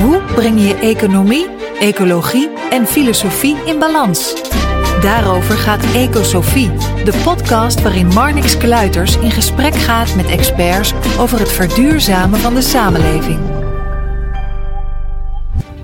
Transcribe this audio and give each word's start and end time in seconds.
Hoe 0.00 0.22
breng 0.34 0.60
je 0.60 0.74
economie, 0.74 1.46
ecologie 1.78 2.48
en 2.70 2.86
filosofie 2.86 3.56
in 3.64 3.78
balans? 3.78 4.34
Daarover 5.00 5.54
gaat 5.54 5.94
Ecosofie, 5.94 6.70
de 7.04 7.20
podcast 7.24 7.82
waarin 7.82 8.06
Marnix 8.06 8.56
Kluiters 8.56 9.18
in 9.18 9.30
gesprek 9.30 9.74
gaat 9.74 10.14
met 10.16 10.26
experts 10.26 10.94
over 11.18 11.38
het 11.38 11.52
verduurzamen 11.52 12.38
van 12.38 12.54
de 12.54 12.60
samenleving. 12.60 13.38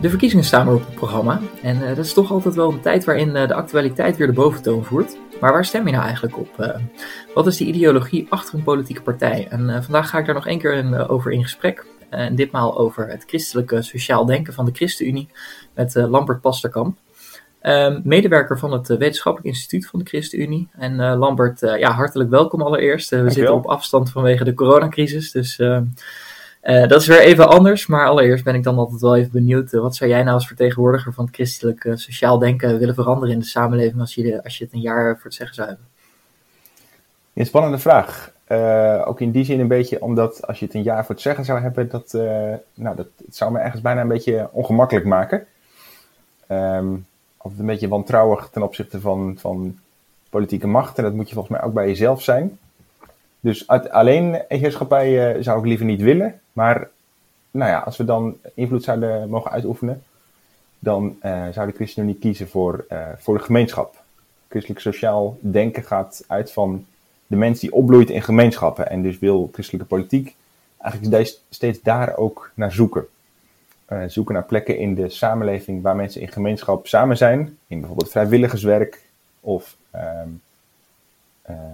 De 0.00 0.08
verkiezingen 0.08 0.44
staan 0.44 0.68
op 0.68 0.86
het 0.86 0.94
programma 0.94 1.40
en 1.62 1.76
uh, 1.76 1.88
dat 1.88 2.04
is 2.04 2.12
toch 2.12 2.30
altijd 2.30 2.54
wel 2.54 2.72
een 2.72 2.80
tijd 2.80 3.04
waarin 3.04 3.36
uh, 3.36 3.48
de 3.48 3.54
actualiteit 3.54 4.16
weer 4.16 4.26
de 4.26 4.32
boventoon 4.32 4.84
voert. 4.84 5.16
Maar 5.40 5.52
waar 5.52 5.64
stem 5.64 5.86
je 5.86 5.92
nou 5.92 6.04
eigenlijk 6.04 6.38
op? 6.38 6.48
Uh, 6.58 6.68
wat 7.34 7.46
is 7.46 7.56
de 7.56 7.64
ideologie 7.64 8.26
achter 8.28 8.54
een 8.54 8.62
politieke 8.62 9.02
partij? 9.02 9.46
En 9.50 9.82
vandaag 9.82 10.10
ga 10.10 10.18
ik 10.18 10.26
daar 10.26 10.34
nog 10.34 10.46
één 10.46 10.58
keer 10.58 11.08
over 11.08 11.32
in 11.32 11.42
gesprek. 11.42 11.84
En 12.10 12.34
ditmaal 12.34 12.78
over 12.78 13.08
het 13.08 13.24
christelijke 13.26 13.82
sociaal 13.82 14.24
denken 14.24 14.52
van 14.52 14.64
de 14.64 14.72
ChristenUnie 14.72 15.28
met 15.74 15.94
Lambert 15.94 16.40
Pasterkamp. 16.40 16.98
Ehm, 17.60 18.00
medewerker 18.04 18.58
van 18.58 18.72
het 18.72 18.86
Wetenschappelijk 18.86 19.54
Instituut 19.54 19.86
van 19.86 19.98
de 19.98 20.04
ChristenUnie. 20.04 20.68
En 20.78 20.96
Lambert, 20.96 21.60
ja, 21.60 21.90
hartelijk 21.90 22.30
welkom 22.30 22.62
allereerst. 22.62 23.10
we 23.10 23.30
zitten 23.30 23.54
op 23.54 23.66
afstand 23.66 24.10
vanwege 24.10 24.44
de 24.44 24.54
coronacrisis, 24.54 25.30
dus 25.30 25.58
ehm, 25.58 25.84
uh, 26.66 26.86
dat 26.86 27.00
is 27.00 27.06
weer 27.06 27.20
even 27.20 27.48
anders, 27.48 27.86
maar 27.86 28.08
allereerst 28.08 28.44
ben 28.44 28.54
ik 28.54 28.62
dan 28.62 28.78
altijd 28.78 29.00
wel 29.00 29.16
even 29.16 29.32
benieuwd. 29.32 29.72
Uh, 29.72 29.80
wat 29.80 29.96
zou 29.96 30.10
jij 30.10 30.22
nou 30.22 30.34
als 30.34 30.46
vertegenwoordiger 30.46 31.12
van 31.12 31.24
het 31.24 31.34
christelijk 31.34 31.84
uh, 31.84 31.96
sociaal 31.96 32.38
denken 32.38 32.78
willen 32.78 32.94
veranderen 32.94 33.34
in 33.34 33.40
de 33.40 33.46
samenleving 33.46 34.00
als 34.00 34.14
je, 34.14 34.42
als 34.42 34.58
je 34.58 34.64
het 34.64 34.72
een 34.72 34.80
jaar 34.80 35.14
voor 35.14 35.24
het 35.24 35.34
zeggen 35.34 35.54
zou 35.54 35.68
hebben? 35.68 35.86
Een 37.34 37.46
spannende 37.46 37.78
vraag. 37.78 38.32
Ook 39.04 39.20
in 39.20 39.30
die 39.30 39.44
zin 39.44 39.60
een 39.60 39.68
beetje 39.68 40.02
omdat 40.02 40.46
als 40.46 40.58
je 40.58 40.64
het 40.64 40.74
een 40.74 40.82
jaar 40.82 41.04
voor 41.04 41.14
het 41.14 41.24
zeggen 41.24 41.44
zou 41.44 41.60
hebben, 41.60 41.88
dat, 41.88 42.12
nou, 42.74 42.96
dat 42.96 43.06
zou 43.30 43.52
me 43.52 43.58
ergens 43.58 43.82
bijna 43.82 44.00
een 44.00 44.08
beetje 44.08 44.48
ongemakkelijk 44.52 45.06
maken. 45.06 45.46
Um, 46.50 47.06
altijd 47.36 47.60
een 47.60 47.66
beetje 47.66 47.88
wantrouwig 47.88 48.48
ten 48.52 48.62
opzichte 48.62 49.00
van, 49.00 49.36
van 49.38 49.78
politieke 50.30 50.66
macht. 50.66 50.98
En 50.98 51.04
dat 51.04 51.12
moet 51.12 51.28
je 51.28 51.34
volgens 51.34 51.58
mij 51.58 51.66
ook 51.66 51.74
bij 51.74 51.86
jezelf 51.86 52.22
zijn. 52.22 52.58
Dus 53.40 53.66
alleen 53.68 54.42
heerschappij 54.48 55.42
zou 55.42 55.58
ik 55.58 55.64
liever 55.64 55.86
niet 55.86 56.00
willen. 56.00 56.40
Maar 56.52 56.88
nou 57.50 57.70
ja, 57.70 57.78
als 57.78 57.96
we 57.96 58.04
dan 58.04 58.36
invloed 58.54 58.84
zouden 58.84 59.28
mogen 59.28 59.50
uitoefenen, 59.50 60.02
dan 60.78 61.16
uh, 61.22 61.48
zou 61.52 61.66
de 61.66 61.76
ChristenUnie 61.76 62.14
kiezen 62.14 62.48
voor, 62.48 62.84
uh, 62.92 63.06
voor 63.18 63.36
de 63.36 63.44
gemeenschap. 63.44 63.94
Christelijk 64.48 64.80
sociaal 64.80 65.38
denken 65.40 65.82
gaat 65.82 66.24
uit 66.26 66.52
van 66.52 66.86
de 67.26 67.36
mens 67.36 67.60
die 67.60 67.72
opbloeit 67.72 68.10
in 68.10 68.22
gemeenschappen. 68.22 68.90
En 68.90 69.02
dus 69.02 69.18
wil 69.18 69.48
christelijke 69.52 69.88
politiek 69.88 70.34
eigenlijk 70.78 71.38
steeds 71.48 71.82
daar 71.82 72.16
ook 72.16 72.50
naar 72.54 72.72
zoeken. 72.72 73.06
Uh, 73.92 74.02
zoeken 74.06 74.34
naar 74.34 74.44
plekken 74.44 74.78
in 74.78 74.94
de 74.94 75.08
samenleving 75.08 75.82
waar 75.82 75.96
mensen 75.96 76.20
in 76.20 76.28
gemeenschap 76.28 76.86
samen 76.86 77.16
zijn. 77.16 77.58
In 77.66 77.78
bijvoorbeeld 77.78 78.10
vrijwilligerswerk 78.10 79.02
of 79.40 79.76
ehm, 79.90 80.28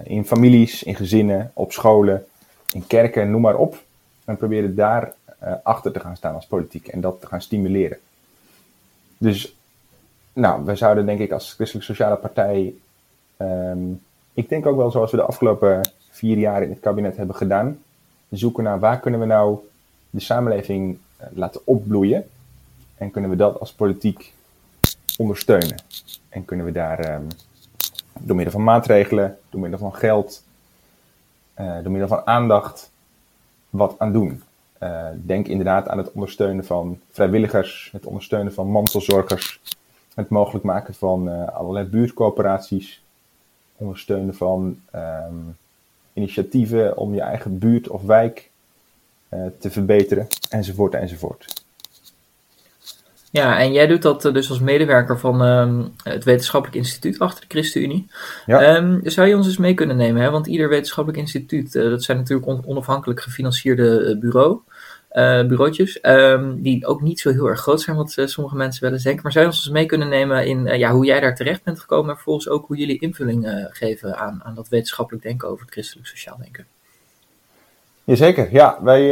in 0.03 0.25
families, 0.25 0.83
in 0.83 0.95
gezinnen, 0.95 1.51
op 1.55 1.73
scholen, 1.73 2.27
in 2.73 2.87
kerken, 2.87 3.31
noem 3.31 3.41
maar 3.41 3.57
op 3.57 3.83
en 4.25 4.37
proberen 4.37 4.75
daar 4.75 5.13
uh, 5.45 5.53
achter 5.63 5.93
te 5.93 6.01
gaan 6.01 6.17
staan 6.17 6.35
als 6.35 6.47
politiek 6.47 6.87
en 6.89 7.01
dat 7.01 7.21
te 7.21 7.27
gaan 7.27 7.43
stimuleren. 7.43 7.99
Dus, 9.19 9.57
nou, 10.33 10.65
we 10.65 10.77
zouden 10.77 11.07
denk 11.07 11.21
ik 11.21 11.33
als 11.33 11.53
Christelijk 11.53 11.87
Sociale 11.87 12.17
Partij, 12.17 12.75
um, 13.37 14.03
ik 14.35 14.49
denk 14.49 14.67
ook 14.67 14.77
wel 14.77 14.91
zoals 14.91 15.11
we 15.11 15.17
de 15.17 15.23
afgelopen 15.23 15.91
vier 16.11 16.39
jaar 16.39 16.63
in 16.63 16.71
het 16.71 16.81
kabinet 16.81 17.17
hebben 17.17 17.37
gedaan, 17.37 17.79
zoeken 18.29 18.65
naar 18.65 18.81
waar 18.81 19.01
kunnen 19.01 19.21
we 19.21 19.27
nou 19.27 19.59
de 20.11 20.21
samenleving 20.21 20.99
uh, 21.21 21.27
laten 21.33 21.61
opbloeien 21.65 22.29
en 22.97 23.11
kunnen 23.11 23.31
we 23.31 23.37
dat 23.37 23.61
als 23.61 23.73
politiek 23.73 24.33
ondersteunen. 25.19 25.77
En 26.29 26.45
kunnen 26.45 26.67
we 26.67 26.73
daar 26.73 27.15
um, 27.15 27.27
door 28.21 28.37
middel 28.37 28.55
van 28.55 28.65
maatregelen, 28.65 29.39
door 29.51 29.61
middel 29.61 29.79
van 29.79 29.95
geld, 29.95 30.43
uh, 31.61 31.75
door 31.83 31.91
middel 31.91 32.09
van 32.09 32.27
aandacht, 32.27 32.91
wat 33.71 33.95
aan 33.99 34.13
doen. 34.13 34.43
Uh, 34.83 35.07
denk 35.15 35.47
inderdaad 35.49 35.89
aan 35.89 35.99
het 35.99 36.13
ondersteunen 36.13 36.65
van 36.65 37.01
vrijwilligers, 37.11 37.89
het 37.93 38.07
ondersteunen 38.07 38.55
van 38.55 38.67
mantelzorgers, 38.67 39.61
het 40.15 40.29
mogelijk 40.29 40.65
maken 40.65 40.95
van 40.95 41.53
allerlei 41.55 41.87
buurtcoöperaties, 41.87 43.02
ondersteunen 43.83 44.35
van 44.35 44.79
um, 44.95 45.57
initiatieven 46.13 46.97
om 46.97 47.15
je 47.15 47.21
eigen 47.21 47.59
buurt 47.59 47.89
of 47.89 48.03
wijk 48.03 48.51
uh, 49.35 49.41
te 49.59 49.71
verbeteren, 49.71 50.27
enzovoort, 50.51 50.95
enzovoort. 50.95 51.61
Ja, 53.31 53.59
en 53.59 53.73
jij 53.73 53.87
doet 53.87 54.03
dat 54.03 54.23
dus 54.23 54.51
als 54.51 54.61
medewerker 54.61 55.19
van 55.19 55.41
um, 55.43 55.93
het 56.03 56.25
Wetenschappelijk 56.25 56.79
Instituut 56.79 57.19
achter 57.19 57.41
de 57.41 57.47
ChristenUnie. 57.49 58.07
Ja. 58.47 58.77
Um, 58.77 59.01
zou 59.03 59.29
je 59.29 59.37
ons 59.37 59.47
eens 59.47 59.57
mee 59.57 59.75
kunnen 59.75 59.97
nemen? 59.97 60.23
Hè? 60.23 60.31
Want 60.31 60.47
ieder 60.47 60.69
wetenschappelijk 60.69 61.23
instituut, 61.23 61.75
uh, 61.75 61.91
dat 61.91 62.03
zijn 62.03 62.19
natuurlijk 62.19 62.49
on 62.49 62.63
onafhankelijk 62.67 63.21
gefinancierde 63.21 64.19
bureau, 64.19 64.61
bureautjes, 65.49 65.99
um, 66.03 66.63
die 66.63 66.87
ook 66.87 67.03
niet 67.03 67.21
zo 67.21 67.31
heel 67.31 67.47
erg 67.47 67.61
groot 67.61 67.81
zijn, 67.81 67.97
wat 67.97 68.17
uh, 68.17 68.27
sommige 68.27 68.57
mensen 68.57 68.91
wel 68.91 69.03
denken. 69.03 69.23
Maar 69.23 69.33
zou 69.33 69.45
je 69.45 69.51
ons 69.51 69.69
mee 69.69 69.87
kunnen 69.87 70.09
nemen 70.09 70.47
in 70.47 70.65
ja, 70.65 70.91
hoe 70.91 71.05
jij 71.05 71.21
daar 71.21 71.37
terecht 71.37 71.63
bent 71.65 71.81
gekomen 71.81 72.09
en 72.09 72.15
vervolgens 72.15 72.49
ook 72.49 72.67
hoe 72.67 72.77
jullie 72.77 72.99
invulling 72.99 73.67
geven 73.71 74.17
aan, 74.17 74.41
aan 74.45 74.55
dat 74.55 74.69
wetenschappelijk 74.69 75.25
denken 75.25 75.49
over 75.49 75.65
het 75.65 75.73
christelijk 75.73 76.09
sociaal 76.09 76.37
denken? 76.43 76.67
Jazeker, 78.05 78.49
ja. 78.53 78.79
Wij, 78.83 79.09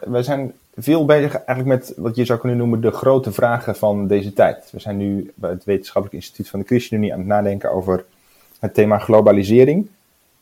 wij 0.00 0.22
zijn 0.22 0.52
veel 0.76 1.04
bezig 1.04 1.34
eigenlijk 1.34 1.68
met 1.78 1.92
wat 1.96 2.16
je 2.16 2.24
zou 2.24 2.38
kunnen 2.38 2.58
noemen 2.58 2.80
de 2.80 2.90
grote 2.90 3.32
vragen 3.32 3.76
van 3.76 4.06
deze 4.06 4.32
tijd. 4.32 4.68
We 4.72 4.80
zijn 4.80 4.96
nu 4.96 5.32
bij 5.34 5.50
het 5.50 5.64
Wetenschappelijk 5.64 6.22
Instituut 6.22 6.48
van 6.48 6.60
de 6.60 6.66
ChristenUnie 6.66 7.12
aan 7.12 7.18
het 7.18 7.28
nadenken 7.28 7.72
over 7.72 8.04
het 8.58 8.74
thema 8.74 8.98
globalisering. 8.98 9.88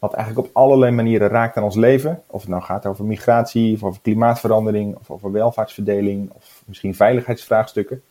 Wat 0.05 0.15
eigenlijk 0.15 0.47
op 0.47 0.57
allerlei 0.57 0.93
manieren 0.93 1.29
raakt 1.29 1.57
aan 1.57 1.63
ons 1.63 1.77
leven. 1.77 2.23
Of 2.27 2.41
het 2.41 2.51
nou 2.51 2.63
gaat 2.63 2.87
over 2.87 3.05
migratie, 3.05 3.75
of 3.75 3.85
over 3.85 4.01
klimaatverandering, 4.03 4.97
of 4.97 5.11
over 5.11 5.33
welvaartsverdeling, 5.33 6.31
of 6.33 6.63
misschien 6.67 6.95
veiligheidsvraagstukken. 6.95 8.03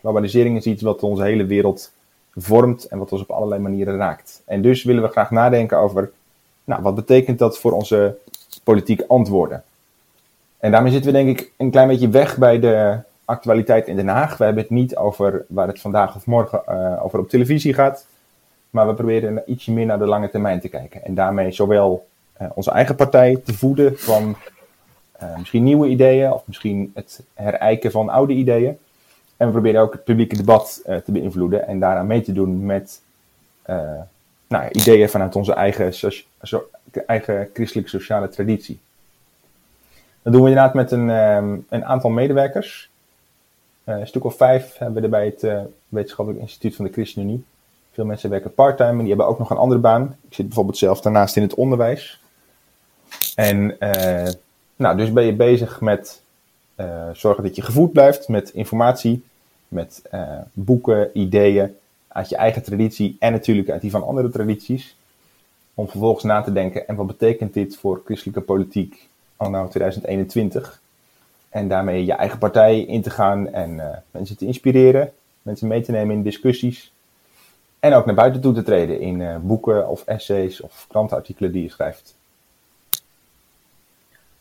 Globalisering 0.00 0.56
is 0.56 0.64
iets 0.64 0.82
wat 0.82 1.02
onze 1.02 1.22
hele 1.22 1.44
wereld 1.44 1.92
vormt 2.36 2.84
en 2.84 2.98
wat 2.98 3.12
ons 3.12 3.20
op 3.20 3.30
allerlei 3.30 3.60
manieren 3.60 3.96
raakt. 3.96 4.42
En 4.44 4.62
dus 4.62 4.84
willen 4.84 5.02
we 5.02 5.08
graag 5.08 5.30
nadenken 5.30 5.78
over, 5.78 6.10
nou, 6.64 6.82
wat 6.82 6.94
betekent 6.94 7.38
dat 7.38 7.58
voor 7.58 7.72
onze 7.72 8.16
politieke 8.64 9.08
antwoorden? 9.08 9.62
En 10.58 10.70
daarmee 10.70 10.92
zitten 10.92 11.12
we 11.12 11.22
denk 11.22 11.38
ik 11.38 11.52
een 11.56 11.70
klein 11.70 11.88
beetje 11.88 12.08
weg 12.08 12.36
bij 12.36 12.58
de 12.58 12.98
actualiteit 13.24 13.86
in 13.86 13.96
Den 13.96 14.08
Haag. 14.08 14.36
We 14.36 14.44
hebben 14.44 14.62
het 14.62 14.72
niet 14.72 14.96
over 14.96 15.44
waar 15.48 15.66
het 15.66 15.80
vandaag 15.80 16.16
of 16.16 16.26
morgen 16.26 16.62
uh, 16.68 17.04
over 17.04 17.18
op 17.18 17.28
televisie 17.28 17.74
gaat. 17.74 18.06
Maar 18.70 18.86
we 18.86 18.94
proberen 18.94 19.42
ietsje 19.46 19.72
meer 19.72 19.86
naar 19.86 19.98
de 19.98 20.06
lange 20.06 20.30
termijn 20.30 20.60
te 20.60 20.68
kijken. 20.68 21.04
En 21.04 21.14
daarmee 21.14 21.52
zowel 21.52 22.06
uh, 22.40 22.48
onze 22.54 22.70
eigen 22.70 22.94
partij 22.94 23.36
te 23.44 23.54
voeden 23.54 23.98
van 23.98 24.36
uh, 25.22 25.38
misschien 25.38 25.62
nieuwe 25.62 25.88
ideeën 25.88 26.32
of 26.32 26.42
misschien 26.46 26.90
het 26.94 27.22
herijken 27.34 27.90
van 27.90 28.08
oude 28.08 28.32
ideeën. 28.32 28.78
En 29.36 29.46
we 29.46 29.52
proberen 29.52 29.80
ook 29.80 29.92
het 29.92 30.04
publieke 30.04 30.36
debat 30.36 30.80
te 30.84 31.12
beïnvloeden 31.12 31.66
en 31.66 31.78
daaraan 31.78 32.06
mee 32.06 32.22
te 32.22 32.32
doen 32.32 32.66
met 32.66 33.00
nou, 34.46 34.68
ideeën 34.70 35.08
vanuit 35.08 35.36
onze 35.36 35.52
eigen, 35.52 35.94
so 36.42 36.70
eigen 37.06 37.50
christelijke 37.52 37.90
sociale 37.90 38.28
traditie. 38.28 38.80
Dat 40.22 40.32
doen 40.32 40.42
we 40.42 40.48
inderdaad 40.48 40.74
met 40.74 40.90
een, 40.90 41.08
um, 41.08 41.66
een 41.68 41.84
aantal 41.84 42.10
medewerkers. 42.10 42.90
Een 43.84 44.06
stuk 44.06 44.24
of 44.24 44.36
vijf 44.36 44.78
hebben 44.78 44.96
we 44.96 45.02
er 45.02 45.08
bij 45.08 45.24
het 45.24 45.70
Wetenschappelijk 45.88 46.42
Instituut 46.42 46.76
van 46.76 46.84
de 46.84 46.92
ChristenUnie. 46.92 47.44
Veel 47.92 48.04
mensen 48.04 48.30
werken 48.30 48.54
parttime 48.54 48.90
en 48.90 48.98
die 48.98 49.08
hebben 49.08 49.26
ook 49.26 49.38
nog 49.38 49.50
een 49.50 49.56
andere 49.56 49.80
baan. 49.80 50.16
Ik 50.28 50.34
zit 50.34 50.46
bijvoorbeeld 50.46 50.78
zelf 50.78 51.00
daarnaast 51.00 51.36
in 51.36 51.42
het 51.42 51.54
onderwijs. 51.54 52.20
En 53.34 53.76
uh, 53.80 54.28
nou, 54.76 54.96
dus 54.96 55.12
ben 55.12 55.24
je 55.24 55.32
bezig 55.32 55.80
met 55.80 56.20
zorgen 57.12 57.42
dat 57.42 57.56
je 57.56 57.62
gevoed 57.62 57.92
blijft 57.92 58.28
met 58.28 58.50
informatie, 58.50 59.24
met 59.68 60.02
boeken, 60.52 61.18
ideeën 61.18 61.76
uit 62.08 62.28
je 62.28 62.36
eigen 62.36 62.62
traditie 62.62 63.16
en 63.18 63.32
natuurlijk 63.32 63.70
uit 63.70 63.80
die 63.80 63.90
van 63.90 64.06
andere 64.06 64.30
tradities. 64.30 64.96
Om 65.74 65.88
vervolgens 65.88 66.24
na 66.24 66.42
te 66.42 66.52
denken, 66.52 66.88
en 66.88 66.94
wat 66.94 67.06
betekent 67.06 67.54
dit 67.54 67.76
voor 67.76 68.02
christelijke 68.04 68.40
politiek 68.40 69.08
anno 69.36 69.68
2021. 69.68 70.80
En 71.48 71.68
daarmee 71.68 72.04
je 72.04 72.12
eigen 72.12 72.38
partij 72.38 72.80
in 72.80 73.02
te 73.02 73.10
gaan 73.10 73.52
en 73.52 74.02
mensen 74.10 74.36
te 74.36 74.46
inspireren, 74.46 75.12
mensen 75.42 75.68
mee 75.68 75.82
te 75.82 75.92
nemen 75.92 76.16
in 76.16 76.22
discussies. 76.22 76.92
En 77.80 77.94
ook 77.94 78.06
naar 78.06 78.14
buiten 78.14 78.40
toe 78.40 78.54
te 78.54 78.62
treden 78.62 79.00
in 79.00 79.40
boeken 79.42 79.88
of 79.88 80.04
essays 80.04 80.60
of 80.60 80.86
krantenartikelen 80.88 81.52
die 81.52 81.62
je 81.62 81.70
schrijft. 81.70 82.14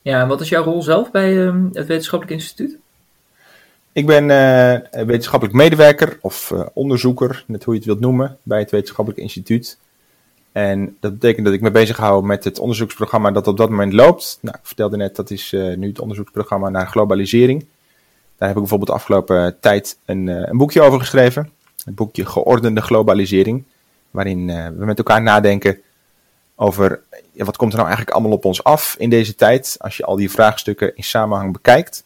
Ja, 0.02 0.22
en 0.22 0.28
wat 0.28 0.42
is 0.42 0.50
jouw 0.50 0.64
rol 0.64 0.82
zelf 0.82 1.12
bij 1.12 1.46
ehm, 1.46 1.64
het 1.74 1.88
Wetenschappelijk 1.88 2.38
Instituut? 2.38 2.78
Ik 3.92 4.06
ben 4.06 4.24
uh, 4.24 5.06
wetenschappelijk 5.06 5.58
medewerker 5.58 6.18
of 6.22 6.52
uh, 6.52 6.66
onderzoeker, 6.74 7.44
net 7.48 7.64
hoe 7.64 7.74
je 7.74 7.80
het 7.80 7.90
wilt 7.90 8.00
noemen, 8.00 8.38
bij 8.44 8.60
het 8.60 8.72
Wetenschappelijk 8.72 9.22
Instituut. 9.22 9.78
En 10.52 10.98
dat 11.00 11.12
betekent 11.12 11.46
dat 11.46 11.54
ik 11.54 11.62
me 11.62 11.72
bezig 11.72 11.98
hou 11.98 12.26
met 12.26 12.44
het 12.44 12.60
onderzoeksprogramma 12.60 13.32
dat 13.32 13.48
op 13.48 13.58
dat 13.58 13.70
moment 13.70 13.94
loopt. 13.94 14.38
Nou, 14.42 14.58
ik 14.58 14.66
vertelde 14.66 14.98
net, 14.98 15.16
dat 15.16 15.30
is 15.30 15.52
nu 15.52 15.88
het 15.88 16.00
onderzoeksprogramma 16.00 16.70
naar 16.70 16.88
globalisering. 16.88 17.60
Daar 18.38 18.48
heb 18.48 18.58
ik 18.58 18.64
bijvoorbeeld 18.64 18.90
de 18.90 18.96
afgelopen 18.96 19.60
tijd 19.60 19.98
een, 20.06 20.28
een 20.28 20.58
boekje 20.58 20.82
over 20.82 21.00
geschreven. 21.00 21.52
Het 21.90 21.98
boekje 21.98 22.26
Geordende 22.26 22.82
Globalisering. 22.82 23.64
Waarin 24.12 24.46
we 24.78 24.86
met 24.86 24.98
elkaar 24.98 25.22
nadenken 25.22 25.80
over 26.56 27.02
ja, 27.32 27.46
wat 27.46 27.58
komt 27.58 27.72
er 27.72 27.78
nou 27.78 27.88
eigenlijk 27.90 28.18
allemaal 28.18 28.38
op 28.38 28.46
ons 28.46 28.64
af 28.64 28.96
in 28.98 29.10
deze 29.10 29.36
tijd. 29.36 29.76
Als 29.80 29.98
je 29.98 30.06
al 30.06 30.16
die 30.16 30.32
vraagstukken 30.32 30.96
in 30.96 31.04
samenhang 31.04 31.54
bekijkt. 31.54 32.04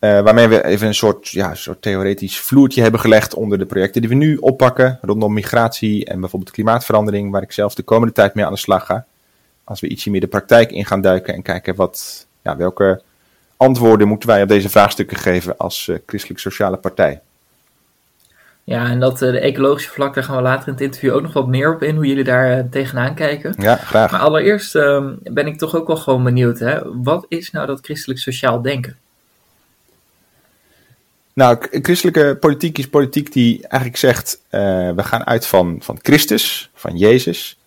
Uh, 0.00 0.20
waarmee 0.20 0.48
we 0.48 0.64
even 0.64 0.86
een 0.86 0.94
soort, 0.94 1.28
ja, 1.28 1.54
soort 1.54 1.82
theoretisch 1.82 2.40
vloertje 2.40 2.82
hebben 2.82 3.00
gelegd 3.00 3.34
onder 3.34 3.58
de 3.58 3.66
projecten 3.66 4.00
die 4.00 4.10
we 4.10 4.16
nu 4.16 4.36
oppakken. 4.36 4.98
Rondom 5.02 5.32
migratie 5.32 6.04
en 6.04 6.20
bijvoorbeeld 6.20 6.52
klimaatverandering, 6.52 7.30
waar 7.30 7.42
ik 7.42 7.52
zelf 7.52 7.74
de 7.74 7.82
komende 7.82 8.14
tijd 8.14 8.34
mee 8.34 8.44
aan 8.44 8.52
de 8.52 8.58
slag 8.58 8.86
ga. 8.86 9.04
Als 9.64 9.80
we 9.80 9.88
ietsje 9.88 10.10
meer 10.10 10.20
de 10.20 10.26
praktijk 10.26 10.70
in 10.70 10.84
gaan 10.84 11.00
duiken 11.00 11.34
en 11.34 11.42
kijken 11.42 11.74
wat, 11.74 12.26
ja, 12.42 12.56
welke 12.56 13.02
antwoorden 13.56 14.08
moeten 14.08 14.28
wij 14.28 14.42
op 14.42 14.48
deze 14.48 14.68
vraagstukken 14.68 15.16
geven 15.16 15.56
als 15.56 15.86
uh, 15.86 15.96
christelijk 16.06 16.40
sociale 16.40 16.76
partij. 16.76 17.20
Ja, 18.66 18.90
en 18.90 19.00
dat 19.00 19.22
uh, 19.22 19.30
de 19.30 19.38
ecologische 19.38 19.90
vlak, 19.90 20.14
daar 20.14 20.24
gaan 20.24 20.36
we 20.36 20.42
later 20.42 20.66
in 20.66 20.72
het 20.72 20.82
interview 20.82 21.14
ook 21.14 21.22
nog 21.22 21.32
wat 21.32 21.46
meer 21.46 21.74
op 21.74 21.82
in, 21.82 21.94
hoe 21.94 22.06
jullie 22.06 22.24
daar 22.24 22.58
uh, 22.58 22.64
tegenaan 22.70 23.14
kijken. 23.14 23.54
Ja, 23.58 23.76
graag. 23.76 24.10
Maar 24.10 24.20
allereerst 24.20 24.74
uh, 24.74 25.06
ben 25.22 25.46
ik 25.46 25.58
toch 25.58 25.76
ook 25.76 25.86
wel 25.86 25.96
gewoon 25.96 26.24
benieuwd, 26.24 26.58
hè? 26.58 26.78
wat 27.02 27.26
is 27.28 27.50
nou 27.50 27.66
dat 27.66 27.80
christelijk 27.82 28.20
sociaal 28.20 28.62
denken? 28.62 28.96
Nou, 31.32 31.56
christelijke 31.70 32.36
politiek 32.40 32.78
is 32.78 32.88
politiek 32.88 33.32
die 33.32 33.60
eigenlijk 33.60 33.96
zegt, 33.96 34.40
uh, 34.50 34.60
we 34.90 35.02
gaan 35.02 35.26
uit 35.26 35.46
van, 35.46 35.78
van 35.80 35.98
Christus, 36.02 36.70
van 36.74 36.96
Jezus. 36.96 37.58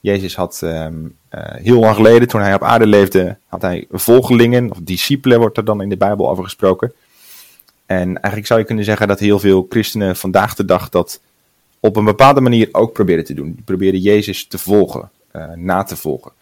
Jezus 0.00 0.36
had 0.36 0.60
um, 0.64 1.16
uh, 1.34 1.40
heel 1.44 1.80
lang 1.80 1.94
geleden, 1.94 2.28
toen 2.28 2.40
hij 2.40 2.54
op 2.54 2.62
aarde 2.62 2.86
leefde, 2.86 3.36
had 3.46 3.62
hij 3.62 3.86
volgelingen, 3.90 4.70
of 4.70 4.78
discipelen 4.82 5.38
wordt 5.38 5.56
er 5.56 5.64
dan 5.64 5.82
in 5.82 5.88
de 5.88 5.96
Bijbel 5.96 6.30
over 6.30 6.44
gesproken. 6.44 6.92
En 7.86 8.06
eigenlijk 8.06 8.46
zou 8.46 8.60
je 8.60 8.66
kunnen 8.66 8.84
zeggen 8.84 9.08
dat 9.08 9.18
heel 9.18 9.38
veel 9.38 9.66
christenen 9.68 10.16
vandaag 10.16 10.54
de 10.54 10.64
dag 10.64 10.88
dat 10.88 11.20
op 11.80 11.96
een 11.96 12.04
bepaalde 12.04 12.40
manier 12.40 12.68
ook 12.72 12.92
proberen 12.92 13.24
te 13.24 13.34
doen. 13.34 13.52
Die 13.52 13.64
proberen 13.64 14.00
Jezus 14.00 14.46
te 14.46 14.58
volgen, 14.58 15.10
uh, 15.32 15.52
na 15.52 15.82
te 15.82 15.96
volgen. 15.96 16.32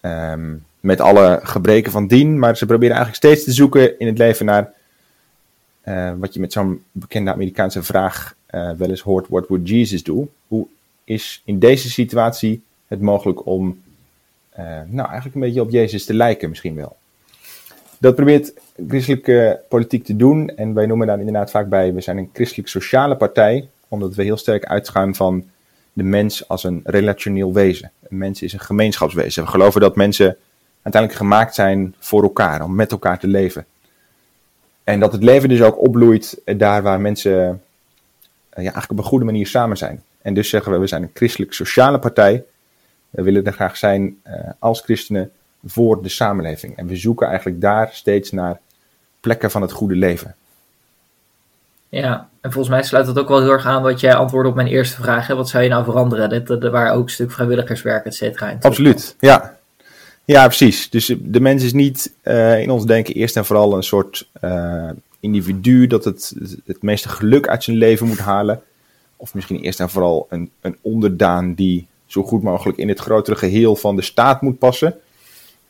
Um, 0.00 0.64
met 0.80 1.00
alle 1.00 1.40
gebreken 1.42 1.92
van 1.92 2.06
dien, 2.06 2.38
maar 2.38 2.56
ze 2.56 2.66
proberen 2.66 2.96
eigenlijk 2.96 3.24
steeds 3.24 3.44
te 3.44 3.52
zoeken 3.52 3.98
in 3.98 4.06
het 4.06 4.18
leven 4.18 4.46
naar 4.46 4.72
uh, 5.84 6.12
wat 6.18 6.34
je 6.34 6.40
met 6.40 6.52
zo'n 6.52 6.82
bekende 6.92 7.32
Amerikaanse 7.32 7.82
vraag 7.82 8.34
uh, 8.50 8.70
wel 8.70 8.88
eens 8.88 9.00
hoort: 9.00 9.28
What 9.28 9.48
would 9.48 9.68
Jesus 9.68 10.02
do? 10.02 10.28
Hoe 10.48 10.66
is 11.04 11.42
in 11.44 11.58
deze 11.58 11.90
situatie 11.90 12.62
het 12.86 13.00
mogelijk 13.00 13.46
om, 13.46 13.82
nou 14.86 15.08
eigenlijk 15.08 15.34
een 15.34 15.40
beetje 15.40 15.60
op 15.60 15.70
Jezus 15.70 16.04
te 16.04 16.14
lijken, 16.14 16.48
misschien 16.48 16.74
wel? 16.74 16.96
Dat 18.00 18.14
probeert 18.14 18.52
christelijke 18.88 19.60
politiek 19.68 20.04
te 20.04 20.16
doen 20.16 20.48
en 20.48 20.74
wij 20.74 20.86
noemen 20.86 21.06
daar 21.06 21.18
inderdaad 21.18 21.50
vaak 21.50 21.68
bij: 21.68 21.94
we 21.94 22.00
zijn 22.00 22.18
een 22.18 22.30
christelijk-sociale 22.32 23.16
partij, 23.16 23.68
omdat 23.88 24.14
we 24.14 24.22
heel 24.22 24.36
sterk 24.36 24.64
uitgaan 24.64 25.14
van 25.14 25.44
de 25.92 26.02
mens 26.02 26.48
als 26.48 26.64
een 26.64 26.80
relationeel 26.84 27.52
wezen. 27.52 27.90
Een 28.08 28.18
mens 28.18 28.42
is 28.42 28.52
een 28.52 28.60
gemeenschapswezen. 28.60 29.44
We 29.44 29.50
geloven 29.50 29.80
dat 29.80 29.96
mensen 29.96 30.36
uiteindelijk 30.82 31.22
gemaakt 31.22 31.54
zijn 31.54 31.94
voor 31.98 32.22
elkaar, 32.22 32.64
om 32.64 32.74
met 32.74 32.90
elkaar 32.90 33.18
te 33.18 33.26
leven. 33.26 33.66
En 34.84 35.00
dat 35.00 35.12
het 35.12 35.22
leven 35.22 35.48
dus 35.48 35.62
ook 35.62 35.80
opbloeit 35.80 36.42
daar 36.44 36.82
waar 36.82 37.00
mensen 37.00 37.32
uh, 37.32 37.46
ja, 38.50 38.70
eigenlijk 38.72 38.90
op 38.90 38.98
een 38.98 39.04
goede 39.04 39.24
manier 39.24 39.46
samen 39.46 39.76
zijn. 39.76 40.02
En 40.22 40.34
dus 40.34 40.48
zeggen 40.48 40.72
we, 40.72 40.78
we 40.78 40.86
zijn 40.86 41.02
een 41.02 41.10
christelijk-sociale 41.14 41.98
partij. 41.98 42.44
We 43.10 43.22
willen 43.22 43.44
er 43.44 43.52
graag 43.52 43.76
zijn 43.76 44.20
uh, 44.26 44.34
als 44.58 44.80
christenen 44.80 45.30
voor 45.66 46.02
de 46.02 46.08
samenleving. 46.08 46.76
En 46.76 46.86
we 46.86 46.96
zoeken 46.96 47.26
eigenlijk 47.26 47.60
daar 47.60 47.88
steeds 47.92 48.30
naar 48.30 48.60
plekken 49.20 49.50
van 49.50 49.62
het 49.62 49.72
goede 49.72 49.94
leven. 49.94 50.34
Ja, 51.88 52.28
en 52.40 52.52
volgens 52.52 52.74
mij 52.74 52.82
sluit 52.82 53.06
dat 53.06 53.18
ook 53.18 53.28
wel 53.28 53.40
heel 53.40 53.50
erg 53.50 53.66
aan 53.66 53.82
wat 53.82 54.00
jij 54.00 54.14
antwoordde 54.14 54.50
op 54.50 54.56
mijn 54.56 54.68
eerste 54.68 55.02
vraag. 55.02 55.26
Hè? 55.26 55.34
Wat 55.34 55.48
zou 55.48 55.62
je 55.62 55.68
nou 55.68 55.84
veranderen? 55.84 56.28
Dit, 56.28 56.50
er 56.50 56.70
waren 56.70 56.92
ook 56.92 57.04
een 57.04 57.10
stuk 57.10 57.32
vrijwilligerswerk, 57.32 58.04
et 58.04 58.14
cetera. 58.14 58.56
Absoluut, 58.60 59.16
ja. 59.20 59.58
Ja, 60.24 60.46
precies. 60.46 60.90
Dus 60.90 61.14
de 61.20 61.40
mens 61.40 61.62
is 61.62 61.72
niet 61.72 62.12
uh, 62.22 62.60
in 62.60 62.70
ons 62.70 62.86
denken 62.86 63.14
eerst 63.14 63.36
en 63.36 63.44
vooral 63.44 63.76
een 63.76 63.82
soort 63.82 64.28
uh, 64.40 64.90
individu 65.20 65.86
dat 65.86 66.04
het, 66.04 66.34
het 66.66 66.82
meeste 66.82 67.08
geluk 67.08 67.48
uit 67.48 67.64
zijn 67.64 67.76
leven 67.76 68.06
moet 68.06 68.18
halen. 68.18 68.62
Of 69.16 69.34
misschien 69.34 69.60
eerst 69.60 69.80
en 69.80 69.90
vooral 69.90 70.26
een, 70.30 70.50
een 70.60 70.76
onderdaan 70.80 71.54
die 71.54 71.86
zo 72.06 72.22
goed 72.22 72.42
mogelijk 72.42 72.78
in 72.78 72.88
het 72.88 72.98
grotere 72.98 73.36
geheel 73.36 73.76
van 73.76 73.96
de 73.96 74.02
staat 74.02 74.42
moet 74.42 74.58
passen. 74.58 74.94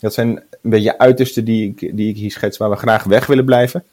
Dat 0.01 0.15
zijn 0.15 0.29
een 0.29 0.71
beetje 0.71 0.99
uitersten 0.99 1.45
die 1.45 1.69
ik, 1.69 1.97
die 1.97 2.09
ik 2.09 2.17
hier 2.17 2.31
schets 2.31 2.57
waar 2.57 2.71
we 2.71 2.77
graag 2.77 3.05
weg 3.05 3.27
willen 3.27 3.45
blijven. 3.45 3.85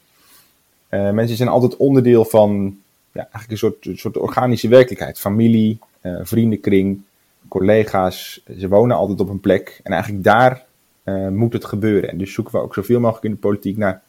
Uh, 0.90 1.12
mensen 1.12 1.38
zijn 1.38 1.50
altijd 1.50 1.78
onderdeel 1.78 2.26
van 2.26 2.78
ja, 3.12 3.22
eigenlijk 3.22 3.52
een 3.52 3.58
soort, 3.58 4.00
soort 4.00 4.18
organische 4.18 4.68
werkelijkheid. 4.68 5.20
Familie, 5.20 5.80
vriendenkring, 6.22 7.02
collega's, 7.48 8.42
ze 8.58 8.68
wonen 8.68 8.98
altijd 8.98 9.20
op 9.20 9.30
een 9.30 9.40
plek. 9.40 9.80
En 9.84 9.92
eigenlijk 9.92 10.24
daar 10.24 10.66
uh, 11.04 11.28
moet 11.28 11.54
het 11.54 11.66
gebeuren. 11.66 12.10
En 12.10 12.18
dus 12.18 12.34
zoeken 12.34 12.54
we 12.54 12.62
ook 12.62 12.74
zoveel 12.74 13.00
mogelijk 13.00 13.26
in 13.26 13.32
de 13.32 13.38
politiek 13.38 13.78
naar 13.78 14.02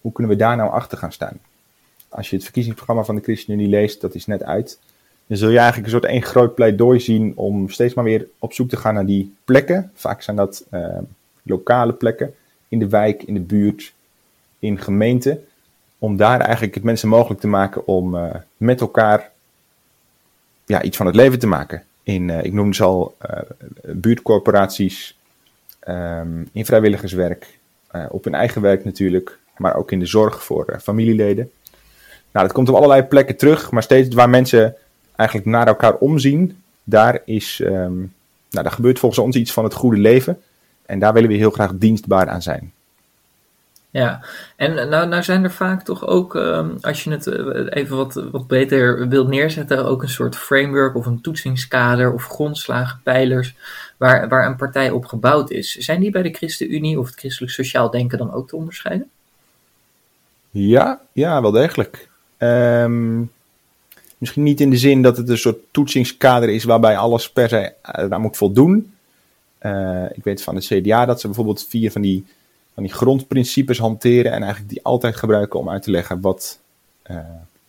hoe 0.00 0.12
kunnen 0.12 0.32
we 0.32 0.38
daar 0.38 0.56
nou 0.56 0.70
achter 0.70 0.98
gaan 0.98 1.12
staan. 1.12 1.38
Als 2.08 2.30
je 2.30 2.34
het 2.34 2.44
verkiezingsprogramma 2.44 3.04
van 3.04 3.14
de 3.14 3.22
ChristenUnie 3.22 3.68
leest, 3.68 4.00
dat 4.00 4.14
is 4.14 4.26
net 4.26 4.42
uit. 4.42 4.78
Dan 5.26 5.36
zul 5.36 5.48
je 5.48 5.58
eigenlijk 5.58 5.86
een 5.86 6.00
soort 6.00 6.12
één 6.12 6.22
groot 6.22 6.54
pleidooi 6.54 7.00
zien 7.00 7.32
om 7.36 7.70
steeds 7.70 7.94
maar 7.94 8.04
weer 8.04 8.26
op 8.38 8.52
zoek 8.52 8.68
te 8.68 8.76
gaan 8.76 8.94
naar 8.94 9.06
die 9.06 9.34
plekken. 9.44 9.90
Vaak 9.94 10.22
zijn 10.22 10.36
dat 10.36 10.64
lokale 11.44 11.92
plekken 11.92 12.34
in 12.68 12.78
de 12.78 12.88
wijk, 12.88 13.22
in 13.22 13.34
de 13.34 13.40
buurt, 13.40 13.92
in 14.58 14.80
gemeenten. 14.80 15.44
Om 15.98 16.16
daar 16.16 16.40
eigenlijk 16.40 16.74
het 16.74 16.84
mensen 16.84 17.08
mogelijk 17.08 17.40
te 17.40 17.48
maken 17.48 17.86
om 17.86 18.14
uh, 18.14 18.34
met 18.56 18.80
elkaar 18.80 19.30
ja, 20.66 20.82
iets 20.82 20.96
van 20.96 21.06
het 21.06 21.14
leven 21.14 21.38
te 21.38 21.46
maken 21.46 21.82
in, 22.02 22.28
uh, 22.28 22.44
ik 22.44 22.52
noemde 22.52 22.74
ze 22.74 22.82
al, 22.82 23.16
uh, 23.30 23.38
buurtcorporaties, 23.82 25.18
um, 25.88 26.48
in 26.52 26.64
vrijwilligerswerk, 26.64 27.58
op 28.08 28.24
hun 28.24 28.34
eigen 28.34 28.62
werk 28.62 28.84
natuurlijk, 28.84 29.38
maar 29.56 29.76
ook 29.76 29.92
in 29.92 29.98
de 29.98 30.06
zorg 30.06 30.44
voor 30.44 30.78
familieleden. 30.82 31.50
Nou, 32.32 32.46
dat 32.46 32.52
komt 32.52 32.68
op 32.68 32.74
allerlei 32.74 33.02
plekken 33.02 33.36
terug, 33.36 33.70
maar 33.70 33.82
steeds 33.82 34.14
waar 34.14 34.30
mensen 34.30 34.76
eigenlijk 35.16 35.48
naar 35.48 35.66
elkaar 35.66 35.94
omzien, 35.94 36.62
daar, 36.84 37.20
is, 37.24 37.60
um, 37.64 38.12
nou, 38.50 38.64
daar 38.64 38.70
gebeurt 38.70 38.98
volgens 38.98 39.20
ons 39.24 39.36
iets 39.36 39.52
van 39.52 39.64
het 39.64 39.74
goede 39.74 40.00
leven. 40.00 40.42
En 40.86 40.98
daar 40.98 41.12
willen 41.12 41.28
we 41.28 41.34
heel 41.34 41.50
graag 41.50 41.72
dienstbaar 41.74 42.28
aan 42.28 42.42
zijn. 42.42 42.72
Ja, 43.94 44.24
en 44.56 44.74
nou, 44.74 45.08
nou 45.08 45.22
zijn 45.22 45.44
er 45.44 45.52
vaak 45.52 45.82
toch 45.82 46.06
ook, 46.06 46.34
um, 46.34 46.76
als 46.80 47.04
je 47.04 47.10
het 47.10 47.26
even 47.72 47.96
wat, 47.96 48.14
wat 48.30 48.46
beter 48.46 49.08
wilt 49.08 49.28
neerzetten, 49.28 49.84
ook 49.84 50.02
een 50.02 50.08
soort 50.08 50.36
framework 50.36 50.94
of 50.94 51.06
een 51.06 51.20
toetsingskader 51.20 52.12
of 52.12 52.26
grondslagen, 52.26 53.00
pijlers, 53.02 53.54
waar, 53.96 54.28
waar 54.28 54.46
een 54.46 54.56
partij 54.56 54.90
op 54.90 55.04
gebouwd 55.04 55.50
is. 55.50 55.76
Zijn 55.76 56.00
die 56.00 56.10
bij 56.10 56.22
de 56.22 56.32
ChristenUnie 56.32 56.98
of 56.98 57.06
het 57.06 57.18
christelijk 57.18 57.52
sociaal 57.52 57.90
denken 57.90 58.18
dan 58.18 58.32
ook 58.32 58.48
te 58.48 58.56
onderscheiden? 58.56 59.10
Ja, 60.50 61.00
ja 61.12 61.42
wel 61.42 61.50
degelijk. 61.50 62.08
Um, 62.38 63.30
misschien 64.18 64.42
niet 64.42 64.60
in 64.60 64.70
de 64.70 64.76
zin 64.76 65.02
dat 65.02 65.16
het 65.16 65.28
een 65.28 65.38
soort 65.38 65.58
toetsingskader 65.70 66.48
is 66.48 66.64
waarbij 66.64 66.96
alles 66.96 67.30
per 67.30 67.48
se 67.48 67.72
daar 68.08 68.20
moet 68.20 68.36
voldoen. 68.36 68.93
Uh, 69.66 70.04
ik 70.12 70.24
weet 70.24 70.42
van 70.42 70.54
het 70.54 70.64
CDA 70.64 71.04
dat 71.04 71.20
ze 71.20 71.26
bijvoorbeeld 71.26 71.66
vier 71.68 71.90
van 71.90 72.02
die 72.02 72.24
van 72.74 72.82
die 72.82 72.92
grondprincipes 72.92 73.78
hanteren 73.78 74.32
en 74.32 74.42
eigenlijk 74.42 74.72
die 74.72 74.84
altijd 74.84 75.16
gebruiken 75.16 75.58
om 75.60 75.70
uit 75.70 75.82
te 75.82 75.90
leggen 75.90 76.20
wat, 76.20 76.60
uh, 77.10 77.16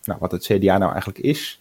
nou, 0.04 0.20
wat 0.20 0.32
het 0.32 0.44
CDA 0.44 0.78
nou 0.78 0.92
eigenlijk 0.92 1.20
is. 1.20 1.60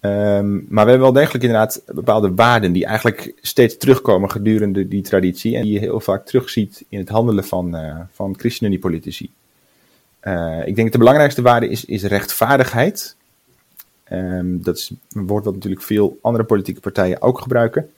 Um, 0.00 0.66
maar 0.68 0.84
we 0.84 0.90
hebben 0.90 1.00
wel 1.00 1.12
degelijk 1.12 1.44
inderdaad 1.44 1.82
bepaalde 1.86 2.34
waarden 2.34 2.72
die 2.72 2.86
eigenlijk 2.86 3.32
steeds 3.40 3.76
terugkomen 3.76 4.30
gedurende 4.30 4.88
die 4.88 5.02
traditie 5.02 5.56
en 5.56 5.62
die 5.62 5.72
je 5.72 5.78
heel 5.78 6.00
vaak 6.00 6.26
terugziet 6.26 6.84
in 6.88 6.98
het 6.98 7.08
handelen 7.08 7.44
van, 7.44 7.76
uh, 7.76 8.00
van 8.12 8.34
ChristenUnie-politici. 8.38 9.30
Ik 10.64 10.74
denk 10.74 10.76
dat 10.76 10.92
de 10.92 10.98
belangrijkste 10.98 11.42
waarde 11.42 11.68
is, 11.68 11.84
is 11.84 12.02
rechtvaardigheid. 12.02 13.16
Um, 14.12 14.62
dat 14.62 14.76
is 14.76 14.90
een 15.12 15.26
woord 15.26 15.44
wat 15.44 15.54
natuurlijk 15.54 15.82
veel 15.82 16.18
andere 16.22 16.44
politieke 16.44 16.80
partijen 16.80 17.22
ook 17.22 17.40
gebruiken. 17.40 17.90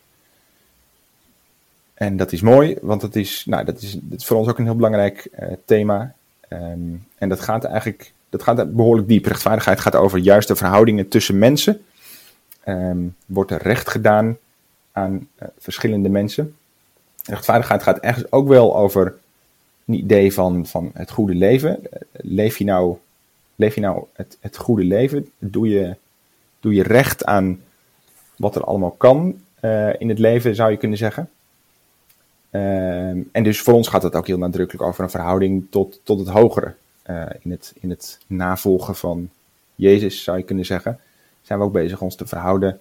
En 1.98 2.16
dat 2.16 2.32
is 2.32 2.40
mooi, 2.40 2.76
want 2.82 3.00
dat 3.00 3.14
is, 3.14 3.44
nou, 3.46 3.64
dat 3.64 3.82
is, 3.82 3.92
dat 4.00 4.18
is 4.18 4.26
voor 4.26 4.36
ons 4.36 4.48
ook 4.48 4.58
een 4.58 4.64
heel 4.64 4.76
belangrijk 4.76 5.28
uh, 5.40 5.48
thema. 5.64 6.14
Um, 6.48 7.06
en 7.18 7.28
dat 7.28 7.40
gaat 7.40 7.64
eigenlijk 7.64 8.12
dat 8.28 8.42
gaat 8.42 8.74
behoorlijk 8.74 9.08
diep. 9.08 9.24
Rechtvaardigheid 9.24 9.80
gaat 9.80 9.94
over 9.94 10.18
juiste 10.18 10.56
verhoudingen 10.56 11.08
tussen 11.08 11.38
mensen. 11.38 11.80
Um, 12.64 13.16
wordt 13.26 13.50
er 13.50 13.62
recht 13.62 13.88
gedaan 13.88 14.36
aan 14.92 15.28
uh, 15.42 15.48
verschillende 15.58 16.08
mensen. 16.08 16.56
Rechtvaardigheid 17.24 17.82
gaat 17.82 17.98
ergens 17.98 18.32
ook 18.32 18.48
wel 18.48 18.76
over 18.76 19.16
een 19.86 19.94
idee 19.94 20.32
van, 20.32 20.66
van 20.66 20.90
het 20.94 21.10
goede 21.10 21.34
leven. 21.34 21.80
Leef 22.12 22.58
je 22.58 22.64
nou, 22.64 22.96
leef 23.54 23.74
je 23.74 23.80
nou 23.80 24.04
het, 24.12 24.36
het 24.40 24.56
goede 24.56 24.84
leven? 24.84 25.28
Doe 25.38 25.68
je, 25.68 25.96
doe 26.60 26.74
je 26.74 26.82
recht 26.82 27.24
aan 27.24 27.60
wat 28.36 28.56
er 28.56 28.64
allemaal 28.64 28.90
kan 28.90 29.40
in 29.98 30.08
het 30.08 30.18
leven, 30.18 30.54
zou 30.54 30.70
je 30.70 30.76
kunnen 30.76 30.98
zeggen. 30.98 31.28
Um, 32.50 33.28
en 33.32 33.42
dus 33.42 33.60
voor 33.60 33.74
ons 33.74 33.88
gaat 33.88 34.02
het 34.02 34.14
ook 34.14 34.26
heel 34.26 34.38
nadrukkelijk 34.38 34.86
over 34.86 35.04
een 35.04 35.10
verhouding 35.10 35.66
tot, 35.70 36.00
tot 36.02 36.18
het 36.18 36.28
hogere. 36.28 36.74
Uh, 37.06 37.22
in, 37.40 37.50
het, 37.50 37.74
in 37.80 37.90
het 37.90 38.18
navolgen 38.26 38.96
van 38.96 39.30
Jezus, 39.74 40.22
zou 40.22 40.38
je 40.38 40.44
kunnen 40.44 40.64
zeggen, 40.64 41.00
zijn 41.42 41.58
we 41.58 41.64
ook 41.64 41.72
bezig 41.72 42.00
ons 42.00 42.14
te 42.16 42.26
verhouden 42.26 42.80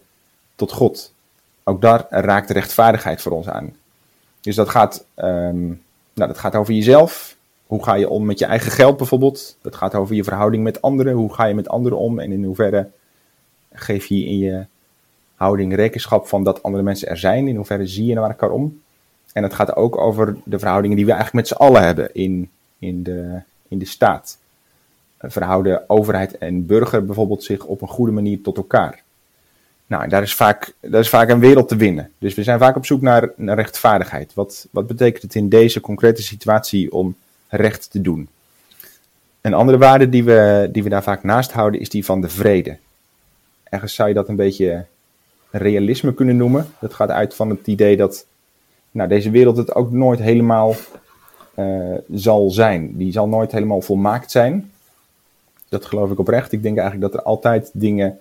tot 0.55 0.71
God. 0.71 1.13
Ook 1.63 1.81
daar 1.81 2.05
raakt 2.09 2.49
rechtvaardigheid 2.49 3.21
voor 3.21 3.31
ons 3.31 3.49
aan. 3.49 3.75
Dus 4.41 4.55
dat 4.55 4.69
gaat, 4.69 5.05
um, 5.15 5.83
nou, 6.13 6.27
dat 6.27 6.37
gaat 6.37 6.55
over 6.55 6.73
jezelf. 6.73 7.35
Hoe 7.65 7.83
ga 7.83 7.93
je 7.93 8.09
om 8.09 8.25
met 8.25 8.39
je 8.39 8.45
eigen 8.45 8.71
geld 8.71 8.97
bijvoorbeeld? 8.97 9.57
Dat 9.61 9.75
gaat 9.75 9.95
over 9.95 10.15
je 10.15 10.23
verhouding 10.23 10.63
met 10.63 10.81
anderen. 10.81 11.13
Hoe 11.13 11.33
ga 11.33 11.45
je 11.45 11.53
met 11.53 11.69
anderen 11.69 11.97
om? 11.97 12.19
En 12.19 12.31
in 12.31 12.43
hoeverre 12.43 12.89
geef 13.71 14.05
je 14.05 14.25
in 14.25 14.37
je 14.37 14.65
houding 15.35 15.75
rekenschap 15.75 16.27
van 16.27 16.43
dat 16.43 16.63
andere 16.63 16.83
mensen 16.83 17.07
er 17.07 17.17
zijn? 17.17 17.47
In 17.47 17.55
hoeverre 17.55 17.87
zie 17.87 18.05
je 18.05 18.13
naar 18.13 18.29
elkaar 18.29 18.51
om? 18.51 18.81
En 19.37 19.43
het 19.43 19.53
gaat 19.53 19.75
ook 19.75 19.97
over 19.97 20.37
de 20.43 20.59
verhoudingen 20.59 20.95
die 20.97 21.05
we 21.05 21.11
eigenlijk 21.11 21.47
met 21.47 21.57
z'n 21.57 21.63
allen 21.63 21.83
hebben 21.83 22.13
in, 22.13 22.49
in, 22.79 23.03
de, 23.03 23.41
in 23.67 23.79
de 23.79 23.85
staat. 23.85 24.37
Verhouden 25.19 25.89
overheid 25.89 26.37
en 26.37 26.65
burger 26.65 27.05
bijvoorbeeld 27.05 27.43
zich 27.43 27.63
op 27.63 27.81
een 27.81 27.87
goede 27.87 28.11
manier 28.11 28.41
tot 28.41 28.57
elkaar. 28.57 29.01
Nou, 29.87 30.07
daar 30.07 30.21
is 30.21 30.35
vaak, 30.35 30.73
daar 30.79 30.99
is 30.99 31.09
vaak 31.09 31.29
een 31.29 31.39
wereld 31.39 31.67
te 31.67 31.75
winnen. 31.75 32.11
Dus 32.17 32.35
we 32.35 32.43
zijn 32.43 32.59
vaak 32.59 32.75
op 32.75 32.85
zoek 32.85 33.01
naar, 33.01 33.31
naar 33.35 33.55
rechtvaardigheid. 33.55 34.33
Wat, 34.33 34.67
wat 34.71 34.87
betekent 34.87 35.23
het 35.23 35.35
in 35.35 35.49
deze 35.49 35.79
concrete 35.79 36.21
situatie 36.21 36.91
om 36.91 37.15
recht 37.47 37.91
te 37.91 38.01
doen? 38.01 38.29
Een 39.41 39.53
andere 39.53 39.77
waarde 39.77 40.09
die 40.09 40.23
we, 40.23 40.69
die 40.71 40.83
we 40.83 40.89
daar 40.89 41.03
vaak 41.03 41.23
naast 41.23 41.51
houden 41.51 41.79
is 41.79 41.89
die 41.89 42.05
van 42.05 42.21
de 42.21 42.29
vrede. 42.29 42.77
Ergens 43.63 43.95
zou 43.95 44.07
je 44.07 44.15
dat 44.15 44.27
een 44.27 44.35
beetje 44.35 44.85
realisme 45.51 46.13
kunnen 46.13 46.37
noemen. 46.37 46.67
Dat 46.79 46.93
gaat 46.93 47.09
uit 47.09 47.35
van 47.35 47.49
het 47.49 47.67
idee 47.67 47.97
dat 47.97 48.25
nou, 48.97 49.09
deze 49.09 49.29
wereld 49.29 49.57
het 49.57 49.75
ook 49.75 49.91
nooit 49.91 50.19
helemaal 50.19 50.73
uh, 51.55 51.93
zal 52.11 52.49
zijn. 52.49 52.97
Die 52.97 53.11
zal 53.11 53.27
nooit 53.27 53.51
helemaal 53.51 53.81
volmaakt 53.81 54.31
zijn. 54.31 54.71
Dat 55.69 55.85
geloof 55.85 56.11
ik 56.11 56.19
oprecht. 56.19 56.51
Ik 56.51 56.63
denk 56.63 56.77
eigenlijk 56.77 57.11
dat 57.11 57.21
er 57.21 57.27
altijd 57.27 57.69
dingen 57.73 58.19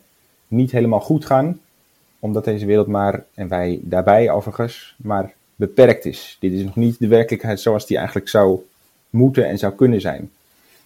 niet 0.49 0.71
helemaal 0.71 1.01
goed 1.01 1.25
gaan, 1.25 1.61
omdat 2.19 2.45
deze 2.45 2.67
wereld 2.67 2.87
maar, 2.87 3.25
en 3.35 3.49
wij 3.49 3.81
daarbij 3.83 4.31
overigens, 4.31 4.95
maar 4.99 5.33
beperkt 5.55 6.05
is. 6.05 6.37
Dit 6.41 6.53
is 6.53 6.65
nog 6.65 6.77
niet 6.77 6.99
de 6.99 7.09
werkelijkheid 7.09 7.61
zoals 7.61 7.87
die 7.87 7.97
eigenlijk 7.97 8.29
zou 8.29 8.61
moeten 9.11 9.49
en 9.49 9.59
zou 9.59 9.73
kunnen 9.73 10.01
zijn. 10.01 10.31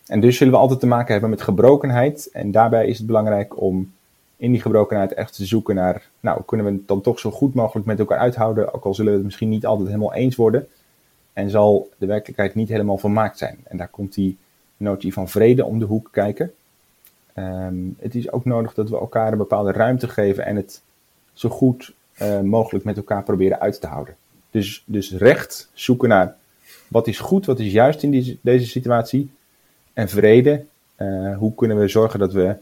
En 0.07 0.21
dus 0.21 0.37
zullen 0.37 0.53
we 0.53 0.59
altijd 0.59 0.81
te 0.81 0.87
maken 0.87 1.13
hebben 1.13 1.31
met 1.31 1.43
gebrokenheid. 1.43 2.29
En 2.33 2.51
daarbij 2.51 2.87
is 2.87 2.99
het 2.99 3.07
belangrijk 3.07 3.61
om 3.61 3.93
in 4.41 4.53
die 4.53 4.61
gebrokenheid 4.61 5.15
echt 5.15 5.35
te 5.35 5.45
zoeken 5.45 5.75
naar, 5.75 6.09
nou, 6.21 6.43
kunnen 6.47 6.67
we 6.67 6.73
het 6.73 6.89
dan 6.89 7.01
toch 7.01 7.19
zo 7.19 7.31
goed 7.31 7.55
mogelijk 7.55 7.87
met 7.87 7.99
elkaar 7.99 8.19
uithouden, 8.19 8.75
ook 8.75 8.85
al 8.85 8.95
zullen 8.95 9.11
we 9.11 9.17
het 9.17 9.27
misschien 9.27 9.49
niet 9.49 9.67
altijd 9.67 9.89
helemaal 9.89 10.15
eens 10.15 10.37
worden. 10.37 10.69
En 11.33 11.51
zal 11.51 11.91
de 11.99 12.07
werkelijkheid 12.07 12.55
niet 12.55 12.69
helemaal 12.69 12.99
volmaakt 12.99 13.39
zijn. 13.39 13.59
En 13.65 13.77
daar 13.77 13.89
komt 13.89 14.15
die 14.15 14.39
notie 14.77 15.13
van 15.13 15.29
vrede 15.29 15.65
om 15.65 15.79
de 15.79 15.85
hoek 15.85 16.09
kijken. 16.13 16.53
Um, 17.37 17.97
het 17.99 18.15
is 18.15 18.33
ook 18.33 18.45
nodig 18.45 18.75
dat 18.75 18.89
we 18.89 18.99
elkaar 18.99 19.33
een 19.33 19.39
bepaalde 19.39 19.73
ruimte 19.73 20.09
geven 20.09 20.45
en 20.45 20.57
het 20.57 20.83
zo 21.33 21.49
goed 21.49 21.95
uh, 22.23 22.41
mogelijk 22.41 22.85
met 22.85 22.97
elkaar 22.97 23.23
proberen 23.23 23.61
uit 23.61 23.81
te 23.81 23.87
houden. 23.87 24.17
Dus, 24.51 24.83
dus 24.87 25.13
recht 25.13 25.71
zoeken 25.73 26.09
naar 26.09 26.37
wat 26.89 27.07
is 27.07 27.19
goed, 27.19 27.47
wat 27.47 27.59
is 27.59 27.73
juist 27.73 28.03
in 28.03 28.39
deze 28.41 28.67
situatie. 28.67 29.31
En 29.93 30.09
vrede, 30.09 30.65
uh, 30.97 31.37
hoe 31.37 31.55
kunnen 31.55 31.79
we 31.79 31.89
zorgen 31.89 32.19
dat 32.19 32.33
we 32.33 32.57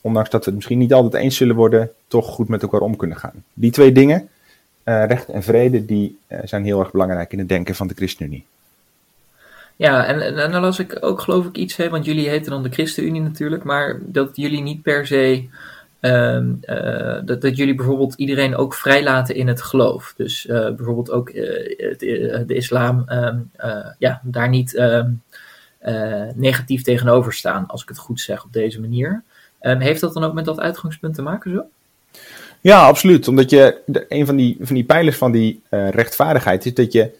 ondanks 0.00 0.30
dat 0.30 0.40
we 0.40 0.46
het 0.46 0.54
misschien 0.54 0.78
niet 0.78 0.92
altijd 0.92 1.22
eens 1.22 1.36
zullen 1.36 1.56
worden, 1.56 1.90
toch 2.08 2.26
goed 2.26 2.48
met 2.48 2.62
elkaar 2.62 2.80
om 2.80 2.96
kunnen 2.96 3.16
gaan. 3.16 3.44
Die 3.54 3.70
twee 3.70 3.92
dingen, 3.92 4.28
uh, 4.84 5.04
recht 5.06 5.28
en 5.28 5.42
vrede, 5.42 5.84
die 5.84 6.18
uh, 6.28 6.38
zijn 6.44 6.64
heel 6.64 6.80
erg 6.80 6.90
belangrijk 6.90 7.32
in 7.32 7.38
het 7.38 7.48
denken 7.48 7.74
van 7.74 7.86
de 7.86 7.94
ChristenUnie. 7.94 8.44
Ja, 9.76 10.06
en, 10.06 10.36
en, 10.36 10.50
dan 10.50 10.60
las 10.60 10.78
ik 10.78 10.96
ook 11.00 11.20
geloof 11.20 11.46
ik 11.46 11.56
iets, 11.56 11.76
hè, 11.76 11.88
want 11.88 12.04
jullie 12.04 12.28
heten 12.28 12.50
dan 12.50 12.62
de 12.62 12.70
ChristenUnie 12.70 13.20
natuurlijk, 13.20 13.64
maar 13.64 13.98
dat 14.02 14.36
jullie 14.36 14.62
niet 14.62 14.82
per 14.82 15.06
se, 15.06 15.44
um, 16.00 16.60
uh, 16.64 17.18
dat, 17.24 17.40
dat 17.40 17.56
jullie 17.56 17.74
bijvoorbeeld 17.74 18.14
iedereen 18.14 18.56
ook 18.56 18.74
vrijlaten 18.74 19.34
in 19.34 19.48
het 19.48 19.62
geloof. 19.62 20.14
Dus 20.16 20.46
bijvoorbeeld 20.48 21.10
ook 21.10 21.32
de, 21.32 22.44
de 22.46 22.54
islam, 22.54 23.04
um, 23.08 23.50
ja, 23.98 24.20
daar 24.22 24.48
niet 24.48 24.78
um, 24.78 25.22
negatief 26.34 26.82
tegenover 26.82 27.32
staan, 27.32 27.66
als 27.66 27.82
ik 27.82 27.88
het 27.88 27.98
goed 27.98 28.20
zeg 28.20 28.44
op 28.44 28.52
deze 28.52 28.80
manier. 28.80 29.22
Um, 29.62 29.80
heeft 29.80 30.00
dat 30.00 30.14
dan 30.14 30.24
ook 30.24 30.34
met 30.34 30.44
dat 30.44 30.60
uitgangspunt 30.60 31.14
te 31.14 31.22
maken 31.22 31.50
zo? 31.50 31.62
Ja, 32.60 32.86
absoluut. 32.86 33.28
Omdat 33.28 33.50
je, 33.50 33.80
een 34.08 34.26
van 34.26 34.36
die, 34.36 34.56
van 34.60 34.74
die 34.74 34.84
pijlers 34.84 35.16
van 35.16 35.32
die 35.32 35.62
uh, 35.70 35.88
rechtvaardigheid 35.88 36.66
is 36.66 36.74
dat 36.74 36.92
je 36.92 37.10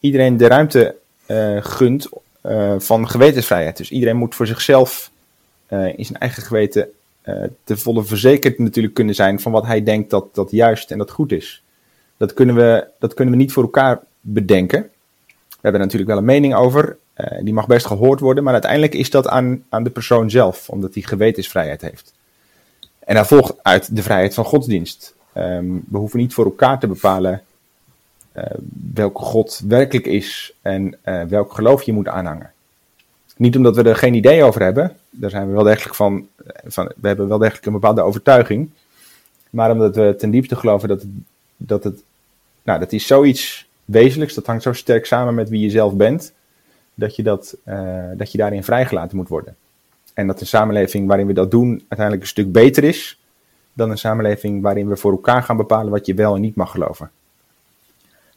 iedereen 0.00 0.36
de 0.36 0.46
ruimte 0.46 0.96
uh, 1.26 1.56
gunt 1.60 2.08
uh, 2.46 2.74
van 2.78 3.08
gewetensvrijheid. 3.08 3.76
Dus 3.76 3.90
iedereen 3.90 4.16
moet 4.16 4.34
voor 4.34 4.46
zichzelf 4.46 5.10
in 5.96 6.04
zijn 6.04 6.18
eigen 6.18 6.42
geweten 6.42 6.88
te 7.64 7.76
volle 7.76 8.04
verzekerd 8.04 8.58
natuurlijk 8.58 8.94
kunnen 8.94 9.14
zijn 9.14 9.40
van 9.40 9.52
wat 9.52 9.66
hij 9.66 9.82
denkt 9.82 10.10
dat, 10.10 10.34
dat 10.34 10.50
juist 10.50 10.90
en 10.90 10.98
dat 10.98 11.10
goed 11.10 11.32
is. 11.32 11.62
Dat 12.16 12.34
kunnen, 12.34 12.54
we, 12.54 12.86
dat 12.98 13.14
kunnen 13.14 13.34
we 13.34 13.40
niet 13.40 13.52
voor 13.52 13.62
elkaar 13.62 14.00
bedenken. 14.20 14.80
We 15.48 15.56
hebben 15.60 15.80
er 15.80 15.86
natuurlijk 15.86 16.10
wel 16.10 16.18
een 16.18 16.24
mening 16.24 16.54
over. 16.54 16.96
Uh, 17.18 17.38
die 17.42 17.54
mag 17.54 17.66
best 17.66 17.86
gehoord 17.86 18.20
worden, 18.20 18.44
maar 18.44 18.52
uiteindelijk 18.52 18.94
is 18.94 19.10
dat 19.10 19.28
aan, 19.28 19.64
aan 19.68 19.82
de 19.82 19.90
persoon 19.90 20.30
zelf, 20.30 20.68
omdat 20.68 20.94
hij 20.94 21.02
gewetensvrijheid 21.02 21.80
heeft. 21.80 22.12
En 22.98 23.14
daar 23.14 23.26
volgt 23.26 23.54
uit 23.62 23.96
de 23.96 24.02
vrijheid 24.02 24.34
van 24.34 24.44
godsdienst. 24.44 25.14
Um, 25.34 25.84
we 25.88 25.98
hoeven 25.98 26.18
niet 26.18 26.34
voor 26.34 26.44
elkaar 26.44 26.78
te 26.78 26.86
bepalen 26.86 27.42
uh, 28.36 28.44
welke 28.94 29.22
God 29.22 29.62
werkelijk 29.68 30.06
is 30.06 30.52
en 30.62 30.96
uh, 31.04 31.22
welk 31.22 31.52
geloof 31.52 31.82
je 31.82 31.92
moet 31.92 32.08
aanhangen. 32.08 32.52
Niet 33.36 33.56
omdat 33.56 33.76
we 33.76 33.82
er 33.82 33.96
geen 33.96 34.14
idee 34.14 34.44
over 34.44 34.62
hebben, 34.62 34.96
daar 35.10 35.30
zijn 35.30 35.46
we 35.46 35.52
wel 35.52 35.62
degelijk 35.62 35.94
van, 35.94 36.26
van 36.64 36.92
we 36.96 37.08
hebben 37.08 37.28
wel 37.28 37.38
degelijk 37.38 37.66
een 37.66 37.72
bepaalde 37.72 38.02
overtuiging, 38.02 38.70
maar 39.50 39.70
omdat 39.70 39.96
we 39.96 40.14
ten 40.18 40.30
diepste 40.30 40.56
geloven 40.56 40.88
dat 40.88 41.00
het, 41.00 41.10
dat 41.56 41.84
het, 41.84 42.02
nou, 42.62 42.78
dat 42.78 42.92
is 42.92 43.06
zoiets 43.06 43.66
wezenlijks, 43.84 44.34
dat 44.34 44.46
hangt 44.46 44.62
zo 44.62 44.72
sterk 44.72 45.06
samen 45.06 45.34
met 45.34 45.48
wie 45.48 45.60
je 45.60 45.70
zelf 45.70 45.94
bent, 45.94 46.32
dat 46.98 47.16
je, 47.16 47.22
dat, 47.22 47.56
uh, 47.68 48.04
dat 48.16 48.32
je 48.32 48.38
daarin 48.38 48.64
vrijgelaten 48.64 49.16
moet 49.16 49.28
worden. 49.28 49.54
En 50.14 50.26
dat 50.26 50.40
een 50.40 50.46
samenleving 50.46 51.08
waarin 51.08 51.26
we 51.26 51.32
dat 51.32 51.50
doen 51.50 51.68
uiteindelijk 51.70 52.20
een 52.20 52.28
stuk 52.28 52.52
beter 52.52 52.84
is 52.84 53.18
dan 53.72 53.90
een 53.90 53.98
samenleving 53.98 54.62
waarin 54.62 54.88
we 54.88 54.96
voor 54.96 55.10
elkaar 55.10 55.42
gaan 55.42 55.56
bepalen 55.56 55.90
wat 55.90 56.06
je 56.06 56.14
wel 56.14 56.34
en 56.34 56.40
niet 56.40 56.56
mag 56.56 56.70
geloven. 56.70 57.10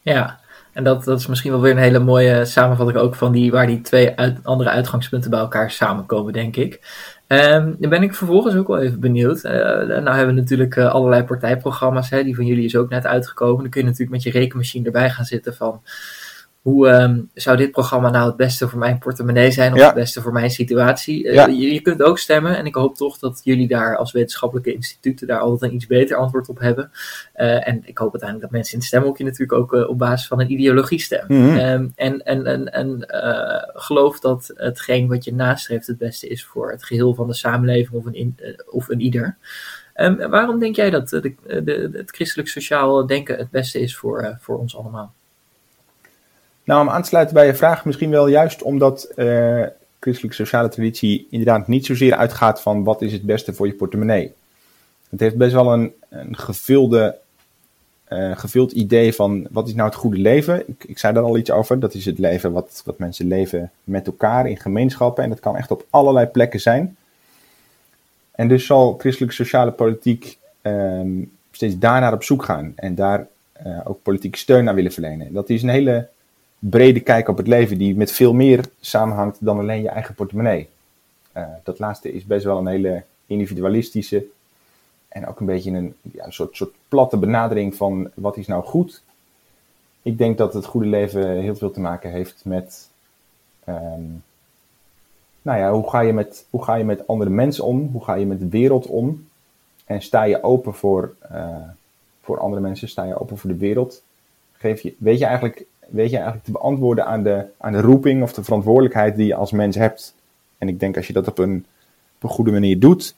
Ja, 0.02 0.40
en 0.72 0.84
dat, 0.84 1.04
dat 1.04 1.18
is 1.18 1.26
misschien 1.26 1.50
wel 1.50 1.60
weer 1.60 1.70
een 1.70 1.78
hele 1.78 1.98
mooie 1.98 2.44
samenvatting 2.44 2.98
ook 2.98 3.14
van 3.14 3.32
die, 3.32 3.50
waar 3.50 3.66
die 3.66 3.80
twee 3.80 4.14
andere 4.42 4.70
uitgangspunten 4.70 5.30
bij 5.30 5.40
elkaar 5.40 5.70
samenkomen, 5.70 6.32
denk 6.32 6.56
ik. 6.56 6.80
Um, 7.28 7.76
dan 7.78 7.90
ben 7.90 8.02
ik 8.02 8.14
vervolgens 8.14 8.54
ook 8.54 8.66
wel 8.66 8.80
even 8.80 9.00
benieuwd. 9.00 9.44
Uh, 9.44 9.52
nou 9.52 10.16
hebben 10.16 10.34
we 10.34 10.40
natuurlijk 10.40 10.76
uh, 10.76 10.92
allerlei 10.92 11.24
partijprogramma's, 11.24 12.10
hè, 12.10 12.24
die 12.24 12.34
van 12.34 12.46
jullie 12.46 12.64
is 12.64 12.76
ook 12.76 12.88
net 12.88 13.06
uitgekomen. 13.06 13.62
Dan 13.62 13.70
kun 13.70 13.80
je 13.80 13.86
natuurlijk 13.86 14.12
met 14.12 14.22
je 14.22 14.38
rekenmachine 14.38 14.86
erbij 14.86 15.10
gaan 15.10 15.24
zitten 15.24 15.54
van 15.54 15.80
hoe 16.62 16.88
um, 16.88 17.30
zou 17.34 17.56
dit 17.56 17.70
programma 17.70 18.10
nou 18.10 18.26
het 18.26 18.36
beste 18.36 18.68
voor 18.68 18.78
mijn 18.78 18.98
portemonnee 18.98 19.50
zijn 19.50 19.72
of 19.72 19.78
ja. 19.78 19.84
het 19.84 19.94
beste 19.94 20.20
voor 20.20 20.32
mijn 20.32 20.50
situatie? 20.50 21.24
Uh, 21.24 21.34
ja. 21.34 21.46
je, 21.46 21.72
je, 21.72 21.80
kunt 21.80 22.02
ook 22.02 22.18
stemmen 22.18 22.56
en 22.56 22.66
ik 22.66 22.74
hoop 22.74 22.96
toch 22.96 23.18
dat 23.18 23.40
jullie 23.44 23.68
daar 23.68 23.96
als 23.96 24.12
wetenschappelijke 24.12 24.72
instituten 24.72 25.26
daar 25.26 25.38
altijd 25.38 25.70
een 25.70 25.76
iets 25.76 25.86
beter 25.86 26.16
antwoord 26.16 26.48
op 26.48 26.58
hebben. 26.58 26.90
Uh, 27.36 27.68
en 27.68 27.82
ik 27.84 27.98
hoop 27.98 28.10
uiteindelijk 28.10 28.40
dat 28.40 28.50
mensen 28.50 28.72
in 28.72 28.78
het 28.78 28.88
stemhokje 28.88 29.24
natuurlijk 29.24 29.52
ook 29.52 29.72
uh, 29.72 29.88
op 29.88 29.98
basis 29.98 30.28
van 30.28 30.40
een 30.40 30.52
ideologie 30.52 31.00
stemmen. 31.00 31.38
Mm 31.38 31.48
-hmm. 31.48 31.58
um, 31.58 31.92
en 31.96 32.22
en, 32.24 32.46
en, 32.46 32.72
en 32.72 33.04
geloof 33.74 34.20
dat 34.20 34.52
hetgeen 34.54 35.08
wat 35.08 35.24
je 35.24 35.34
nastreeft 35.34 35.86
het 35.86 35.98
beste 35.98 36.28
is 36.28 36.44
voor 36.44 36.70
het 36.70 36.84
geheel 36.84 37.14
van 37.14 37.26
de 37.26 37.34
samenleving 37.34 37.92
of 37.92 38.04
een, 38.04 38.14
in, 38.14 38.36
of 38.70 38.88
een 38.88 39.00
ieder. 39.00 39.36
Um, 39.96 40.16
waarom 40.16 40.58
denk 40.58 40.76
jij 40.76 40.90
dat 40.90 41.08
de, 41.08 41.34
de, 41.64 41.90
het 41.92 42.10
christelijk 42.10 42.48
sociaal 42.48 43.06
denken 43.06 43.36
het 43.38 43.50
beste 43.50 43.80
is 43.80 43.96
voor, 43.96 44.36
voor 44.40 44.58
ons 44.58 44.76
allemaal? 44.76 45.14
Nou, 46.72 46.84
om 46.84 46.92
aan 46.92 47.02
te 47.02 47.08
sluiten 47.08 47.34
bij 47.34 47.46
je 47.46 47.54
vraag, 47.54 47.84
misschien 47.84 48.10
wel 48.10 48.26
juist 48.26 48.62
omdat 48.62 49.12
uh, 49.16 49.64
christelijke 50.00 50.36
sociale 50.36 50.68
traditie 50.68 51.26
inderdaad 51.30 51.68
niet 51.68 51.86
zozeer 51.86 52.14
uitgaat 52.14 52.60
van 52.60 52.84
wat 52.84 53.02
is 53.02 53.12
het 53.12 53.22
beste 53.22 53.52
voor 53.52 53.66
je 53.66 53.72
portemonnee. 53.72 54.32
Het 55.10 55.20
heeft 55.20 55.36
best 55.36 55.52
wel 55.52 55.72
een, 55.72 55.92
een 56.08 56.36
gevulde 56.36 57.16
uh, 58.12 58.36
gevuld 58.36 58.72
idee 58.72 59.14
van 59.14 59.46
wat 59.50 59.68
is 59.68 59.74
nou 59.74 59.88
het 59.88 59.98
goede 59.98 60.16
leven. 60.16 60.68
Ik, 60.68 60.84
ik 60.84 60.98
zei 60.98 61.14
daar 61.14 61.22
al 61.22 61.36
iets 61.36 61.50
over. 61.50 61.80
Dat 61.80 61.94
is 61.94 62.04
het 62.04 62.18
leven 62.18 62.52
wat, 62.52 62.82
wat 62.84 62.98
mensen 62.98 63.26
leven 63.26 63.70
met 63.84 64.06
elkaar 64.06 64.48
in 64.48 64.58
gemeenschappen. 64.58 65.24
En 65.24 65.30
dat 65.30 65.40
kan 65.40 65.56
echt 65.56 65.70
op 65.70 65.86
allerlei 65.90 66.26
plekken 66.26 66.60
zijn. 66.60 66.96
En 68.30 68.48
dus 68.48 68.66
zal 68.66 68.94
christelijke 68.98 69.34
sociale 69.34 69.72
politiek 69.72 70.38
um, 70.62 71.32
steeds 71.50 71.78
daarnaar 71.78 72.12
op 72.12 72.22
zoek 72.22 72.44
gaan. 72.44 72.72
En 72.76 72.94
daar 72.94 73.26
uh, 73.66 73.80
ook 73.84 74.02
politieke 74.02 74.38
steun 74.38 74.68
aan 74.68 74.74
willen 74.74 74.92
verlenen. 74.92 75.32
Dat 75.32 75.50
is 75.50 75.62
een 75.62 75.68
hele 75.68 76.08
brede 76.68 77.00
kijk 77.00 77.28
op 77.28 77.36
het 77.36 77.46
leven 77.46 77.78
die 77.78 77.96
met 77.96 78.12
veel 78.12 78.32
meer 78.32 78.64
samenhangt 78.80 79.44
dan 79.44 79.58
alleen 79.58 79.82
je 79.82 79.88
eigen 79.88 80.14
portemonnee. 80.14 80.68
Uh, 81.36 81.44
dat 81.62 81.78
laatste 81.78 82.12
is 82.12 82.24
best 82.24 82.44
wel 82.44 82.58
een 82.58 82.66
hele 82.66 83.04
individualistische 83.26 84.26
en 85.08 85.26
ook 85.26 85.40
een 85.40 85.46
beetje 85.46 85.70
een, 85.70 85.94
ja, 86.00 86.24
een 86.24 86.32
soort, 86.32 86.56
soort 86.56 86.74
platte 86.88 87.16
benadering 87.16 87.74
van 87.74 88.10
wat 88.14 88.36
is 88.36 88.46
nou 88.46 88.64
goed. 88.64 89.02
Ik 90.02 90.18
denk 90.18 90.38
dat 90.38 90.54
het 90.54 90.64
goede 90.64 90.86
leven 90.86 91.40
heel 91.40 91.56
veel 91.56 91.70
te 91.70 91.80
maken 91.80 92.10
heeft 92.10 92.40
met, 92.44 92.88
um, 93.68 94.22
nou 95.42 95.58
ja, 95.58 95.72
hoe 95.72 95.90
ga, 95.90 96.00
je 96.00 96.12
met, 96.12 96.46
hoe 96.50 96.64
ga 96.64 96.74
je 96.74 96.84
met 96.84 97.06
andere 97.06 97.30
mensen 97.30 97.64
om? 97.64 97.88
Hoe 97.92 98.04
ga 98.04 98.14
je 98.14 98.26
met 98.26 98.38
de 98.38 98.48
wereld 98.48 98.86
om? 98.86 99.26
En 99.84 100.02
sta 100.02 100.22
je 100.22 100.42
open 100.42 100.74
voor, 100.74 101.14
uh, 101.32 101.56
voor 102.22 102.40
andere 102.40 102.62
mensen? 102.62 102.88
Sta 102.88 103.04
je 103.04 103.20
open 103.20 103.38
voor 103.38 103.50
de 103.50 103.56
wereld? 103.56 104.02
Geef 104.52 104.80
je, 104.80 104.94
weet, 104.98 105.18
je 105.18 105.24
eigenlijk, 105.24 105.64
weet 105.92 106.10
je 106.10 106.16
eigenlijk 106.16 106.44
te 106.44 106.52
beantwoorden 106.52 107.06
aan 107.06 107.22
de, 107.22 107.44
aan 107.58 107.72
de 107.72 107.80
roeping 107.80 108.22
of 108.22 108.32
de 108.32 108.44
verantwoordelijkheid 108.44 109.16
die 109.16 109.26
je 109.26 109.34
als 109.34 109.52
mens 109.52 109.76
hebt? 109.76 110.14
En 110.58 110.68
ik 110.68 110.80
denk 110.80 110.96
als 110.96 111.06
je 111.06 111.12
dat 111.12 111.28
op 111.28 111.38
een, 111.38 111.66
op 112.16 112.22
een 112.22 112.28
goede 112.28 112.50
manier 112.50 112.78
doet, 112.78 113.14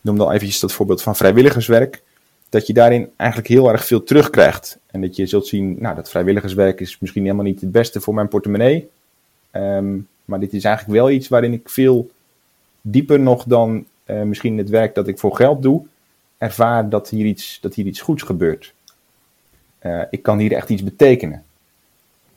noem 0.00 0.18
dan 0.18 0.30
eventjes 0.30 0.60
dat 0.60 0.72
voorbeeld 0.72 1.02
van 1.02 1.16
vrijwilligerswerk, 1.16 2.02
dat 2.48 2.66
je 2.66 2.72
daarin 2.72 3.10
eigenlijk 3.16 3.50
heel 3.50 3.70
erg 3.70 3.84
veel 3.86 4.02
terugkrijgt. 4.02 4.78
En 4.86 5.00
dat 5.00 5.16
je 5.16 5.26
zult 5.26 5.46
zien, 5.46 5.76
nou, 5.78 5.94
dat 5.94 6.10
vrijwilligerswerk 6.10 6.80
is 6.80 6.98
misschien 6.98 7.22
helemaal 7.22 7.44
niet 7.44 7.60
het 7.60 7.72
beste 7.72 8.00
voor 8.00 8.14
mijn 8.14 8.28
portemonnee. 8.28 8.88
Um, 9.52 10.08
maar 10.24 10.40
dit 10.40 10.52
is 10.52 10.64
eigenlijk 10.64 10.98
wel 10.98 11.10
iets 11.10 11.28
waarin 11.28 11.52
ik 11.52 11.68
veel 11.68 12.10
dieper 12.80 13.20
nog 13.20 13.44
dan 13.44 13.84
uh, 14.06 14.22
misschien 14.22 14.58
het 14.58 14.68
werk 14.68 14.94
dat 14.94 15.08
ik 15.08 15.18
voor 15.18 15.36
geld 15.36 15.62
doe, 15.62 15.86
ervaar 16.38 16.88
dat 16.88 17.08
hier 17.08 17.26
iets, 17.26 17.58
dat 17.60 17.74
hier 17.74 17.86
iets 17.86 18.00
goeds 18.00 18.22
gebeurt. 18.22 18.74
Uh, 19.82 20.02
ik 20.10 20.22
kan 20.22 20.38
hier 20.38 20.52
echt 20.52 20.68
iets 20.68 20.82
betekenen. 20.82 21.44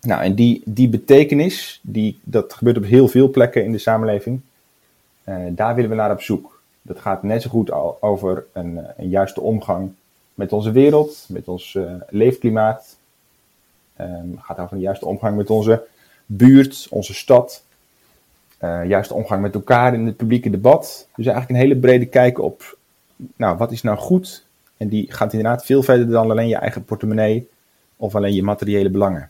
Nou, 0.01 0.21
en 0.23 0.35
die, 0.35 0.61
die 0.65 0.89
betekenis, 0.89 1.79
die, 1.83 2.19
dat 2.23 2.53
gebeurt 2.53 2.77
op 2.77 2.83
heel 2.83 3.07
veel 3.07 3.29
plekken 3.29 3.63
in 3.63 3.71
de 3.71 3.77
samenleving, 3.77 4.41
uh, 5.25 5.35
daar 5.49 5.75
willen 5.75 5.89
we 5.89 5.95
naar 5.95 6.11
op 6.11 6.21
zoek. 6.21 6.61
Dat 6.81 6.99
gaat 6.99 7.23
net 7.23 7.41
zo 7.41 7.49
goed 7.49 7.71
over 8.01 8.45
een, 8.53 8.77
eh, 8.77 8.89
een 8.97 9.09
juiste 9.09 9.41
omgang 9.41 9.91
met 10.33 10.53
onze 10.53 10.71
wereld, 10.71 11.25
met 11.27 11.47
ons 11.47 11.73
uh, 11.73 11.91
leefklimaat. 12.09 12.97
Um, 14.01 14.39
gaat 14.41 14.59
over 14.59 14.75
een 14.75 14.81
juiste 14.81 15.05
omgang 15.05 15.37
met 15.37 15.49
onze 15.49 15.83
buurt, 16.25 16.87
onze 16.89 17.13
stad. 17.13 17.63
Juiste 18.87 19.13
omgang 19.13 19.41
met 19.41 19.53
elkaar 19.53 19.93
in 19.93 20.05
het 20.05 20.17
publieke 20.17 20.49
debat. 20.49 21.07
Dus 21.15 21.25
eigenlijk 21.25 21.49
een 21.49 21.67
hele 21.67 21.79
brede 21.79 22.05
kijk 22.05 22.39
op, 22.39 22.77
nou, 23.35 23.57
wat 23.57 23.71
is 23.71 23.81
nou 23.81 23.97
goed? 23.97 24.45
En 24.77 24.87
die 24.87 25.11
gaat 25.11 25.33
inderdaad 25.33 25.65
veel 25.65 25.83
verder 25.83 26.07
dan 26.07 26.31
alleen 26.31 26.47
je 26.47 26.55
eigen 26.55 26.83
portemonnee 26.83 27.47
of 27.95 28.15
alleen 28.15 28.33
je 28.33 28.43
materiële 28.43 28.89
belangen. 28.89 29.29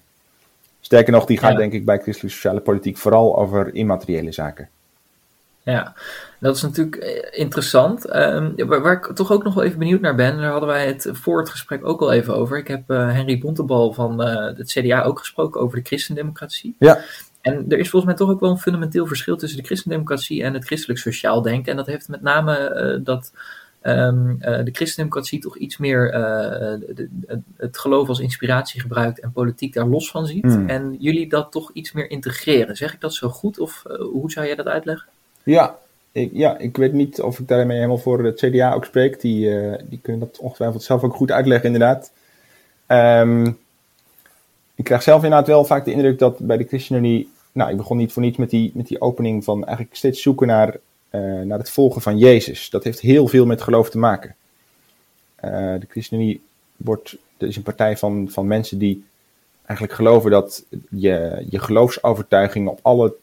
Sterker 0.81 1.13
nog, 1.13 1.25
die 1.25 1.37
gaat 1.37 1.51
ja. 1.51 1.57
denk 1.57 1.73
ik 1.73 1.85
bij 1.85 1.99
christelijke 1.99 2.35
sociale 2.35 2.59
politiek 2.59 2.97
vooral 2.97 3.37
over 3.37 3.75
immateriële 3.75 4.31
zaken. 4.31 4.69
Ja, 5.63 5.95
dat 6.39 6.55
is 6.55 6.61
natuurlijk 6.61 6.95
eh, 6.95 7.39
interessant. 7.39 8.15
Um, 8.15 8.53
waar, 8.55 8.81
waar, 8.81 8.93
ik 8.93 9.15
toch 9.15 9.31
ook 9.31 9.43
nog 9.43 9.53
wel 9.53 9.63
even 9.63 9.79
benieuwd 9.79 10.01
naar 10.01 10.15
ben, 10.15 10.37
daar 10.37 10.51
hadden 10.51 10.69
wij 10.69 10.87
het 10.87 11.09
voor 11.11 11.39
het 11.39 11.49
gesprek 11.49 11.85
ook 11.85 12.01
al 12.01 12.11
even 12.11 12.35
over. 12.35 12.57
Ik 12.57 12.67
heb 12.67 12.91
uh, 12.91 13.13
Henry 13.13 13.39
Bontebal 13.39 13.93
van 13.93 14.27
uh, 14.27 14.57
het 14.57 14.71
CDA 14.71 15.03
ook 15.03 15.19
gesproken 15.19 15.61
over 15.61 15.77
de 15.77 15.85
christendemocratie. 15.85 16.75
Ja. 16.79 16.99
En 17.41 17.65
er 17.69 17.79
is 17.79 17.89
volgens 17.89 18.11
mij 18.11 18.15
toch 18.15 18.29
ook 18.29 18.39
wel 18.39 18.49
een 18.49 18.57
fundamenteel 18.57 19.05
verschil 19.05 19.37
tussen 19.37 19.59
de 19.59 19.65
christendemocratie 19.65 20.43
en 20.43 20.53
het 20.53 20.65
christelijk 20.65 20.99
sociaal 20.99 21.41
denken. 21.41 21.71
En 21.71 21.77
dat 21.77 21.87
heeft 21.87 22.07
met 22.07 22.21
name 22.21 22.99
dat 23.03 23.31
um, 23.83 24.37
de 24.39 24.69
christendemocratie 24.71 25.39
toch 25.39 25.57
iets 25.57 25.77
meer 25.77 26.11
de, 26.11 27.07
de, 27.09 27.39
het 27.57 27.77
geloof 27.77 28.07
als 28.07 28.19
inspiratie 28.19 28.81
gebruikt 28.81 29.19
en 29.19 29.31
politiek 29.31 29.73
daar 29.73 29.87
los 29.87 30.11
van 30.11 30.25
ziet. 30.25 30.43
Hmm. 30.43 30.69
En 30.69 30.95
jullie 30.99 31.29
dat 31.29 31.51
toch 31.51 31.71
iets 31.73 31.91
meer 31.91 32.09
integreren. 32.09 32.75
Zeg 32.75 32.93
ik 32.93 33.01
dat 33.01 33.13
zo 33.13 33.29
goed 33.29 33.59
of 33.59 33.83
hoe 34.11 34.31
zou 34.31 34.45
jij 34.45 34.55
dat 34.55 34.67
uitleggen? 34.67 35.07
Ja, 35.43 35.77
ik, 36.11 36.29
ja, 36.33 36.57
ik 36.57 36.77
weet 36.77 36.93
niet 36.93 37.21
of 37.21 37.39
ik 37.39 37.47
daarmee 37.47 37.75
helemaal 37.75 37.97
voor 37.97 38.23
het 38.23 38.39
CDA 38.39 38.73
ook 38.73 38.85
spreek. 38.85 39.21
Die, 39.21 39.49
uh, 39.49 39.73
die 39.83 39.99
kunnen 40.01 40.21
dat 40.21 40.39
ongetwijfeld 40.39 40.83
zelf 40.83 41.03
ook 41.03 41.15
goed 41.15 41.31
uitleggen, 41.31 41.73
inderdaad. 41.73 42.11
Um, 42.87 43.57
ik 44.75 44.83
krijg 44.83 45.03
zelf 45.03 45.23
inderdaad 45.23 45.47
wel 45.47 45.65
vaak 45.65 45.85
de 45.85 45.91
indruk 45.91 46.19
dat 46.19 46.39
bij 46.39 46.57
de 46.57 46.67
ChristenUnie... 46.67 47.29
Nou, 47.51 47.71
ik 47.71 47.77
begon 47.77 47.97
niet 47.97 48.13
voor 48.13 48.21
niets 48.21 48.37
met 48.37 48.49
die, 48.49 48.71
met 48.73 48.87
die 48.87 49.01
opening 49.01 49.43
van 49.43 49.65
eigenlijk 49.65 49.95
steeds 49.95 50.21
zoeken 50.21 50.47
naar, 50.47 50.77
uh, 51.11 51.41
naar 51.41 51.57
het 51.57 51.69
volgen 51.69 52.01
van 52.01 52.17
Jezus. 52.17 52.69
Dat 52.69 52.83
heeft 52.83 52.99
heel 52.99 53.27
veel 53.27 53.45
met 53.45 53.61
geloof 53.61 53.89
te 53.89 53.97
maken. 53.97 54.35
Uh, 55.43 55.51
de 55.51 55.85
ChristenUnie 55.89 56.41
wordt, 56.77 57.17
is 57.37 57.55
een 57.55 57.63
partij 57.63 57.97
van, 57.97 58.29
van 58.31 58.47
mensen 58.47 58.77
die 58.77 59.03
eigenlijk 59.65 59.93
geloven 59.93 60.31
dat 60.31 60.63
je, 60.89 61.45
je 61.49 61.59
geloofsovertuiging 61.59 62.67
op 62.67 62.79
alle 62.81 63.15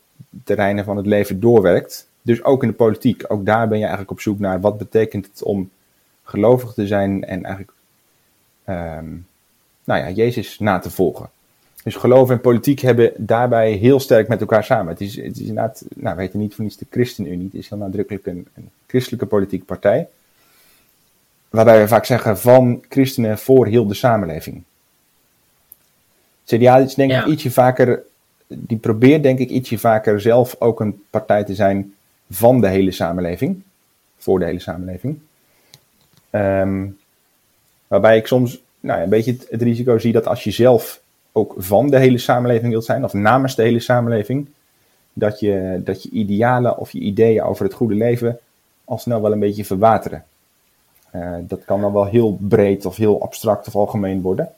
terreinen 0.44 0.84
van 0.84 0.96
het 0.96 1.06
leven 1.06 1.40
doorwerkt. 1.40 2.08
Dus 2.22 2.44
ook 2.44 2.62
in 2.62 2.68
de 2.68 2.74
politiek. 2.74 3.24
Ook 3.28 3.46
daar 3.46 3.68
ben 3.68 3.76
je 3.76 3.82
eigenlijk 3.82 4.12
op 4.12 4.20
zoek 4.20 4.38
naar 4.38 4.60
wat 4.60 4.78
betekent 4.78 5.26
het 5.26 5.42
om 5.42 5.70
gelovig 6.22 6.72
te 6.72 6.86
zijn 6.86 7.24
en 7.24 7.44
eigenlijk 7.44 7.72
um, 8.68 9.26
nou 9.84 10.00
ja, 10.00 10.10
Jezus 10.10 10.58
na 10.58 10.78
te 10.78 10.90
volgen. 10.90 11.30
Dus 11.86 11.94
geloof 11.94 12.30
en 12.30 12.40
politiek 12.40 12.80
hebben 12.80 13.12
daarbij 13.16 13.72
heel 13.72 14.00
sterk 14.00 14.28
met 14.28 14.40
elkaar 14.40 14.64
samen. 14.64 14.92
Het 14.92 15.00
is, 15.00 15.16
het 15.16 15.34
is 15.36 15.46
inderdaad, 15.46 15.84
nou, 15.94 16.16
we 16.16 16.22
weten 16.22 16.38
niet 16.38 16.54
van 16.54 16.64
iets 16.64 16.76
de 16.76 16.86
ChristenUnie. 16.90 17.44
Het 17.44 17.54
is 17.54 17.68
heel 17.68 17.78
nadrukkelijk 17.78 18.26
een, 18.26 18.46
een 18.54 18.70
christelijke 18.86 19.26
politieke 19.26 19.64
partij. 19.64 20.08
Waarbij 21.48 21.80
we 21.80 21.88
vaak 21.88 22.04
zeggen 22.04 22.38
van 22.38 22.84
christenen 22.88 23.38
voor 23.38 23.66
heel 23.66 23.86
de 23.86 23.94
samenleving. 23.94 24.62
CDA 26.44 26.76
is 26.76 26.94
denk 26.94 27.10
ik 27.10 27.16
ja. 27.16 27.26
ietsje 27.26 27.50
vaker 27.50 28.02
die 28.46 28.78
probeert 28.78 29.22
denk 29.22 29.38
ik 29.38 29.50
ietsje 29.50 29.78
vaker 29.78 30.20
zelf 30.20 30.56
ook 30.58 30.80
een 30.80 31.02
partij 31.10 31.44
te 31.44 31.54
zijn 31.54 31.94
van 32.30 32.60
de 32.60 32.68
hele 32.68 32.90
samenleving. 32.90 33.62
Voor 34.18 34.38
de 34.38 34.44
hele 34.44 34.60
samenleving. 34.60 35.18
Um, 36.30 36.98
waarbij 37.86 38.16
ik 38.16 38.26
soms 38.26 38.60
nou, 38.80 39.02
een 39.02 39.08
beetje 39.08 39.32
het, 39.32 39.46
het, 39.50 39.62
risico 39.62 39.98
zie 39.98 40.12
dat 40.12 40.26
als 40.26 40.44
je 40.44 40.50
zelf 40.50 41.04
ook 41.36 41.54
van 41.56 41.90
de 41.90 41.98
hele 41.98 42.18
samenleving 42.18 42.70
wilt 42.70 42.84
zijn, 42.84 43.04
of 43.04 43.12
namens 43.12 43.54
de 43.54 43.62
hele 43.62 43.80
samenleving, 43.80 44.48
dat 45.12 45.40
je, 45.40 45.80
dat 45.84 46.02
je 46.02 46.10
idealen 46.10 46.78
of 46.78 46.92
je 46.92 46.98
ideeën 46.98 47.42
over 47.42 47.64
het 47.64 47.74
goede 47.74 47.94
leven 47.94 48.38
al 48.84 48.98
snel 48.98 49.22
wel 49.22 49.32
een 49.32 49.38
beetje 49.38 49.64
verwateren. 49.64 50.24
Uh, 51.14 51.36
dat 51.40 51.64
kan 51.64 51.80
dan 51.80 51.92
wel 51.92 52.04
heel 52.04 52.38
breed 52.40 52.86
of 52.86 52.96
heel 52.96 53.22
abstract 53.22 53.66
of 53.66 53.76
algemeen 53.76 54.20
worden. 54.20 54.52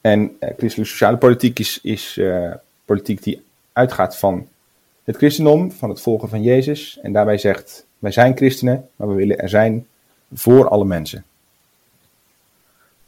En 0.00 0.20
uh, 0.20 0.28
christelijke 0.38 0.90
sociale 0.90 1.16
politiek 1.16 1.58
is, 1.58 1.78
is 1.82 2.16
uh, 2.16 2.52
politiek 2.84 3.22
die 3.22 3.42
uitgaat 3.72 4.16
van 4.16 4.48
het 5.04 5.16
christendom, 5.16 5.72
van 5.72 5.88
het 5.88 6.00
volgen 6.00 6.28
van 6.28 6.42
Jezus. 6.42 6.98
En 7.02 7.12
daarbij 7.12 7.38
zegt, 7.38 7.86
wij 7.98 8.12
zijn 8.12 8.36
christenen, 8.36 8.88
maar 8.96 9.08
we 9.08 9.14
willen 9.14 9.38
er 9.38 9.48
zijn 9.48 9.86
voor 10.32 10.68
alle 10.68 10.84
mensen. 10.84 11.24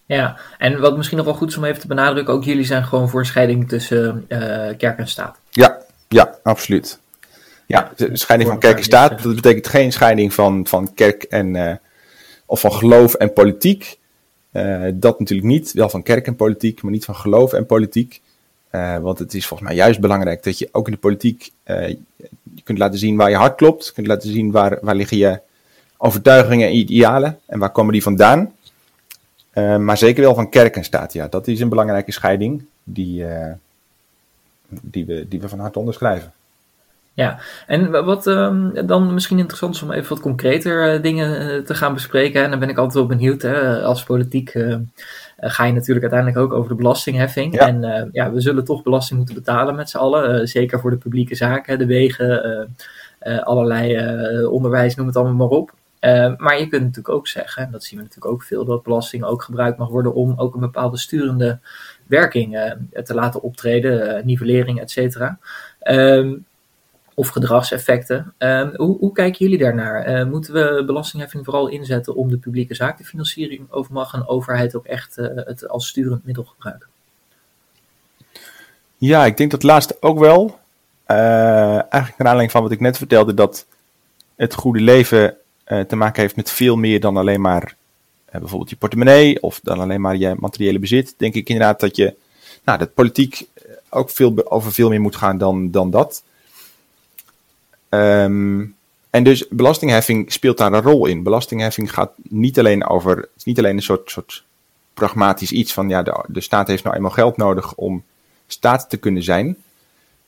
Ja, 0.07 0.37
en 0.59 0.81
wat 0.81 0.97
misschien 0.97 1.16
nog 1.16 1.27
wel 1.27 1.35
goed 1.35 1.49
is 1.49 1.57
om 1.57 1.64
even 1.64 1.81
te 1.81 1.87
benadrukken, 1.87 2.35
ook 2.35 2.45
jullie 2.45 2.64
zijn 2.64 2.85
gewoon 2.85 3.09
voor 3.09 3.27
scheiding 3.27 3.69
tussen 3.69 4.25
uh, 4.29 4.38
kerk 4.79 4.99
en 4.99 5.09
staat. 5.09 5.38
Ja, 5.51 5.79
ja, 6.09 6.38
absoluut. 6.42 6.99
Ja, 7.66 7.92
de 7.97 8.16
scheiding 8.16 8.51
van 8.51 8.59
kerk 8.61 8.77
en 8.77 8.85
staat, 8.85 9.23
dat 9.23 9.35
betekent 9.35 9.66
geen 9.66 9.92
scheiding 9.92 10.35
van, 10.35 10.66
van 10.66 10.95
kerk 10.95 11.23
en, 11.23 11.81
of 12.47 12.61
van 12.61 12.73
geloof 12.73 13.14
en 13.14 13.33
politiek. 13.33 13.99
Uh, 14.53 14.88
dat 14.95 15.19
natuurlijk 15.19 15.49
niet, 15.49 15.73
wel 15.73 15.88
van 15.88 16.03
kerk 16.03 16.27
en 16.27 16.37
politiek, 16.37 16.83
maar 16.83 16.92
niet 16.92 17.05
van 17.05 17.16
geloof 17.16 17.53
en 17.53 17.66
politiek. 17.66 18.21
Uh, 18.73 18.97
want 18.97 19.19
het 19.19 19.35
is 19.35 19.47
volgens 19.47 19.69
mij 19.69 19.79
juist 19.79 20.01
belangrijk 20.01 20.42
dat 20.42 20.59
je 20.59 20.69
ook 20.73 20.87
in 20.87 20.92
de 20.92 20.99
politiek 20.99 21.51
uh, 21.64 21.88
je 22.55 22.62
kunt 22.64 22.79
laten 22.79 22.99
zien 22.99 23.16
waar 23.16 23.31
je 23.31 23.37
hart 23.37 23.57
klopt. 23.57 23.87
Je 23.87 23.92
kunt 23.92 24.07
laten 24.07 24.31
zien 24.31 24.51
waar, 24.51 24.79
waar 24.81 24.95
liggen 24.95 25.16
je 25.16 25.40
overtuigingen 25.97 26.69
en 26.69 26.75
idealen 26.75 27.38
en 27.47 27.59
waar 27.59 27.71
komen 27.71 27.92
die 27.92 28.03
vandaan. 28.03 28.53
Maar 29.79 29.97
zeker 29.97 30.23
wel 30.23 30.35
van 30.35 30.51
kerk 30.51 30.77
en 30.77 30.85
staat, 30.85 31.12
ja. 31.12 31.29
Dat 31.29 31.47
is 31.47 31.61
een 31.61 31.69
belangrijke 31.69 32.12
scheiding 32.12 32.64
die, 32.85 33.25
die, 34.69 35.07
we, 35.07 35.27
die 35.29 35.40
we 35.40 35.49
van 35.49 35.59
harte 35.59 35.79
onderschrijven. 35.79 36.33
Ja, 37.16 37.38
en 37.66 38.05
wat 38.05 38.27
um, 38.27 38.87
dan 38.87 39.14
misschien 39.14 39.38
interessant 39.38 39.75
is 39.75 39.83
om 39.83 39.92
even 39.92 40.09
wat 40.09 40.21
concreter 40.21 40.95
uh, 40.95 41.03
dingen 41.03 41.64
te 41.64 41.75
gaan 41.75 41.95
bespreken. 41.95 42.42
En 42.42 42.51
dan 42.51 42.59
ben 42.59 42.69
ik 42.69 42.77
altijd 42.77 42.95
wel 42.95 43.07
benieuwd. 43.07 43.42
Hè, 43.42 43.83
als 43.83 44.05
politiek 44.05 44.55
uh, 44.55 44.77
ga 45.37 45.64
je 45.64 45.73
natuurlijk 45.73 46.12
uiteindelijk 46.12 46.38
ook 46.38 46.59
over 46.59 46.69
de 46.69 46.77
belastingheffing. 46.77 47.55
Ja. 47.55 47.66
En 47.66 48.09
ja, 48.12 48.33
we 48.33 48.40
zullen 48.40 48.64
toch 48.64 48.83
belasting 48.83 49.19
moeten 49.19 49.35
betalen 49.35 49.75
met 49.75 49.90
z'n 49.90 49.97
allen. 49.97 50.49
zeker 50.49 50.81
voor 50.81 50.90
de 50.90 50.97
publieke 50.97 51.35
zaken, 51.35 51.79
de 51.79 51.87
wegen, 51.87 52.75
allerlei 53.21 54.45
onderwijs, 54.45 54.95
noem 54.95 55.07
het 55.07 55.16
allemaal 55.16 55.49
maar 55.49 55.59
op. 55.59 55.73
maar 56.37 56.59
je 56.59 56.66
kunt 56.69 56.83
natuurlijk 56.83 57.14
ook 57.14 57.29
zeggen, 57.29 57.62
en 57.62 57.71
dat 57.71 57.85
zien 57.85 57.99
we 57.99 58.05
natuurlijk 58.05 58.33
ook 58.33 58.42
veel, 58.42 58.64
dat 58.64 58.83
belasting 58.83 59.25
ook 59.25 59.42
gebruikt 59.42 59.79
mag 59.79 59.88
worden 59.88 60.14
om 60.14 60.35
ook 60.37 60.55
een 60.55 60.61
bepaalde 60.61 60.99
sturende 60.99 61.59
werking 62.07 62.75
te 63.05 63.14
laten 63.14 63.42
optreden, 63.42 64.27
nivellering, 64.27 64.81
et 64.81 64.90
cetera. 64.90 65.38
Ehm, 65.79 66.35
of 67.16 67.29
gedragseffecten. 67.29 68.35
Ehm, 68.38 68.75
hoe, 68.75 68.99
hoe, 68.99 69.12
kijken 69.12 69.38
jullie 69.45 69.59
daarnaar? 69.59 70.21
Uh, 70.21 70.27
moeten 70.27 70.53
we 70.53 70.83
belastingheffing 70.87 71.45
vooral 71.45 71.69
inzetten 71.69 72.14
om 72.14 72.29
de 72.29 72.37
publieke 72.38 72.75
zakenfinanciering 72.75 73.73
of 73.73 73.90
mag 73.90 74.12
een 74.12 74.27
overheid 74.27 74.77
ook 74.77 74.87
echt 74.87 75.19
uh, 75.19 75.27
het 75.35 75.69
als 75.69 75.88
sturend 75.88 76.25
middel 76.25 76.45
gebruiken? 76.45 76.88
Ja, 78.97 79.25
ik 79.25 79.37
denk 79.37 79.51
dat 79.51 79.62
laatste 79.62 79.97
ook 80.01 80.19
wel. 80.19 80.59
Uh, 81.07 81.16
eigenlijk 81.69 82.19
naar 82.19 82.29
aanleiding 82.29 82.51
van 82.51 82.62
wat 82.62 82.73
ik 82.73 82.81
net 82.81 82.97
vertelde, 82.97 83.35
dat 83.35 83.66
het 84.35 84.55
goede 84.55 84.81
leven 84.81 85.37
te 85.67 85.97
maken 85.97 86.23
heeft 86.23 86.37
met 86.37 86.51
veel 86.51 86.77
meer 86.77 87.01
dan 87.01 87.17
alleen 87.17 87.41
maar 87.41 87.77
bijvoorbeeld 88.31 88.71
je 88.71 88.77
portemonnee 88.77 89.43
of 89.43 89.61
dan 89.63 89.81
alleen 89.81 90.01
maar 90.01 90.17
je 90.17 90.35
materiële 90.39 90.79
bezit. 90.79 91.15
Denk 91.17 91.35
ik 91.35 91.49
inderdaad 91.49 91.81
dat 91.81 91.97
je, 91.97 92.15
nou, 92.65 92.79
dat 92.79 92.95
politiek 92.95 93.47
ook 93.89 94.11
veel, 94.11 94.51
over 94.51 94.73
veel 94.73 94.89
meer 94.89 95.01
moet 95.01 95.17
gaan 95.17 95.39
dan, 95.39 95.71
dan 95.71 95.91
dat. 95.91 96.23
Um, 97.89 98.77
en 99.11 99.25
dus 99.25 99.49
belastingheffing 99.49 100.33
speelt 100.33 100.59
daar 100.59 100.73
een 100.73 100.83
rol 100.83 101.07
in. 101.07 101.23
Belastingheffing 101.23 101.93
gaat 101.93 102.13
niet 102.23 102.59
alleen 102.59 102.87
over, 102.87 103.17
het 103.17 103.31
is 103.37 103.45
niet 103.45 103.59
alleen 103.59 103.77
een 103.77 103.83
soort, 103.83 104.11
soort 104.11 104.45
pragmatisch 104.95 105.53
iets 105.53 105.73
van 105.73 105.89
ja, 105.89 106.03
de, 106.03 106.25
de 106.29 106.41
staat 106.41 106.69
heeft 106.69 106.85
nou 106.85 106.97
eenmaal 106.97 107.11
geld 107.11 107.37
nodig 107.37 107.75
om 107.75 108.05
staat 108.47 108.91
te 108.91 108.97
kunnen 108.97 109.23
zijn. 109.23 109.57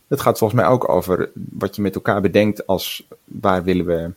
Het 0.08 0.20
gaat 0.20 0.38
volgens 0.38 0.60
mij 0.60 0.70
ook 0.70 0.88
over 0.88 1.30
wat 1.34 1.76
je 1.76 1.82
met 1.82 1.94
elkaar 1.94 2.20
bedenkt 2.20 2.66
als 2.66 3.06
waar 3.24 3.64
willen 3.64 3.86
we, 3.86 4.10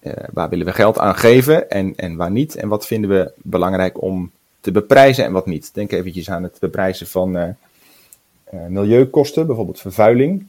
uh, 0.00 0.12
waar 0.32 0.48
willen 0.48 0.66
we 0.66 0.72
geld 0.72 0.98
aan 0.98 1.16
geven 1.16 1.70
en, 1.70 1.92
en 1.96 2.16
waar 2.16 2.30
niet. 2.30 2.54
En 2.54 2.68
wat 2.68 2.86
vinden 2.86 3.10
we 3.10 3.32
belangrijk 3.36 4.02
om 4.02 4.30
te 4.60 4.72
beprijzen 4.72 5.24
en 5.24 5.32
wat 5.32 5.46
niet. 5.46 5.74
Denk 5.74 5.92
eventjes 5.92 6.30
aan 6.30 6.42
het 6.42 6.56
beprijzen 6.60 7.06
van 7.06 7.36
uh, 7.36 7.48
uh, 8.54 8.66
milieukosten, 8.66 9.46
bijvoorbeeld 9.46 9.80
vervuiling 9.80 10.46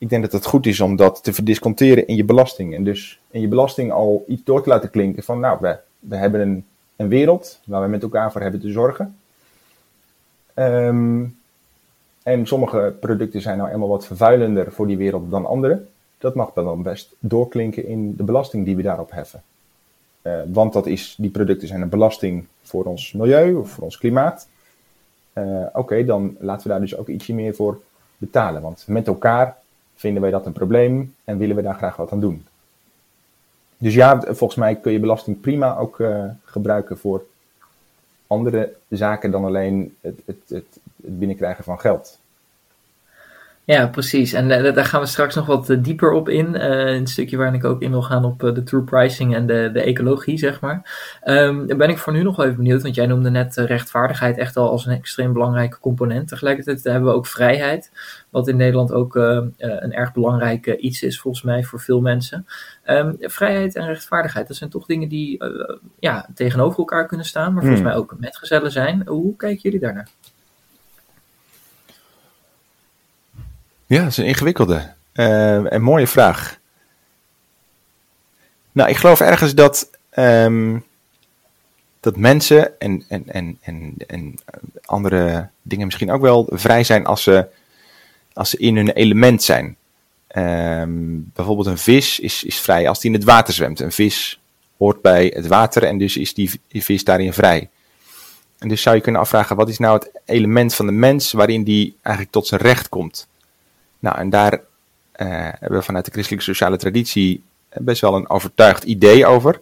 ik 0.00 0.08
denk 0.08 0.22
dat 0.22 0.32
het 0.32 0.46
goed 0.46 0.66
is 0.66 0.80
om 0.80 0.96
dat 0.96 1.22
te 1.22 1.32
verdisconteren 1.32 2.06
in 2.06 2.16
je 2.16 2.24
belasting. 2.24 2.74
En 2.74 2.84
dus 2.84 3.20
in 3.30 3.40
je 3.40 3.48
belasting 3.48 3.92
al 3.92 4.24
iets 4.28 4.44
door 4.44 4.62
te 4.62 4.68
laten 4.68 4.90
klinken 4.90 5.22
van, 5.22 5.40
nou, 5.40 5.58
we, 5.60 5.76
we 5.98 6.16
hebben 6.16 6.40
een, 6.40 6.64
een 6.96 7.08
wereld 7.08 7.60
waar 7.64 7.82
we 7.82 7.88
met 7.88 8.02
elkaar 8.02 8.32
voor 8.32 8.40
hebben 8.40 8.60
te 8.60 8.70
zorgen. 8.70 9.16
Um, 10.54 11.38
en 12.22 12.46
sommige 12.46 12.94
producten 13.00 13.40
zijn 13.40 13.58
nou 13.58 13.70
eenmaal 13.70 13.88
wat 13.88 14.06
vervuilender 14.06 14.72
voor 14.72 14.86
die 14.86 14.96
wereld 14.96 15.30
dan 15.30 15.46
andere. 15.46 15.84
Dat 16.20 16.34
mag 16.34 16.52
dan 16.52 16.82
best 16.82 17.14
doorklinken 17.18 17.86
in 17.86 18.16
de 18.16 18.22
belasting 18.22 18.64
die 18.64 18.76
we 18.76 18.82
daarop 18.82 19.10
heffen. 19.10 19.42
Uh, 20.22 20.40
want 20.46 20.72
dat 20.72 20.86
is, 20.86 21.14
die 21.18 21.30
producten 21.30 21.68
zijn 21.68 21.80
een 21.80 21.88
belasting 21.88 22.46
voor 22.62 22.84
ons 22.84 23.12
milieu 23.12 23.54
of 23.54 23.70
voor 23.70 23.84
ons 23.84 23.98
klimaat. 23.98 24.48
Uh, 25.32 25.66
Oké, 25.72 26.04
dan 26.04 26.36
laten 26.38 26.62
we 26.62 26.68
daar 26.68 26.80
dus 26.80 26.96
ook 26.96 27.08
ietsje 27.08 27.34
meer 27.34 27.54
voor 27.54 27.80
betalen. 28.16 28.62
Want 28.62 28.84
met 28.86 29.06
elkaar 29.06 29.56
vinden 29.94 30.22
wij 30.22 30.30
dat 30.30 30.46
een 30.46 30.52
probleem 30.52 31.14
en 31.24 31.38
willen 31.38 31.56
we 31.56 31.62
daar 31.62 31.74
graag 31.74 31.96
wat 31.96 32.12
aan 32.12 32.20
doen. 32.20 32.46
Dus 33.76 33.94
ja, 33.94 34.20
volgens 34.20 34.54
mij 34.54 34.76
kun 34.76 34.92
je 34.92 35.00
belasting 35.00 35.40
prima 35.40 35.76
ook 35.76 35.98
uh, 35.98 36.24
gebruiken 36.44 36.98
voor 36.98 37.24
andere 38.26 38.74
zaken 38.88 39.30
dan 39.30 39.44
alleen 39.44 39.96
het, 40.00 40.20
het, 40.24 40.40
het 40.48 40.78
binnenkrijgen 40.96 41.64
van 41.64 41.80
geld. 41.80 42.18
Ja, 43.70 43.86
precies. 43.86 44.32
En 44.32 44.50
uh, 44.50 44.74
daar 44.74 44.84
gaan 44.84 45.00
we 45.00 45.06
straks 45.06 45.34
nog 45.34 45.46
wat 45.46 45.70
uh, 45.70 45.78
dieper 45.82 46.12
op 46.12 46.28
in. 46.28 46.54
Uh, 46.54 46.94
een 46.94 47.06
stukje 47.06 47.36
waarin 47.36 47.54
ik 47.54 47.64
ook 47.64 47.82
in 47.82 47.90
wil 47.90 48.02
gaan 48.02 48.24
op 48.24 48.40
de 48.40 48.62
true 48.62 48.82
pricing 48.82 49.34
en 49.34 49.46
de, 49.46 49.70
de 49.72 49.82
ecologie, 49.82 50.38
zeg 50.38 50.60
maar. 50.60 51.18
Um, 51.24 51.66
dan 51.66 51.78
ben 51.78 51.88
ik 51.88 51.98
voor 51.98 52.12
nu 52.12 52.22
nog 52.22 52.36
wel 52.36 52.44
even 52.44 52.56
benieuwd, 52.56 52.82
want 52.82 52.94
jij 52.94 53.06
noemde 53.06 53.30
net 53.30 53.56
rechtvaardigheid 53.56 54.38
echt 54.38 54.56
al 54.56 54.70
als 54.70 54.86
een 54.86 54.92
extreem 54.92 55.32
belangrijke 55.32 55.78
component. 55.78 56.28
Tegelijkertijd 56.28 56.84
hebben 56.84 57.10
we 57.10 57.16
ook 57.16 57.26
vrijheid, 57.26 57.92
wat 58.30 58.48
in 58.48 58.56
Nederland 58.56 58.92
ook 58.92 59.14
een 59.14 59.92
erg 59.92 60.12
belangrijk 60.12 60.66
iets 60.66 61.02
is, 61.02 61.20
volgens 61.20 61.42
mij, 61.44 61.64
voor 61.64 61.80
veel 61.80 62.00
mensen. 62.00 62.46
Um, 62.86 63.16
vrijheid 63.18 63.76
en 63.76 63.86
rechtvaardigheid, 63.86 64.48
dat 64.48 64.56
zijn 64.56 64.70
toch 64.70 64.86
dingen 64.86 65.08
die 65.08 65.44
ja, 65.98 66.28
tegenover 66.34 66.78
elkaar 66.78 67.06
kunnen 67.06 67.26
staan, 67.26 67.52
maar 67.52 67.62
volgens 67.62 67.80
Hmm. 67.80 67.90
mij 67.90 67.98
ook 67.98 68.16
metgezellen 68.18 68.70
zijn. 68.70 69.02
Hoe 69.06 69.36
kijken 69.36 69.60
jullie 69.62 69.80
daarnaar? 69.80 70.08
Ja, 73.90 74.02
dat 74.02 74.10
is 74.10 74.16
een 74.16 74.24
ingewikkelde 74.24 74.92
uh, 75.14 75.72
en 75.72 75.82
mooie 75.82 76.06
vraag. 76.06 76.58
Nou, 78.72 78.88
ik 78.88 78.96
geloof 78.96 79.20
ergens 79.20 79.54
dat, 79.54 79.90
um, 80.18 80.84
dat 82.00 82.16
mensen 82.16 82.80
en, 82.80 83.04
en, 83.08 83.24
en, 83.26 83.58
en, 83.60 83.94
en 84.06 84.34
andere 84.84 85.48
dingen 85.62 85.86
misschien 85.86 86.10
ook 86.10 86.20
wel 86.20 86.46
vrij 86.50 86.84
zijn 86.84 87.06
als 87.06 87.22
ze, 87.22 87.46
als 88.32 88.50
ze 88.50 88.56
in 88.56 88.76
hun 88.76 88.90
element 88.90 89.42
zijn. 89.42 89.76
Um, 90.36 91.30
bijvoorbeeld 91.34 91.66
een 91.66 91.78
vis 91.78 92.20
is, 92.20 92.44
is 92.44 92.60
vrij 92.60 92.88
als 92.88 93.00
die 93.00 93.10
in 93.10 93.16
het 93.16 93.26
water 93.26 93.54
zwemt. 93.54 93.80
Een 93.80 93.92
vis 93.92 94.40
hoort 94.76 95.02
bij 95.02 95.32
het 95.34 95.46
water 95.46 95.84
en 95.84 95.98
dus 95.98 96.16
is 96.16 96.34
die, 96.34 96.60
die 96.68 96.84
vis 96.84 97.04
daarin 97.04 97.32
vrij. 97.32 97.68
En 98.58 98.68
dus 98.68 98.82
zou 98.82 98.96
je 98.96 99.02
kunnen 99.02 99.20
afvragen, 99.20 99.56
wat 99.56 99.68
is 99.68 99.78
nou 99.78 99.98
het 99.98 100.10
element 100.24 100.74
van 100.74 100.86
de 100.86 100.92
mens 100.92 101.32
waarin 101.32 101.64
die 101.64 101.96
eigenlijk 102.02 102.34
tot 102.34 102.46
zijn 102.46 102.60
recht 102.60 102.88
komt? 102.88 103.28
Nou, 104.00 104.18
en 104.18 104.30
daar 104.30 104.52
uh, 104.52 104.58
hebben 105.58 105.78
we 105.78 105.82
vanuit 105.82 106.04
de 106.04 106.10
christelijke 106.10 106.44
sociale 106.44 106.76
traditie 106.76 107.42
best 107.74 108.00
wel 108.00 108.14
een 108.14 108.28
overtuigd 108.28 108.84
idee 108.84 109.26
over. 109.26 109.60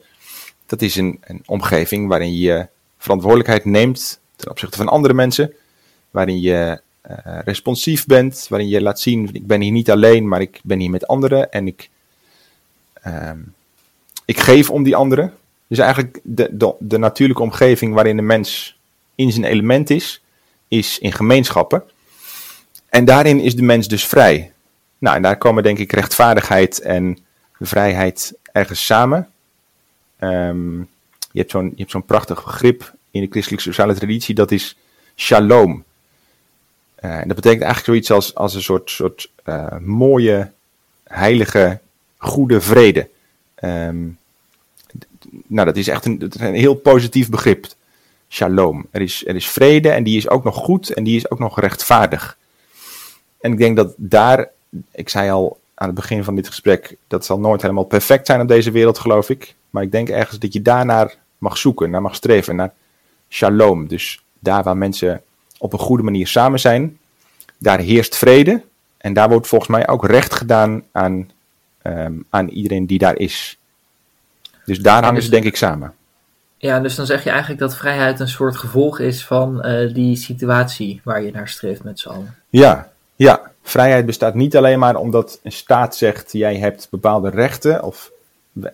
Dat 0.67 0.83
is 0.83 0.97
een, 0.97 1.19
een 1.21 1.43
omgeving 1.47 2.09
waarin 2.09 2.37
je 2.37 2.69
verantwoordelijkheid 2.99 3.65
neemt 3.65 4.21
ten 4.37 4.51
opzichte 4.51 4.77
van 4.77 4.89
andere 4.89 5.15
mensen. 5.15 5.53
Waarin 6.11 6.41
je 6.41 6.81
uh, 7.11 7.39
responsief 7.45 8.07
bent, 8.07 8.47
waarin 8.49 8.69
je 8.69 8.83
laat 8.83 9.01
zien, 9.01 9.31
ik 9.33 9.47
ben 9.47 9.61
hier 9.61 9.73
niet 9.73 9.91
alleen, 9.91 10.29
maar 10.29 10.41
ik 10.41 10.61
ben 10.63 10.79
hier 10.79 10.91
met 10.91 11.07
anderen. 11.07 11.53
En 11.53 11.67
ik, 11.67 11.91
uh, 13.07 13.31
ik 14.25 14.41
geef 14.41 14.71
om 14.71 14.83
die 14.83 14.97
anderen. 14.97 15.35
Dus 15.67 15.79
eigenlijk 15.79 16.21
de, 16.23 16.49
de, 16.53 16.75
de 16.79 16.99
natuurlijke 16.99 17.43
omgeving 17.43 17.95
waarin 17.95 18.17
de 18.17 18.23
mens 18.23 18.79
in 19.15 19.33
zijn 19.33 19.45
element 19.45 19.91
is, 19.91 20.23
is 20.69 20.99
in 20.99 21.13
gemeenschappen. 21.13 21.83
En 22.89 23.05
daarin 23.05 23.41
is 23.41 23.57
de 23.57 23.63
mens 23.63 23.89
dus 23.89 24.07
vrij. 24.07 24.53
Nou, 24.99 25.17
en 25.17 25.23
daar 25.23 25.39
komen 25.39 25.63
denk 25.63 25.79
ik 25.79 25.93
rechtvaardigheid 25.93 26.81
en 26.81 27.19
vrijheid 27.61 28.35
ergens 28.53 28.87
samen. 28.87 29.29
Um, 30.21 30.89
je 31.33 31.39
hebt 31.39 31.51
zo'n 31.51 31.75
zo'n 31.87 32.05
prachtig 32.05 32.45
begrip 32.45 32.95
in 33.11 33.21
de 33.21 33.31
christelijke 33.31 33.65
sociale 33.65 33.95
traditie, 33.95 34.35
dat 34.35 34.51
is 34.51 34.77
shalom. 35.17 35.85
Uh, 37.01 37.11
en 37.11 37.29
dat 37.29 37.37
betekent 37.37 37.63
eigenlijk 37.63 37.85
zoiets 37.85 38.11
als, 38.11 38.35
als 38.35 38.55
een 38.55 38.63
soort, 38.63 38.91
soort 38.91 39.31
uh, 39.45 39.79
mooie, 39.79 40.53
heilige, 41.05 41.81
goede 42.17 42.61
vrede. 42.61 43.09
Um, 43.65 44.19
nou, 45.47 45.67
dat 45.67 45.77
is 45.77 45.89
echt 45.89 46.05
een, 46.05 46.19
dat 46.19 46.35
is 46.35 46.41
een 46.41 46.55
heel 46.55 46.75
positief 46.75 47.31
begrip. 47.31 47.67
Shalom. 48.29 48.87
Er 48.91 49.01
is, 49.01 49.27
er 49.27 49.35
is 49.35 49.49
vrede 49.49 49.91
en 49.91 50.03
die 50.03 50.17
is 50.17 50.29
ook 50.29 50.45
nog 50.45 50.55
goed 50.55 50.91
en 50.91 51.05
die 51.05 51.17
is 51.17 51.31
ook 51.31 51.39
nog 51.39 51.61
rechtvaardig. 51.61 52.37
En 53.41 53.53
ik 53.53 53.59
denk 53.59 53.77
dat 53.77 53.95
daar, 53.97 54.49
ik 54.93 55.09
zei 55.09 55.31
al 55.31 55.61
aan 55.75 55.87
het 55.87 55.97
begin 55.97 56.25
van 56.25 56.35
dit 56.35 56.47
gesprek, 56.47 56.97
dat 57.07 57.25
zal 57.25 57.41
nooit 57.41 57.63
helemaal 57.63 57.85
perfect 57.85 58.27
zijn 58.27 58.41
op 58.41 58.49
deze 58.49 58.71
wereld, 58.71 58.99
geloof 58.99 59.31
ik. 59.31 59.55
Maar 59.71 59.83
ik 59.83 59.93
denk 59.93 60.09
ergens 60.09 60.39
dat 60.39 60.53
je 60.53 60.63
daarnaar 60.63 61.17
mag 61.39 61.59
zoeken, 61.59 61.91
naar 61.91 62.03
mag 62.03 62.15
streven, 62.15 62.57
naar 62.57 62.73
shalom. 63.29 63.89
Dus 63.89 64.23
daar 64.39 64.63
waar 64.63 64.77
mensen 64.77 65.23
op 65.59 65.73
een 65.73 65.79
goede 65.79 66.03
manier 66.03 66.27
samen 66.27 66.61
zijn, 66.61 66.99
daar 67.59 67.79
heerst 67.79 68.17
vrede. 68.17 68.63
En 68.97 69.13
daar 69.13 69.29
wordt 69.29 69.47
volgens 69.47 69.71
mij 69.71 69.89
ook 69.89 70.07
recht 70.07 70.35
gedaan 70.35 70.83
aan, 70.93 71.31
um, 71.83 72.25
aan 72.31 72.49
iedereen 72.49 72.87
die 72.87 72.99
daar 72.99 73.17
is. 73.17 73.59
Dus 74.65 74.79
daar 74.79 75.01
hangen 75.03 75.15
dus, 75.15 75.25
ze 75.25 75.31
denk 75.31 75.45
ik 75.45 75.57
samen. 75.57 75.95
Ja, 76.57 76.81
dus 76.81 76.95
dan 76.95 77.07
zeg 77.07 77.25
je 77.25 77.31
eigenlijk 77.31 77.61
dat 77.61 77.77
vrijheid 77.77 78.21
een 78.21 78.29
soort 78.29 78.57
gevolg 78.57 78.99
is 78.99 79.25
van 79.25 79.67
uh, 79.67 79.95
die 79.95 80.17
situatie 80.17 81.01
waar 81.05 81.23
je 81.23 81.31
naar 81.31 81.49
streeft 81.49 81.85
met 81.85 82.01
z'n 82.01 82.09
allen. 82.09 82.37
Ja, 82.49 82.93
ja, 83.19 83.53
vrijheid 83.63 84.07
bestaat 84.07 84.35
niet 84.35 84.57
alleen 84.57 84.79
maar 84.79 84.97
omdat 84.97 85.41
een 85.43 85.53
staat 85.53 85.97
zegt: 85.97 86.33
jij 86.33 86.57
hebt 86.57 86.89
bepaalde 86.91 87.31
rechten, 87.31 87.83
of 87.83 88.13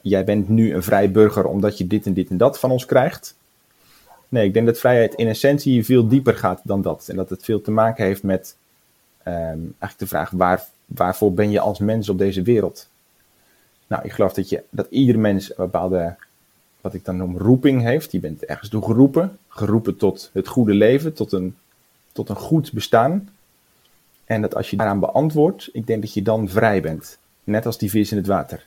jij 0.03 0.25
bent 0.25 0.49
nu 0.49 0.75
een 0.75 0.83
vrij 0.83 1.11
burger 1.11 1.47
omdat 1.47 1.79
je 1.79 1.87
dit 1.87 2.07
en 2.07 2.13
dit 2.13 2.31
en 2.31 2.37
dat 2.37 2.59
van 2.59 2.71
ons 2.71 2.87
krijgt. 2.87 3.35
Nee, 4.29 4.47
ik 4.47 4.55
denk 4.55 4.67
dat 4.67 4.79
vrijheid 4.79 5.15
in 5.15 5.29
essentie 5.29 5.85
veel 5.85 6.09
dieper 6.09 6.37
gaat 6.37 6.61
dan 6.65 6.83
dat. 6.83 7.09
En 7.09 7.17
dat 7.17 7.31
het 7.31 7.45
veel 7.45 7.61
te 7.61 7.71
maken 7.71 8.05
heeft 8.05 8.23
met 8.23 8.57
um, 9.25 9.35
eigenlijk 9.35 9.99
de 9.99 10.07
vraag: 10.07 10.31
waar, 10.31 10.65
waarvoor 10.87 11.35
ben 11.35 11.51
je 11.51 11.61
als 11.61 11.79
mens 11.79 12.09
op 12.09 12.19
deze 12.19 12.43
wereld? 12.43 12.89
Nou, 13.87 14.05
ik 14.05 14.13
geloof 14.13 14.33
dat, 14.33 14.49
je, 14.49 14.63
dat 14.71 14.87
ieder 14.91 15.19
mens 15.19 15.49
een 15.49 15.55
bepaalde, 15.57 16.17
wat 16.81 16.95
ik 16.95 17.05
dan 17.05 17.17
noem, 17.17 17.39
roeping 17.39 17.83
heeft. 17.83 18.13
Je 18.13 18.21
bent 18.21 18.45
ergens 18.45 18.69
toe 18.69 18.85
geroepen, 18.85 19.39
geroepen 19.49 19.97
tot 19.97 20.31
het 20.33 20.49
goede 20.49 20.75
leven, 20.75 21.13
tot 21.13 21.33
een, 21.33 21.57
tot 22.13 22.29
een 22.29 22.37
goed 22.37 22.73
bestaan. 22.73 23.29
En 24.25 24.41
dat 24.41 24.55
als 24.55 24.71
je 24.71 24.77
daaraan 24.77 25.01
beantwoordt, 25.01 25.69
ik 25.73 25.87
denk 25.87 26.03
dat 26.03 26.15
je 26.15 26.23
dan 26.23 26.49
vrij 26.49 26.81
bent. 26.81 27.19
Net 27.45 27.67
als 27.67 27.79
die 27.79 27.91
vis 27.91 28.11
in 28.11 28.17
het 28.17 28.27
water. 28.27 28.65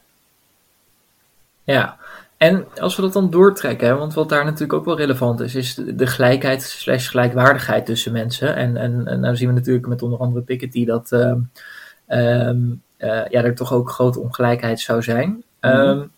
Ja, 1.64 1.98
en 2.38 2.66
als 2.80 2.96
we 2.96 3.02
dat 3.02 3.14
dan 3.14 3.30
doortrekken, 3.30 3.98
want 3.98 4.14
wat 4.14 4.30
daar 4.30 4.46
natuurlijk 4.46 4.74
ook 4.74 4.86
wel 4.86 4.98
relevant 4.98 5.40
is, 5.40 5.56
is 5.56 5.74
de 5.76 6.08
gelijkheid 6.08 6.64
slash 6.64 7.10
gelijkwaardigheid 7.10 7.86
tussen 7.86 8.12
mensen. 8.12 8.56
En, 8.56 8.78
en, 8.78 9.08
en 9.08 9.20
nou 9.20 9.36
zien 9.36 9.48
we 9.48 9.54
natuurlijk 9.54 9.88
met 9.88 10.02
onder 10.02 10.20
andere 10.20 10.42
Piketty 10.42 10.86
dat 10.86 11.12
uh, 11.12 11.34
ja, 12.98 13.30
er 13.32 13.56
toch 13.56 13.74
ook 13.74 13.90
grote 13.90 14.20
ongelijkheid 14.20 14.80
zou 14.80 15.04
zijn. 15.04 15.44
Mm 15.62 16.10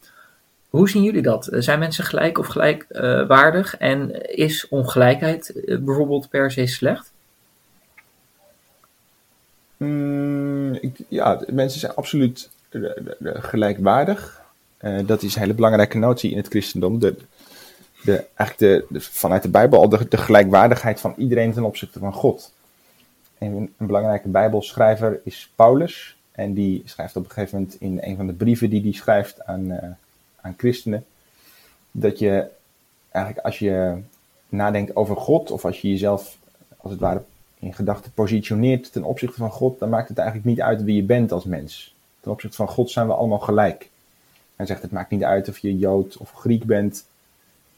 hoe 0.69 0.89
zien 0.89 1.03
jullie 1.03 1.21
dat? 1.21 1.47
Zijn 1.51 1.79
mensen 1.79 2.03
gelijk 2.03 2.37
of 2.37 2.47
gelijkwaardig? 2.47 3.77
en 3.77 4.27
is 4.35 4.67
ongelijkheid 4.67 5.63
eh, 5.63 5.77
bijvoorbeeld 5.77 6.29
per 6.29 6.51
se 6.51 6.65
slecht? 6.65 7.08
Mm, 9.79 10.73
ik, 10.73 10.97
ja, 11.07 11.41
mensen 11.47 11.79
zijn 11.79 11.95
absoluut 11.95 12.49
gelijkwaardig. 13.23 14.41
Uh, 14.81 15.07
dat 15.07 15.23
is 15.23 15.35
een 15.35 15.41
hele 15.41 15.53
belangrijke 15.53 15.97
notie 15.97 16.31
in 16.31 16.37
het 16.37 16.47
christendom. 16.47 16.99
De, 16.99 17.15
de, 18.03 18.25
eigenlijk 18.35 18.87
de, 18.89 19.01
vanuit 19.01 19.43
de 19.43 19.49
Bijbel 19.49 19.79
al 19.79 19.89
de, 19.89 20.17
gelijkwaardigheid 20.17 20.99
van 20.99 21.13
iedereen 21.17 21.53
ten 21.53 21.63
opzichte 21.63 21.99
van 21.99 22.13
God. 22.13 22.53
En 23.37 23.71
een, 23.77 23.87
belangrijke 23.87 24.27
Bijbelschrijver 24.27 25.21
is 25.23 25.51
Paulus. 25.55 26.17
En 26.31 26.53
die 26.53 26.81
schrijft 26.85 27.15
op 27.15 27.23
een 27.23 27.31
gegeven 27.31 27.57
moment 27.59 27.81
in 27.81 27.97
een 28.01 28.15
van 28.15 28.27
de 28.27 28.33
brieven 28.33 28.69
die 28.69 28.81
hij 28.81 28.91
schrijft 28.91 29.45
aan, 29.45 29.71
uh, 29.71 29.77
aan 30.41 30.55
christenen. 30.57 31.05
Dat 31.91 32.19
je 32.19 32.47
eigenlijk 33.11 33.45
als 33.45 33.59
je 33.59 33.97
nadenkt 34.49 34.95
over 34.95 35.15
God, 35.15 35.51
of 35.51 35.65
als 35.65 35.81
je 35.81 35.89
jezelf 35.89 36.37
als 36.77 36.91
het 36.91 37.01
ware 37.01 37.23
in 37.59 37.73
gedachten 37.73 38.11
positioneert 38.11 38.91
ten 38.91 39.03
opzichte 39.03 39.37
van 39.37 39.51
God, 39.51 39.79
dan 39.79 39.89
maakt 39.89 40.09
het 40.09 40.17
eigenlijk 40.17 40.47
niet 40.47 40.61
uit 40.61 40.83
wie 40.83 40.95
je 40.95 41.03
bent 41.03 41.31
als 41.31 41.43
mens. 41.43 41.95
Ten 42.19 42.31
opzichte 42.31 42.55
van 42.55 42.67
God 42.67 42.91
zijn 42.91 43.07
we 43.07 43.13
allemaal 43.13 43.39
gelijk. 43.39 43.89
Hij 44.55 44.65
zegt: 44.65 44.81
Het 44.81 44.91
maakt 44.91 45.09
niet 45.09 45.23
uit 45.23 45.49
of 45.49 45.57
je 45.57 45.77
Jood 45.77 46.17
of 46.17 46.31
Griek 46.31 46.65
bent. 46.65 47.05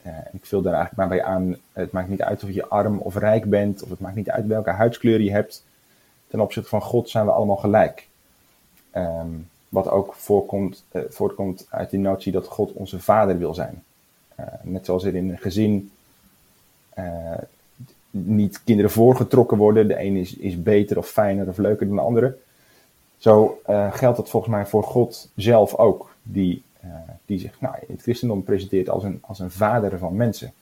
Uh, 0.06 0.18
ik 0.32 0.46
vul 0.46 0.62
daar 0.62 0.74
eigenlijk 0.74 1.10
maar 1.10 1.18
bij 1.18 1.28
aan: 1.28 1.56
Het 1.72 1.92
maakt 1.92 2.10
niet 2.10 2.22
uit 2.22 2.44
of 2.44 2.50
je 2.50 2.68
arm 2.68 2.98
of 2.98 3.16
rijk 3.16 3.50
bent, 3.50 3.84
of 3.84 3.90
het 3.90 4.00
maakt 4.00 4.16
niet 4.16 4.30
uit 4.30 4.48
welke 4.48 4.70
huidskleur 4.70 5.22
je 5.22 5.32
hebt. 5.32 5.64
Ten 6.28 6.40
opzichte 6.40 6.70
van 6.70 6.82
God 6.82 7.10
zijn 7.10 7.26
we 7.26 7.32
allemaal 7.32 7.58
gelijk. 7.58 8.08
Um, 8.96 9.50
wat 9.70 9.90
ook 9.90 10.14
voorkomt, 10.14 10.84
uh, 10.92 11.02
voortkomt 11.10 11.68
uit 11.70 11.90
die 11.90 12.00
notie 12.00 12.32
dat 12.32 12.48
God 12.48 12.72
onze 12.72 13.00
vader 13.00 13.38
wil 13.38 13.54
zijn. 13.54 13.84
Uh, 14.40 14.46
net 14.62 14.86
zoals 14.86 15.04
er 15.04 15.16
in 15.16 15.30
een 15.30 15.38
gezin 15.38 15.92
niet 18.12 18.62
kinderen 18.64 18.92
voorgetrokken 18.92 19.58
worden. 19.58 19.88
De 19.88 19.98
ene 19.98 20.20
is, 20.20 20.36
is 20.36 20.64
beter 20.64 20.98
of 20.98 21.08
fijner 21.10 21.48
of 21.48 21.58
leuker 21.58 21.88
dan 21.88 21.96
de 21.96 22.02
andere. 22.02 22.38
Zo 23.18 23.62
geldt 23.92 24.18
dat 24.18 24.30
volgens 24.30 24.52
mij 24.52 24.66
voor 24.66 24.84
God 24.84 25.30
zelf 25.36 25.76
ook. 25.76 26.16
Die, 26.24 26.64
die 27.26 27.40
zich 27.40 27.62
nou, 27.62 27.76
in 27.88 27.94
het 27.94 28.02
christendom 28.02 28.44
presenteert 28.44 28.90
als 28.90 29.04
een, 29.04 29.20
als 29.22 29.40
een 29.40 29.52
vader 29.52 29.98
van 29.98 30.16
mensen. 30.16 30.54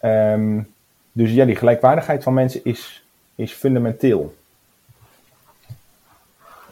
Um, 0.00 0.68
dus 1.12 1.32
ja, 1.32 1.44
die 1.44 1.56
gelijkwaardigheid 1.56 2.22
van 2.22 2.34
mensen 2.34 2.60
is, 2.64 3.04
is 3.34 3.52
fundamenteel 3.52 4.34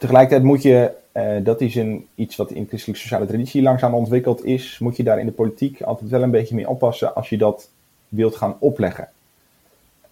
tegelijkertijd 0.05 0.43
moet 0.43 0.63
je, 0.63 0.91
uh, 1.13 1.37
dat 1.45 1.61
is 1.61 1.75
een, 1.75 2.07
iets 2.15 2.37
wat 2.37 2.51
in 2.51 2.67
christelijke 2.67 3.03
sociale 3.03 3.27
traditie 3.27 3.63
langzaam 3.63 3.95
ontwikkeld 3.95 4.45
is, 4.45 4.79
moet 4.81 4.97
je 4.97 5.03
daar 5.03 5.19
in 5.19 5.27
de 5.27 5.33
politiek 5.33 5.83
altijd 5.83 6.11
wel 6.11 6.23
een 6.23 6.31
beetje 6.31 6.55
mee 6.55 6.69
oppassen 6.69 7.15
als 7.15 7.29
je 7.29 7.37
dat 7.37 7.69
wilt 8.15 8.37
gaan 8.37 8.57
opleggen. 8.59 9.09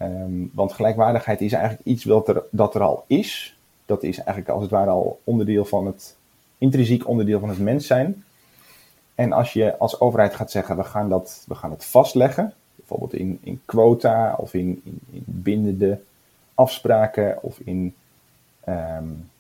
Um, 0.03 0.51
want 0.55 0.73
gelijkwaardigheid 0.73 1.41
is 1.41 1.53
eigenlijk 1.53 1.87
iets 1.87 2.05
wat 2.05 2.29
er, 2.29 2.43
dat 2.51 2.75
er 2.75 2.81
al 2.81 3.05
is. 3.07 3.57
Dat 3.87 4.03
is 4.03 4.17
eigenlijk 4.17 4.49
als 4.49 4.63
het 4.63 4.71
ware 4.71 4.91
al 4.91 5.21
onderdeel 5.25 5.65
van 5.65 5.87
het, 5.87 6.17
intrinsiek 6.59 7.09
onderdeel 7.09 7.41
van 7.41 7.49
het 7.49 7.59
mens 7.59 7.87
zijn. 7.87 8.25
En 9.15 9.33
als 9.33 9.53
je 9.53 9.79
als 9.79 10.01
overheid 10.01 10.35
gaat 10.35 10.51
zeggen, 10.51 10.77
we 10.77 10.85
gaan 10.85 11.09
dat, 11.09 11.45
we 11.49 11.55
gaan 11.55 11.71
het 11.71 11.85
vastleggen, 11.85 12.55
bijvoorbeeld 12.75 13.15
in, 13.15 13.39
in 13.43 13.61
quota 13.65 14.35
of 14.39 14.55
in, 14.55 14.81
in, 14.85 14.99
in 15.11 15.23
bindende 15.27 16.01
afspraken 16.55 17.43
of 17.43 17.59
in 17.65 17.95
um, 18.69 19.31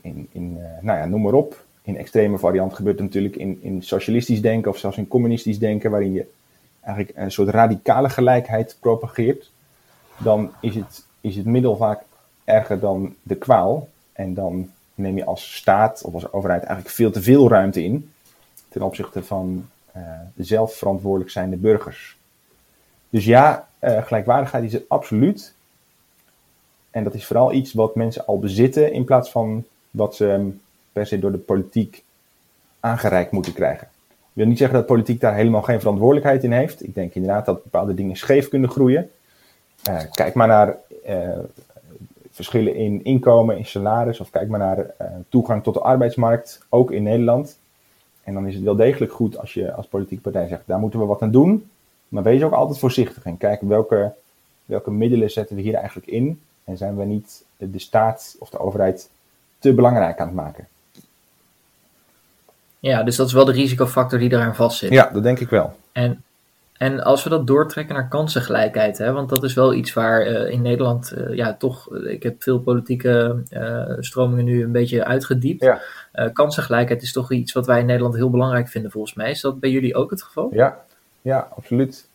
in, 0.00 0.28
in, 0.32 0.56
uh, 0.56 0.64
nou 0.80 0.98
ja, 0.98 1.04
noem 1.04 1.22
maar 1.22 1.32
op. 1.32 1.64
In 1.82 1.96
extreme 1.96 2.38
variant 2.38 2.74
gebeurt 2.74 2.98
het 2.98 3.06
natuurlijk 3.06 3.36
in, 3.36 3.58
in 3.62 3.82
socialistisch 3.82 4.40
denken 4.40 4.70
of 4.70 4.78
zelfs 4.78 4.96
in 4.96 5.08
communistisch 5.08 5.58
denken, 5.58 5.90
waarin 5.90 6.12
je 6.12 6.26
eigenlijk 6.80 7.16
een 7.18 7.32
soort 7.32 7.48
radicale 7.48 8.08
gelijkheid 8.08 8.76
propageert. 8.80 9.50
Dan 10.16 10.52
is 10.60 10.74
het, 10.74 11.04
is 11.20 11.36
het 11.36 11.46
middel 11.46 11.76
vaak 11.76 12.02
erger 12.44 12.80
dan 12.80 13.14
de 13.22 13.36
kwaal. 13.36 13.88
En 14.12 14.34
dan 14.34 14.70
neem 14.94 15.16
je 15.16 15.24
als 15.24 15.56
staat 15.56 16.02
of 16.02 16.14
als 16.14 16.32
overheid 16.32 16.62
eigenlijk 16.62 16.94
veel 16.94 17.10
te 17.10 17.22
veel 17.22 17.48
ruimte 17.48 17.84
in 17.84 18.12
ten 18.68 18.82
opzichte 18.82 19.24
van 19.24 19.68
uh, 19.96 20.02
de 20.34 20.44
zelfverantwoordelijk 20.44 21.30
zijnde 21.30 21.56
burgers. 21.56 22.16
Dus 23.10 23.24
ja, 23.24 23.68
uh, 23.80 24.02
gelijkwaardigheid 24.02 24.64
is 24.64 24.74
er 24.74 24.84
absoluut. 24.88 25.54
En 26.90 27.04
dat 27.04 27.14
is 27.14 27.26
vooral 27.26 27.52
iets 27.52 27.72
wat 27.72 27.94
mensen 27.94 28.26
al 28.26 28.38
bezitten 28.38 28.92
in 28.92 29.04
plaats 29.04 29.30
van 29.30 29.64
wat 29.90 30.16
ze 30.16 30.50
per 30.92 31.06
se 31.06 31.18
door 31.18 31.32
de 31.32 31.38
politiek 31.38 32.04
aangereikt 32.80 33.32
moeten 33.32 33.52
krijgen. 33.52 33.88
Ik 34.32 34.36
wil 34.36 34.46
niet 34.46 34.58
zeggen 34.58 34.76
dat 34.76 34.86
politiek 34.86 35.20
daar 35.20 35.34
helemaal 35.34 35.62
geen 35.62 35.80
verantwoordelijkheid 35.80 36.44
in 36.44 36.52
heeft. 36.52 36.84
Ik 36.84 36.94
denk 36.94 37.14
inderdaad 37.14 37.46
dat 37.46 37.62
bepaalde 37.62 37.94
dingen 37.94 38.16
scheef 38.16 38.48
kunnen 38.48 38.70
groeien. 38.70 39.10
Uh, 39.88 40.00
kijk 40.10 40.34
maar 40.34 40.48
naar 40.48 40.76
uh, 41.06 41.38
verschillen 42.30 42.74
in 42.74 43.04
inkomen, 43.04 43.56
in 43.56 43.66
salaris, 43.66 44.20
of 44.20 44.30
kijk 44.30 44.48
maar 44.48 44.58
naar 44.58 44.78
uh, 44.78 45.06
toegang 45.28 45.62
tot 45.62 45.74
de 45.74 45.80
arbeidsmarkt, 45.80 46.62
ook 46.68 46.90
in 46.90 47.02
Nederland. 47.02 47.58
En 48.24 48.34
dan 48.34 48.46
is 48.46 48.54
het 48.54 48.64
wel 48.64 48.76
degelijk 48.76 49.12
goed 49.12 49.38
als 49.38 49.54
je 49.54 49.72
als 49.72 49.86
politieke 49.86 50.22
partij 50.22 50.48
zegt, 50.48 50.62
daar 50.66 50.78
moeten 50.78 51.00
we 51.00 51.06
wat 51.06 51.22
aan 51.22 51.30
doen. 51.30 51.70
Maar 52.08 52.22
wees 52.22 52.42
ook 52.42 52.52
altijd 52.52 52.78
voorzichtig 52.78 53.24
en 53.24 53.36
kijk 53.36 53.60
welke, 53.60 54.12
welke 54.64 54.90
middelen 54.90 55.30
zetten 55.30 55.56
we 55.56 55.62
hier 55.62 55.74
eigenlijk 55.74 56.06
in. 56.06 56.40
En 56.64 56.76
zijn 56.76 56.96
we 56.96 57.04
niet 57.04 57.44
de 57.56 57.78
staat 57.78 58.36
of 58.38 58.50
de 58.50 58.58
overheid 58.58 59.10
te 59.58 59.74
belangrijk 59.74 60.18
aan 60.18 60.26
het 60.26 60.36
maken. 60.36 60.68
Ja, 62.80 63.02
dus 63.02 63.16
dat 63.16 63.26
is 63.26 63.32
wel 63.32 63.44
de 63.44 63.52
risicofactor 63.52 64.18
die 64.18 64.32
eraan 64.32 64.54
vastzit. 64.54 64.90
Ja, 64.90 65.10
dat 65.12 65.22
denk 65.22 65.40
ik 65.40 65.48
wel. 65.48 65.76
En, 65.92 66.22
en 66.72 67.02
als 67.02 67.22
we 67.22 67.30
dat 67.30 67.46
doortrekken 67.46 67.94
naar 67.94 68.08
kansengelijkheid, 68.08 68.98
hè, 68.98 69.12
want 69.12 69.28
dat 69.28 69.44
is 69.44 69.54
wel 69.54 69.74
iets 69.74 69.92
waar 69.92 70.26
uh, 70.26 70.52
in 70.52 70.62
Nederland, 70.62 71.12
uh, 71.16 71.36
ja, 71.36 71.54
toch, 71.54 71.96
ik 71.96 72.22
heb 72.22 72.42
veel 72.42 72.60
politieke 72.60 73.42
uh, 73.50 73.96
stromingen 73.98 74.44
nu 74.44 74.62
een 74.62 74.72
beetje 74.72 75.04
uitgediept. 75.04 75.62
Ja. 75.62 75.80
kansengelijkheid 76.32 77.02
is 77.02 77.12
toch 77.12 77.32
iets 77.32 77.52
wat 77.52 77.66
wij 77.66 77.80
in 77.80 77.86
Nederland 77.86 78.14
heel 78.14 78.30
belangrijk 78.30 78.68
vinden, 78.68 78.90
volgens 78.90 79.14
mij. 79.14 79.30
Is 79.30 79.40
dat 79.40 79.60
bij 79.60 79.70
jullie 79.70 79.94
ook 79.94 80.10
het 80.10 80.22
geval? 80.22 80.50
Ja, 80.52 80.78
ja 81.22 81.48
absoluut. 81.56 82.06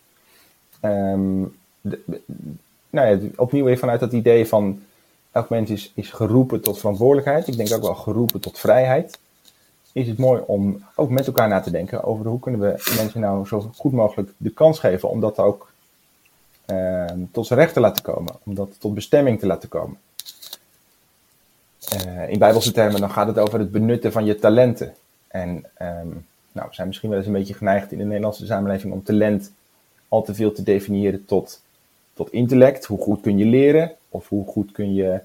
Um, 0.82 1.56
de, 1.82 2.00
nou 2.90 3.08
ja, 3.08 3.28
opnieuw 3.36 3.68
even 3.68 3.80
vanuit 3.80 4.00
dat 4.00 4.12
idee 4.12 4.48
van 4.48 4.82
elk 5.32 5.50
mens 5.50 5.70
is, 5.70 5.92
is 5.96 6.12
geroepen 6.12 6.62
tot 6.62 6.80
verantwoordelijkheid. 6.80 7.48
Ik 7.48 7.58
denk 7.58 7.74
ook 7.74 7.82
wel 7.82 7.96
geroepen 7.96 8.40
tot 8.40 8.60
vrijheid. 8.60 9.20
Is 9.96 10.08
het 10.08 10.18
mooi 10.18 10.42
om 10.46 10.84
ook 10.96 11.10
met 11.10 11.28
elkaar 11.28 11.48
na 11.48 11.60
te 11.60 11.72
denken 11.72 12.04
over 12.04 12.26
hoe 12.26 12.40
kunnen 12.40 12.62
we 12.62 12.94
mensen 12.98 13.20
nou 13.20 13.48
zo 13.48 13.72
goed 13.76 13.92
mogelijk 13.92 14.32
de 14.38 14.50
kans 14.50 14.80
geven 14.80 15.10
om 15.10 15.20
dat 15.20 15.40
ook 15.40 15.72
uh, 16.72 17.06
tot 17.32 17.48
zijn 17.48 17.60
recht 17.60 17.74
te 17.74 17.80
laten 17.80 18.04
komen. 18.04 18.34
Om 18.44 18.56
dat 18.56 18.80
tot 18.80 18.94
bestemming 18.94 19.40
te 19.40 19.46
laten 19.46 19.70
komen. 19.70 19.98
Uh, 22.06 22.30
in 22.30 22.40
bijbelse 22.40 22.72
termen 22.72 23.00
dan 23.00 23.10
gaat 23.10 23.28
het 23.28 23.40
over 23.40 23.60
het 23.60 23.72
benutten 23.72 24.12
van 24.12 24.26
je 24.26 24.40
talenten. 24.40 24.94
En 25.28 25.50
um, 25.82 26.26
nou, 26.52 26.68
we 26.68 26.76
zijn 26.76 26.88
misschien 26.88 27.10
wel 27.10 27.18
eens 27.18 27.28
een 27.28 27.34
beetje 27.34 27.54
geneigd 27.54 27.92
in 27.92 27.98
de 27.98 28.04
Nederlandse 28.04 28.46
samenleving 28.46 28.94
om 28.94 29.04
talent 29.04 29.52
al 30.08 30.24
te 30.24 30.36
veel 30.36 30.52
te 30.52 30.64
definiëren 30.64 31.26
tot 31.26 31.62
tot 32.14 32.32
intellect. 32.32 32.86
Hoe 32.86 33.00
goed 33.00 33.22
kun 33.22 33.38
je 33.38 33.46
leren? 33.46 33.92
Of 34.10 34.30
hoe 34.30 34.46
goed 34.48 34.72
kun 34.72 34.94
je, 34.94 35.20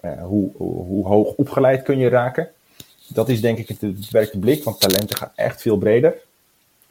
hoe, 0.00 0.50
hoe, 0.56 0.84
hoe, 0.84 1.06
hoog 1.06 1.34
opgeleid 1.34 1.82
kun 1.82 1.98
je 1.98 2.08
raken? 2.08 2.50
Dat 3.14 3.28
is 3.28 3.40
denk 3.40 3.58
ik 3.58 3.68
het 3.68 3.80
beperkte 3.80 4.38
blik, 4.38 4.64
want 4.64 4.80
talenten 4.80 5.16
gaan 5.16 5.32
echt 5.34 5.62
veel 5.62 5.78
breder. 5.78 6.14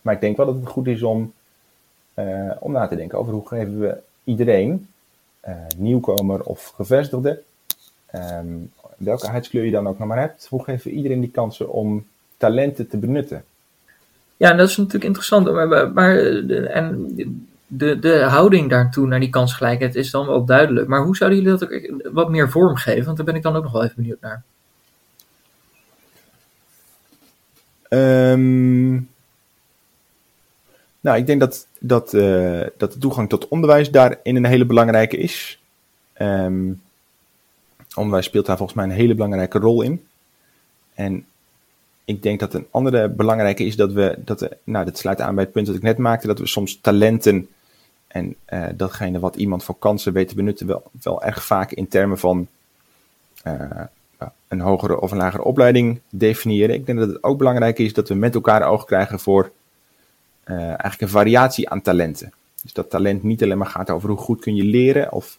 Maar 0.02 0.14
ik 0.14 0.22
denk 0.22 0.38
wel 0.38 0.46
dat 0.46 0.56
het 0.56 0.68
goed 0.68 0.88
is 0.88 1.04
om, 1.04 1.34
uh, 2.16 2.52
om 2.60 2.72
na 2.72 2.88
te 2.88 2.96
denken 2.96 3.18
over 3.18 3.34
hoe 3.34 3.48
geven 3.48 3.80
we 3.80 3.98
iedereen, 4.24 4.88
uh, 5.48 5.56
nieuwkomer 5.78 6.44
of 6.44 6.74
gevestigde, 6.76 7.42
um, 8.16 8.72
welke 8.98 9.28
huidskleur 9.28 9.66
je 9.66 9.72
dan 9.72 9.88
ook 9.88 10.00
nog 10.00 10.08
maar 10.08 10.20
hebt, 10.20 10.48
hoe 10.50 10.64
geven 10.64 10.92
we 10.92 10.98
iedereen 10.98 11.20
die 11.20 11.32
kansen 11.32 11.70
om 11.70 12.08
talenten 12.38 12.88
te 12.88 12.98
benutten? 12.98 13.44
Ja, 14.38 14.54
dat 14.54 14.70
is 14.70 14.78
natuurlijk 14.78 15.06
interessant. 15.06 15.52
Maar, 15.52 15.92
maar 15.92 16.18
en 16.66 17.16
de, 17.68 18.00
de 18.00 18.20
houding 18.20 18.70
daartoe, 18.70 19.08
naar 19.08 19.20
die 19.20 19.30
kansgelijkheid, 19.30 19.96
is 19.96 20.12
dan 20.12 20.28
wel 20.28 20.46
duidelijk. 20.46 20.88
Maar 20.88 21.04
hoe 21.04 21.16
zouden 21.16 21.40
jullie 21.40 21.58
dat 21.58 21.70
ook 21.70 22.14
wat 22.14 22.30
meer 22.30 22.50
vorm 22.50 22.76
geven? 22.76 23.06
Want 23.06 23.18
daar 23.18 23.26
ben 23.26 23.36
ik 23.36 23.42
dan 23.42 23.56
ook 23.56 23.64
nog 23.64 23.72
wel 23.72 23.84
even 23.84 23.96
benieuwd 23.96 24.22
naar. 24.22 24.44
Um, 27.94 29.10
nou, 31.00 31.18
ik 31.18 31.26
denk 31.26 31.40
dat, 31.40 31.68
dat, 31.80 32.14
uh, 32.14 32.66
dat 32.78 32.94
de 32.94 33.00
toegang 33.00 33.30
tot 33.30 33.48
onderwijs 33.48 33.92
daarin 33.92 34.36
een 34.36 34.46
hele 34.46 34.66
belangrijke 34.66 35.18
is. 35.18 35.62
Um, 36.20 36.82
onderwijs 37.96 38.26
speelt 38.26 38.46
daar 38.46 38.58
volgens 38.58 38.78
mij 38.78 38.88
een 38.88 38.92
hele 38.96 39.14
belangrijke 39.14 39.60
rol 39.60 39.82
in. 39.82 40.06
En 40.94 41.26
ik 42.06 42.24
denk 42.24 42.40
dat 42.40 42.54
een 42.54 42.68
andere 42.72 43.10
belangrijke 43.10 43.64
is 43.64 43.76
dat 43.76 43.92
we, 43.92 44.20
dat 44.26 44.50
nou, 44.64 44.86
dat 44.86 44.98
sluit 44.98 45.22
aan 45.22 45.36
bij 45.36 45.44
het 45.44 45.54
punt 45.54 45.68
dat 45.68 45.76
ik 45.76 45.82
net 45.82 45.98
maakte, 45.98 46.28
dat 46.28 46.40
we 46.40 46.48
soms 46.48 46.80
talenten 46.82 47.50
en 48.08 48.36
uh, 48.50 48.68
datgene 48.76 49.20
wat 49.20 49.36
iemand 49.36 49.64
voor 49.64 49.80
kansen 49.80 50.14
weet 50.14 50.28
te 50.28 50.36
benutten, 50.36 50.68
wel, 50.68 50.84
wel 51.02 51.24
erg 51.24 51.44
vaak 51.44 51.72
in 51.72 51.88
termen 51.88 52.20
van 52.20 52.48
uh, 53.48 53.82
een 54.48 54.60
hogere 54.60 55.02
of 55.02 55.12
een 55.12 55.18
lagere 55.18 55.44
opleiding 55.44 56.00
definiëren. 56.10 56.76
Ik 56.76 56.86
denk 56.86 57.00
dat 57.00 57.08
het 57.08 57.24
ook 57.24 57.38
belangrijk 57.38 57.80
is 57.80 57.94
dat 57.94 58.08
we 58.08 58.16
met 58.16 58.36
elkaar 58.36 58.68
oog 58.68 58.86
krijgen 58.86 59.20
voor 59.20 59.52
uh, 60.46 60.58
eigenlijk 60.58 61.02
een 61.02 61.10
variatie 61.10 61.70
aan 61.70 61.82
talenten. 61.82 62.34
Dus 62.62 62.74
dat 62.74 62.90
talent 62.90 63.24
niet 63.24 63.44
alleen 63.44 63.58
maar 63.58 63.68
gaat 63.68 63.90
over 63.90 64.10
hoe 64.10 64.18
goed 64.18 64.42
kun 64.42 64.56
je 64.56 64.64
leren 64.64 65.12
of 65.12 65.38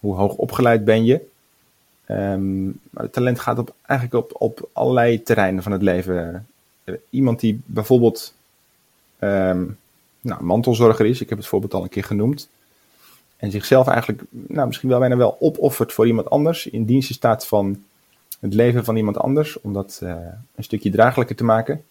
hoe 0.00 0.14
hoog 0.14 0.34
opgeleid 0.34 0.84
ben 0.84 1.04
je. 1.04 1.20
Um, 2.08 2.80
maar 2.90 3.02
het 3.02 3.12
talent 3.12 3.40
gaat 3.40 3.58
op, 3.58 3.74
eigenlijk 3.82 4.24
op, 4.24 4.40
op 4.42 4.68
allerlei 4.72 5.22
terreinen 5.22 5.62
van 5.62 5.72
het 5.72 5.82
leven. 5.82 6.46
Iemand 7.10 7.40
die 7.40 7.60
bijvoorbeeld 7.64 8.34
um, 9.18 9.78
nou, 10.20 10.42
mantelzorger 10.42 11.06
is, 11.06 11.20
ik 11.20 11.28
heb 11.28 11.38
het 11.38 11.46
voorbeeld 11.46 11.74
al 11.74 11.82
een 11.82 11.88
keer 11.88 12.04
genoemd. 12.04 12.48
En 13.36 13.50
zichzelf 13.50 13.86
eigenlijk 13.86 14.22
nou, 14.30 14.66
misschien 14.66 14.88
wel 14.88 14.98
bijna 14.98 15.16
wel 15.16 15.36
opoffert 15.40 15.92
voor 15.92 16.06
iemand 16.06 16.30
anders. 16.30 16.66
In 16.66 16.84
dienst 16.84 17.14
staat 17.14 17.46
van 17.46 17.84
het 18.44 18.54
leven 18.54 18.84
van 18.84 18.96
iemand 18.96 19.18
anders. 19.18 19.60
Om 19.60 19.72
dat 19.72 20.00
uh, 20.02 20.16
een 20.54 20.64
stukje 20.64 20.90
draaglijker 20.90 21.36
te 21.36 21.44
maken. 21.44 21.84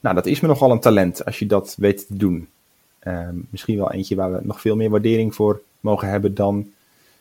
Nou, 0.00 0.14
dat 0.14 0.26
is 0.26 0.40
me 0.40 0.48
nogal 0.48 0.70
een 0.70 0.80
talent 0.80 1.24
als 1.24 1.38
je 1.38 1.46
dat 1.46 1.76
weet 1.78 2.06
te 2.06 2.16
doen. 2.16 2.48
Um, 3.04 3.46
misschien 3.50 3.76
wel 3.76 3.92
eentje 3.92 4.14
waar 4.14 4.32
we 4.32 4.38
nog 4.42 4.60
veel 4.60 4.76
meer 4.76 4.90
waardering 4.90 5.34
voor 5.34 5.60
mogen 5.80 6.08
hebben 6.08 6.34
dan 6.34 6.72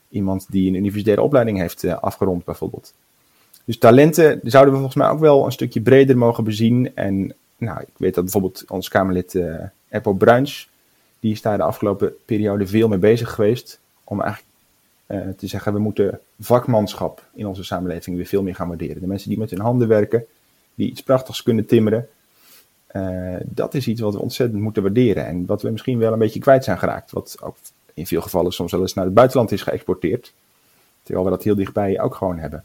iemand 0.09 0.45
die 0.49 0.67
een 0.67 0.75
universitaire 0.75 1.21
opleiding 1.21 1.57
heeft 1.57 1.83
uh, 1.83 1.97
afgerond, 1.97 2.45
bijvoorbeeld. 2.45 2.93
Dus 3.65 3.77
talenten 3.77 4.39
zouden 4.43 4.73
we 4.73 4.79
volgens 4.79 5.01
mij 5.01 5.09
ook 5.09 5.19
wel 5.19 5.45
een 5.45 5.51
stukje 5.51 5.81
breder 5.81 6.17
mogen 6.17 6.43
bezien. 6.43 6.95
En 6.95 7.33
nou, 7.57 7.81
ik 7.81 7.97
weet 7.97 8.13
dat 8.13 8.23
bijvoorbeeld 8.23 8.65
ons 8.67 8.87
Kamerlid 8.87 9.33
uh, 9.33 9.55
Eppo 9.89 10.13
Bruins, 10.13 10.69
die 11.19 11.31
is 11.31 11.41
daar 11.41 11.57
de 11.57 11.63
afgelopen 11.63 12.13
periode 12.25 12.67
veel 12.67 12.87
mee 12.87 12.97
bezig 12.97 13.31
geweest. 13.31 13.79
Om 14.03 14.21
eigenlijk 14.21 14.48
te 15.37 15.47
zeggen, 15.47 15.73
we 15.73 15.79
moeten 15.79 16.19
vakmanschap 16.39 17.25
in 17.33 17.47
onze 17.47 17.63
samenleving 17.63 18.15
weer 18.15 18.25
veel 18.25 18.43
meer 18.43 18.55
gaan 18.55 18.67
waarderen. 18.67 19.01
De 19.01 19.07
mensen 19.07 19.29
die 19.29 19.37
met 19.37 19.49
hun 19.49 19.59
handen 19.59 19.87
werken, 19.87 20.25
die 20.75 20.89
iets 20.89 21.03
prachtigs 21.03 21.43
kunnen 21.43 21.65
timmeren. 21.65 22.07
Uh, 22.95 23.35
dat 23.45 23.73
is 23.73 23.87
iets 23.87 24.01
wat 24.01 24.13
we 24.13 24.19
ontzettend 24.19 24.61
moeten 24.61 24.83
waarderen. 24.83 25.25
En 25.25 25.45
wat 25.45 25.61
we 25.61 25.69
misschien 25.69 25.99
wel 25.99 26.13
een 26.13 26.19
beetje 26.19 26.39
kwijt 26.39 26.63
zijn 26.63 26.77
geraakt. 26.77 27.11
Wat 27.11 27.37
ook 27.41 27.55
in 27.93 28.07
veel 28.07 28.21
gevallen 28.21 28.51
soms 28.51 28.71
wel 28.71 28.81
eens 28.81 28.93
naar 28.93 29.05
het 29.05 29.13
buitenland 29.13 29.51
is 29.51 29.61
geëxporteerd. 29.61 30.33
Terwijl 31.03 31.25
we 31.25 31.31
dat 31.31 31.43
heel 31.43 31.55
dichtbij 31.55 32.01
ook 32.01 32.15
gewoon 32.15 32.37
hebben. 32.37 32.63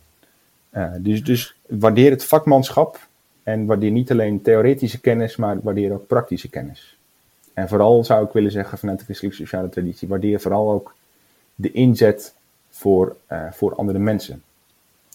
Uh, 0.72 0.92
dus, 0.98 1.24
dus 1.24 1.57
waardeer 1.66 2.11
het 2.11 2.24
vakmanschap. 2.24 3.07
En 3.42 3.66
waardeer 3.66 3.90
niet 3.90 4.11
alleen 4.11 4.42
theoretische 4.42 5.00
kennis, 5.00 5.37
maar 5.37 5.61
waardeer 5.62 5.92
ook 5.92 6.07
praktische 6.07 6.48
kennis. 6.48 6.96
En 7.54 7.68
vooral 7.68 8.04
zou 8.04 8.24
ik 8.26 8.33
willen 8.33 8.50
zeggen 8.50 8.78
vanuit 8.78 8.98
de 8.98 9.04
christelijke 9.04 9.38
sociale 9.38 9.68
traditie, 9.68 10.09
waardeer 10.09 10.40
vooral 10.40 10.70
ook 10.70 10.94
de 11.55 11.73
inzet 11.73 12.35
voor, 12.71 13.17
uh, 13.33 13.53
voor 13.53 13.75
andere 13.75 13.99
mensen. 13.99 14.43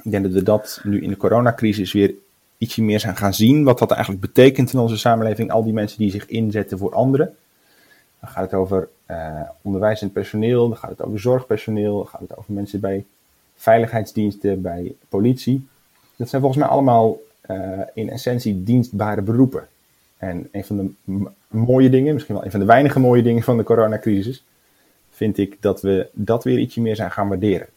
Ik 0.04 0.12
denk 0.12 0.23
dat 0.23 0.34
we 0.34 0.43
dat 0.43 0.82
nu 0.84 1.02
in 1.02 1.10
de 1.10 1.17
coronacrisis 1.17 1.91
weer 1.91 2.13
ietsje 2.58 2.82
meer 2.82 2.99
zijn 2.99 3.17
gaan 3.17 3.34
zien. 3.34 3.63
Wat 3.63 3.80
dat 3.80 3.91
eigenlijk 3.91 4.21
betekent 4.21 4.73
in 4.73 4.80
onze 4.80 4.97
samenleving. 4.97 5.52
Al 5.52 5.63
die 5.63 5.73
mensen 5.73 5.99
die 5.99 6.12
zich 6.12 6.25
inzetten 6.25 6.78
voor 6.78 6.93
anderen. 6.93 7.36
Dan 8.19 8.30
gaat 8.30 8.43
het 8.43 8.54
over 8.54 8.89
uh, 9.08 9.41
onderwijzend 9.62 10.13
personeel, 10.13 10.67
dan 10.67 10.78
gaat 10.78 10.89
het 10.89 11.02
over 11.02 11.19
zorgpersoneel, 11.19 11.97
dan 11.97 12.08
gaat 12.08 12.21
het 12.21 12.38
over 12.38 12.54
mensen 12.54 12.80
bij 12.80 13.06
veiligheidsdiensten, 13.56 14.62
bij 14.62 14.95
politie. 15.10 15.67
Dat 16.15 16.30
zijn 16.30 16.41
volgens 16.41 16.62
mij 16.63 16.71
allemaal 16.71 17.17
uh, 17.49 17.80
in 17.93 18.10
essentie 18.10 18.63
dienstbare 18.63 19.21
beroepen. 19.21 19.67
En 20.17 20.47
een 20.52 20.65
van 20.65 20.78
de 20.78 20.91
mooie 21.47 21.89
dingen, 21.89 22.13
misschien 22.13 22.36
wel 22.36 22.45
een 22.45 22.52
van 22.52 22.60
de 22.60 22.65
weinige 22.65 22.99
mooie 22.99 23.23
dingen 23.23 23.43
van 23.43 23.58
de 23.58 23.63
coronacrisis, 23.63 24.43
vind 25.19 25.38
ik 25.38 25.58
dat 25.60 25.82
we 25.82 26.08
dat 26.12 26.43
weer 26.43 26.60
ietsje 26.60 26.82
meer 26.82 26.95
zijn 26.95 27.12
gaan 27.12 27.27
waarderen. 27.27 27.67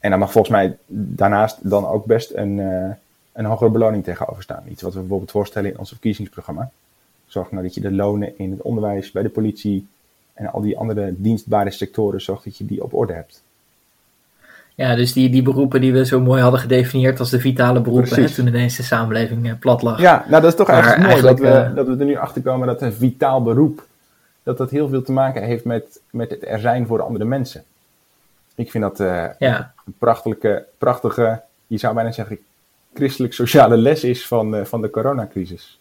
En 0.00 0.10
daar 0.10 0.18
mag 0.18 0.32
volgens 0.32 0.54
mij 0.54 0.76
daarnaast 0.86 1.70
dan 1.70 1.86
ook 1.86 2.04
best 2.04 2.32
een, 2.34 2.58
uh, 2.58 2.90
een 3.32 3.44
hogere 3.44 3.70
beloning 3.70 4.04
tegenover 4.04 4.42
staan. 4.42 4.62
Iets 4.68 4.82
wat 4.82 4.92
we 4.92 4.98
bijvoorbeeld 4.98 5.30
voorstellen 5.30 5.70
in 5.70 5.78
ons 5.78 5.88
verkiezingsprogramma. 5.88 6.70
Zorg 7.26 7.50
nou 7.50 7.62
dat 7.62 7.74
je 7.74 7.80
de 7.80 7.92
lonen 7.92 8.38
in 8.38 8.50
het 8.50 8.62
onderwijs, 8.62 9.10
bij 9.10 9.22
de 9.22 9.28
politie 9.28 9.86
en 10.34 10.52
al 10.52 10.60
die 10.60 10.78
andere 10.78 11.14
dienstbare 11.16 11.70
sectoren, 11.70 12.20
zorg 12.20 12.42
dat 12.42 12.56
je 12.56 12.66
die 12.66 12.82
op 12.82 12.94
orde 12.94 13.12
hebt. 13.12 13.42
Ja, 14.74 14.94
dus 14.94 15.12
die, 15.12 15.30
die 15.30 15.42
beroepen 15.42 15.80
die 15.80 15.92
we 15.92 16.06
zo 16.06 16.20
mooi 16.20 16.42
hadden 16.42 16.60
gedefinieerd 16.60 17.18
als 17.18 17.30
de 17.30 17.40
vitale 17.40 17.80
beroepen, 17.80 18.22
hè, 18.22 18.30
toen 18.30 18.46
ineens 18.46 18.76
de 18.76 18.82
samenleving 18.82 19.46
uh, 19.46 19.52
plat 19.60 19.82
lag. 19.82 20.00
Ja, 20.00 20.24
nou 20.28 20.42
dat 20.42 20.50
is 20.50 20.58
toch 20.58 20.68
eigenlijk 20.68 21.02
mooi 21.08 21.22
dat 21.22 21.38
we, 21.38 21.46
uh, 21.46 21.74
dat 21.74 21.86
we 21.86 21.96
er 21.96 22.04
nu 22.04 22.16
achter 22.16 22.42
komen 22.42 22.66
dat 22.66 22.82
een 22.82 22.92
vitaal 22.92 23.42
beroep, 23.42 23.86
dat 24.48 24.58
dat 24.58 24.70
heel 24.70 24.88
veel 24.88 25.02
te 25.02 25.12
maken 25.12 25.42
heeft 25.42 25.64
met, 25.64 26.00
met 26.10 26.30
het 26.30 26.46
er 26.46 26.58
zijn 26.58 26.86
voor 26.86 27.02
andere 27.02 27.24
mensen. 27.24 27.64
Ik 28.54 28.70
vind 28.70 28.84
dat 28.84 29.00
uh, 29.00 29.26
ja. 29.38 29.72
een 29.86 29.94
prachtige, 29.98 30.64
prachtige, 30.78 31.42
je 31.66 31.78
zou 31.78 31.94
bijna 31.94 32.12
zeggen, 32.12 32.38
christelijk-sociale 32.94 33.76
les 33.76 34.04
is 34.04 34.26
van, 34.26 34.66
van 34.66 34.80
de 34.80 34.90
coronacrisis. 34.90 35.78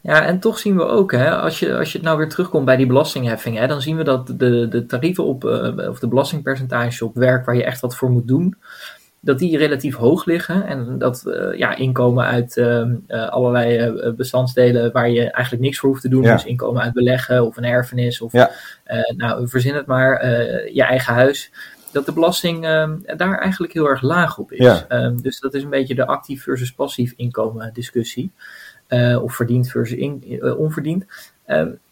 Ja, 0.00 0.24
en 0.24 0.38
toch 0.38 0.58
zien 0.58 0.76
we 0.76 0.84
ook, 0.84 1.12
hè, 1.12 1.36
als, 1.36 1.58
je, 1.58 1.76
als 1.76 1.92
je 1.92 1.98
het 1.98 2.06
nou 2.06 2.18
weer 2.18 2.28
terugkomt 2.28 2.64
bij 2.64 2.76
die 2.76 2.86
belastingheffing, 2.86 3.58
hè, 3.58 3.66
dan 3.66 3.82
zien 3.82 3.96
we 3.96 4.04
dat 4.04 4.26
de, 4.26 4.68
de 4.68 4.86
tarieven 4.86 5.24
op, 5.24 5.44
uh, 5.44 5.88
of 5.88 5.98
de 5.98 6.08
belastingpercentage 6.08 7.04
op 7.04 7.14
werk 7.14 7.46
waar 7.46 7.56
je 7.56 7.64
echt 7.64 7.80
wat 7.80 7.96
voor 7.96 8.10
moet 8.10 8.28
doen, 8.28 8.56
dat 9.24 9.38
die 9.38 9.58
relatief 9.58 9.96
hoog 9.96 10.24
liggen. 10.24 10.66
En 10.66 10.98
dat 10.98 11.22
uh, 11.26 11.58
ja, 11.58 11.76
inkomen 11.76 12.24
uit 12.24 12.56
uh, 12.56 12.88
allerlei 13.28 13.92
bestandsdelen 14.16 14.92
waar 14.92 15.10
je 15.10 15.30
eigenlijk 15.30 15.64
niks 15.64 15.78
voor 15.78 15.88
hoeft 15.88 16.02
te 16.02 16.08
doen, 16.08 16.22
ja. 16.22 16.32
dus 16.32 16.44
inkomen 16.44 16.82
uit 16.82 16.92
beleggen 16.92 17.46
of 17.46 17.56
een 17.56 17.64
erfenis 17.64 18.20
of 18.20 18.32
ja. 18.32 18.50
nou, 19.16 19.48
verzin 19.48 19.74
het 19.74 19.86
maar, 19.86 20.26
je 20.72 20.82
eigen 20.82 21.14
huis 21.14 21.50
dat 21.92 22.06
de 22.06 22.12
belasting 22.12 22.64
uh, 22.64 22.90
daar 23.16 23.38
eigenlijk 23.38 23.72
heel 23.72 23.88
erg 23.88 24.02
laag 24.02 24.38
op 24.38 24.52
is. 24.52 24.58
Ja. 24.58 25.04
Um, 25.04 25.22
dus 25.22 25.40
dat 25.40 25.54
is 25.54 25.62
een 25.62 25.70
beetje 25.70 25.94
de 25.94 26.06
actief 26.06 26.42
versus 26.42 26.72
passief 26.72 27.12
inkomen 27.16 27.70
discussie. 27.72 28.30
Of 29.22 29.34
verdiend 29.34 29.70
versus 29.70 29.98
in, 29.98 30.42
onverdiend. 30.56 31.04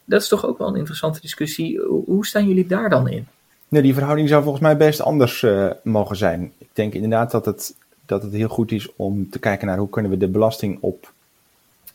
Dat 0.05 0.21
is 0.21 0.29
toch 0.29 0.47
ook 0.47 0.59
wel 0.59 0.69
een 0.69 0.77
interessante 0.77 1.21
discussie. 1.21 1.81
Hoe 1.81 2.27
staan 2.27 2.49
jullie 2.49 2.67
daar 2.67 2.91
dan 2.91 3.09
in? 3.09 3.27
Nee, 3.71 3.83
die 3.83 3.95
verhouding 3.95 4.29
zou 4.29 4.43
volgens 4.43 4.63
mij 4.63 4.77
best 4.77 5.01
anders 5.01 5.43
eh, 5.43 5.71
mogen 5.83 6.17
zijn. 6.17 6.53
Ik 6.59 6.69
denk 6.73 6.95
inderdaad 6.95 7.31
dat 7.31 7.45
het, 7.45 7.75
dat 8.07 8.23
het 8.23 8.33
heel 8.33 8.49
goed 8.49 8.73
is 8.73 8.97
om 8.97 9.31
te 9.31 9.39
kijken 9.39 9.67
naar 9.67 9.79
hoe 9.79 9.89
kunnen 9.89 10.11
we 10.11 10.17
de 10.17 10.29
belasting 10.29 10.79
op 10.81 11.13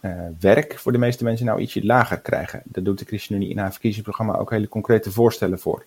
uh, 0.02 0.12
werk 0.40 0.80
voor 0.80 0.92
de 0.92 0.98
meeste 0.98 1.24
mensen 1.24 1.46
nou 1.46 1.60
ietsje 1.60 1.86
lager 1.86 2.20
krijgen. 2.20 2.62
Daar 2.66 2.84
doet 2.84 3.00
de 3.00 3.06
ChristenUnie 3.06 3.50
in 3.50 3.58
haar 3.58 3.72
verkiezingsprogramma 3.72 4.38
ook 4.38 4.50
hele 4.50 4.68
concrete 4.68 5.12
voorstellen 5.12 5.60
voor. 5.60 5.86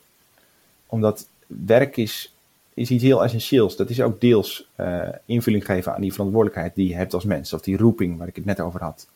Omdat 0.86 1.28
werk 1.46 1.96
is, 1.96 2.34
is 2.74 2.90
iets 2.90 3.02
heel 3.02 3.24
essentieels. 3.24 3.76
Dat 3.76 3.90
is 3.90 4.00
ook 4.00 4.20
deels 4.20 4.68
uh, 4.76 5.08
invulling 5.24 5.64
geven 5.64 5.94
aan 5.94 6.00
die 6.00 6.12
verantwoordelijkheid 6.12 6.74
die 6.74 6.88
je 6.88 6.94
hebt 6.94 7.14
als 7.14 7.24
mens. 7.24 7.52
Of 7.52 7.60
die 7.60 7.76
roeping 7.76 8.18
waar 8.18 8.28
ik 8.28 8.36
het 8.36 8.44
net 8.44 8.60
over 8.60 8.82
had. 8.82 9.08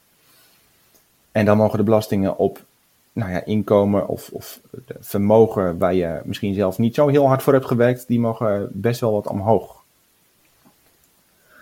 En 1.32 1.44
dan 1.44 1.56
mogen 1.56 1.78
de 1.78 1.84
belastingen 1.84 2.38
op 2.38 2.64
nou 3.12 3.30
ja, 3.30 3.44
inkomen 3.44 4.08
of, 4.08 4.28
of 4.32 4.60
vermogen 5.00 5.78
waar 5.78 5.94
je 5.94 6.20
misschien 6.24 6.54
zelf 6.54 6.78
niet 6.78 6.94
zo 6.94 7.08
heel 7.08 7.26
hard 7.26 7.42
voor 7.42 7.52
hebt 7.52 7.66
gewerkt, 7.66 8.06
die 8.06 8.20
mogen 8.20 8.68
best 8.72 9.00
wel 9.00 9.12
wat 9.12 9.26
omhoog. 9.26 9.82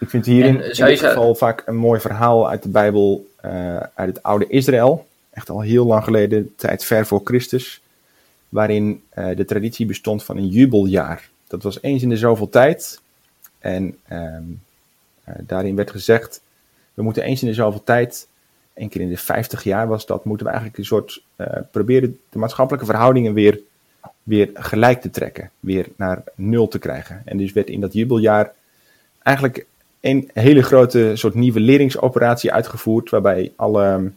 Ik 0.00 0.10
vind 0.10 0.26
hierin 0.26 0.62
in 0.62 0.84
dit 0.86 0.98
geval 0.98 1.34
vaak 1.34 1.62
een 1.66 1.76
mooi 1.76 2.00
verhaal 2.00 2.48
uit 2.48 2.62
de 2.62 2.68
Bijbel, 2.68 3.26
uh, 3.44 3.76
uit 3.76 4.08
het 4.08 4.22
oude 4.22 4.46
Israël. 4.46 5.06
Echt 5.30 5.50
al 5.50 5.60
heel 5.60 5.86
lang 5.86 6.04
geleden, 6.04 6.54
tijd 6.56 6.84
ver 6.84 7.06
voor 7.06 7.20
Christus. 7.24 7.80
Waarin 8.48 9.02
uh, 9.14 9.36
de 9.36 9.44
traditie 9.44 9.86
bestond 9.86 10.24
van 10.24 10.36
een 10.36 10.48
jubeljaar. 10.48 11.28
Dat 11.46 11.62
was 11.62 11.82
eens 11.82 12.02
in 12.02 12.08
de 12.08 12.16
zoveel 12.16 12.48
tijd. 12.48 13.00
En 13.58 13.98
um, 14.12 14.62
uh, 15.28 15.34
daarin 15.38 15.76
werd 15.76 15.90
gezegd, 15.90 16.40
we 16.94 17.02
moeten 17.02 17.22
eens 17.22 17.42
in 17.42 17.48
de 17.48 17.54
zoveel 17.54 17.84
tijd 17.84 18.26
één 18.74 18.88
keer 18.88 19.00
in 19.00 19.08
de 19.08 19.16
50 19.16 19.64
jaar 19.64 19.88
was 19.88 20.06
dat, 20.06 20.24
moeten 20.24 20.46
we 20.46 20.52
eigenlijk 20.52 20.80
een 20.80 20.88
soort 20.88 21.22
uh, 21.36 21.46
proberen 21.70 22.18
de 22.28 22.38
maatschappelijke 22.38 22.86
verhoudingen 22.86 23.32
weer, 23.32 23.60
weer 24.22 24.50
gelijk 24.54 25.00
te 25.00 25.10
trekken, 25.10 25.50
weer 25.60 25.86
naar 25.96 26.22
nul 26.34 26.68
te 26.68 26.78
krijgen. 26.78 27.22
En 27.24 27.36
dus 27.36 27.52
werd 27.52 27.68
in 27.68 27.80
dat 27.80 27.92
jubeljaar 27.92 28.52
eigenlijk 29.22 29.66
een 30.00 30.30
hele 30.32 30.62
grote 30.62 31.12
soort 31.14 31.34
nieuwe 31.34 31.60
leringsoperatie 31.60 32.52
uitgevoerd, 32.52 33.10
waarbij 33.10 33.52
alle 33.56 34.10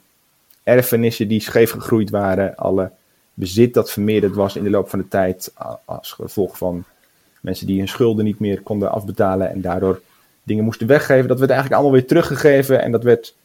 erfenissen 0.64 1.28
die 1.28 1.40
scheef 1.40 1.72
gegroeid 1.72 2.10
waren, 2.10 2.56
alle 2.56 2.92
bezit 3.34 3.74
dat 3.74 3.92
vermeerderd 3.92 4.36
was 4.36 4.56
in 4.56 4.64
de 4.64 4.70
loop 4.70 4.90
van 4.90 5.00
de 5.00 5.08
tijd, 5.08 5.54
als 5.86 6.12
gevolg 6.12 6.58
van 6.58 6.84
mensen 7.42 7.68
die 7.68 7.78
hun 7.78 7.88
schulden 7.88 8.26
niet 8.26 8.40
meer 8.40 8.62
konden 8.62 8.92
afbetalen 8.92 9.50
en 9.50 9.62
daardoor 9.62 10.02
dingen 10.44 10.64
moesten 10.64 10.88
weggeven, 10.88 11.28
dat 11.28 11.40
werd 11.40 11.52
eigenlijk 11.52 11.82
allemaal 11.82 12.00
weer 12.00 12.08
teruggegeven 12.08 12.82
en 12.82 12.92
dat 12.92 13.04
werd 13.04 13.36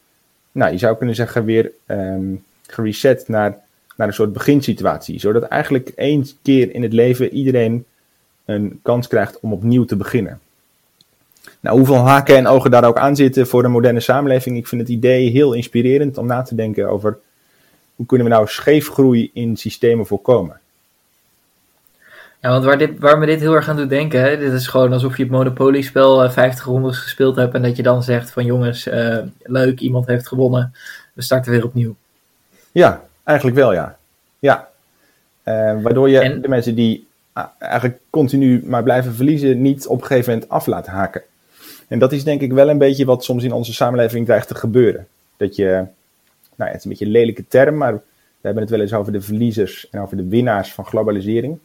nou, 0.58 0.72
je 0.72 0.78
zou 0.78 0.96
kunnen 0.96 1.14
zeggen, 1.14 1.44
weer 1.44 1.70
um, 1.86 2.44
gereset 2.66 3.28
naar, 3.28 3.58
naar 3.96 4.06
een 4.06 4.14
soort 4.14 4.32
beginsituatie. 4.32 5.20
Zodat 5.20 5.42
eigenlijk 5.42 5.88
één 5.88 6.26
keer 6.42 6.74
in 6.74 6.82
het 6.82 6.92
leven 6.92 7.32
iedereen 7.32 7.84
een 8.44 8.80
kans 8.82 9.08
krijgt 9.08 9.40
om 9.40 9.52
opnieuw 9.52 9.84
te 9.84 9.96
beginnen. 9.96 10.40
Nou, 11.60 11.76
hoeveel 11.76 11.96
haken 11.96 12.36
en 12.36 12.46
ogen 12.46 12.70
daar 12.70 12.84
ook 12.84 12.98
aan 12.98 13.16
zitten 13.16 13.46
voor 13.46 13.64
een 13.64 13.70
moderne 13.70 14.00
samenleving. 14.00 14.56
Ik 14.56 14.66
vind 14.66 14.80
het 14.80 14.90
idee 14.90 15.30
heel 15.30 15.52
inspirerend 15.52 16.18
om 16.18 16.26
na 16.26 16.42
te 16.42 16.54
denken 16.54 16.88
over 16.88 17.18
hoe 17.96 18.06
kunnen 18.06 18.26
we 18.26 18.32
nou 18.32 18.46
scheefgroei 18.46 19.30
in 19.32 19.56
systemen 19.56 20.06
voorkomen. 20.06 20.60
Ja, 22.40 22.50
want 22.50 22.64
waar, 22.64 22.78
dit, 22.78 22.98
waar 22.98 23.18
me 23.18 23.26
dit 23.26 23.40
heel 23.40 23.54
erg 23.54 23.68
aan 23.68 23.76
doet 23.76 23.88
denken, 23.88 24.20
hè, 24.20 24.38
dit 24.38 24.52
is 24.52 24.66
gewoon 24.66 24.92
alsof 24.92 25.16
je 25.16 25.22
het 25.22 25.32
Monopoly-spel 25.32 26.24
uh, 26.24 26.30
50 26.30 26.64
rondes 26.64 26.98
gespeeld 26.98 27.36
hebt 27.36 27.54
en 27.54 27.62
dat 27.62 27.76
je 27.76 27.82
dan 27.82 28.02
zegt 28.02 28.30
van 28.30 28.44
jongens, 28.44 28.86
uh, 28.86 29.18
leuk, 29.42 29.80
iemand 29.80 30.06
heeft 30.06 30.28
gewonnen, 30.28 30.74
we 31.12 31.22
starten 31.22 31.52
weer 31.52 31.64
opnieuw. 31.64 31.94
Ja, 32.72 33.02
eigenlijk 33.24 33.56
wel 33.56 33.72
ja. 33.72 33.96
Ja, 34.38 34.68
uh, 35.44 35.82
waardoor 35.82 36.08
je 36.08 36.18
en, 36.18 36.40
de 36.40 36.48
mensen 36.48 36.74
die 36.74 37.06
eigenlijk 37.58 38.00
continu 38.10 38.62
maar 38.64 38.82
blijven 38.82 39.14
verliezen, 39.14 39.62
niet 39.62 39.86
op 39.86 40.00
een 40.00 40.06
gegeven 40.06 40.32
moment 40.32 40.50
af 40.50 40.66
laat 40.66 40.86
haken. 40.86 41.22
En 41.88 41.98
dat 41.98 42.12
is 42.12 42.24
denk 42.24 42.40
ik 42.40 42.52
wel 42.52 42.68
een 42.68 42.78
beetje 42.78 43.04
wat 43.04 43.24
soms 43.24 43.44
in 43.44 43.52
onze 43.52 43.72
samenleving 43.72 44.26
dreigt 44.26 44.48
te 44.48 44.54
gebeuren. 44.54 45.06
Dat 45.36 45.56
je, 45.56 45.64
nou 45.64 45.86
ja, 46.56 46.64
het 46.64 46.76
is 46.76 46.84
een 46.84 46.90
beetje 46.90 47.04
een 47.04 47.10
lelijke 47.10 47.44
term, 47.48 47.76
maar 47.76 47.92
we 47.92 48.00
hebben 48.40 48.62
het 48.62 48.72
wel 48.72 48.80
eens 48.80 48.94
over 48.94 49.12
de 49.12 49.20
verliezers 49.20 49.88
en 49.90 50.00
over 50.00 50.16
de 50.16 50.28
winnaars 50.28 50.72
van 50.72 50.84
globalisering. 50.86 51.58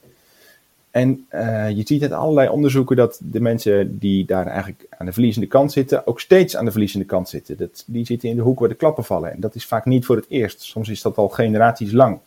En 0.94 1.28
uh, 1.32 1.70
je 1.70 1.82
ziet 1.86 2.02
uit 2.02 2.12
allerlei 2.12 2.50
onderzoeken 2.50 2.96
dat 2.96 3.20
de 3.24 3.42
mensen 3.42 4.00
die 4.00 4.26
daar 4.26 4.48
eigenlijk 4.48 4.86
aan 4.90 5.06
de 5.06 5.14
verliezende 5.14 5.48
kant 5.48 5.72
zitten, 5.72 6.08
ook 6.08 6.20
steeds 6.20 6.56
aan 6.56 6.66
de 6.66 6.72
verliezende 6.72 7.06
kant 7.06 7.30
zitten. 7.30 7.58
Dat, 7.58 7.84
die 7.88 8.06
zitten 8.06 8.30
in 8.30 8.36
de 8.36 8.42
hoek 8.42 8.60
waar 8.60 8.70
de 8.70 8.76
klappen 8.76 9.04
vallen. 9.04 9.32
En 9.32 9.40
dat 9.40 9.56
is 9.56 9.66
vaak 9.66 9.86
niet 9.86 10.06
voor 10.06 10.16
het 10.16 10.26
eerst. 10.30 10.62
Soms 10.62 10.90
is 10.90 11.02
dat 11.02 11.18
al 11.18 11.30
generaties 11.30 11.92
lang. 11.92 12.20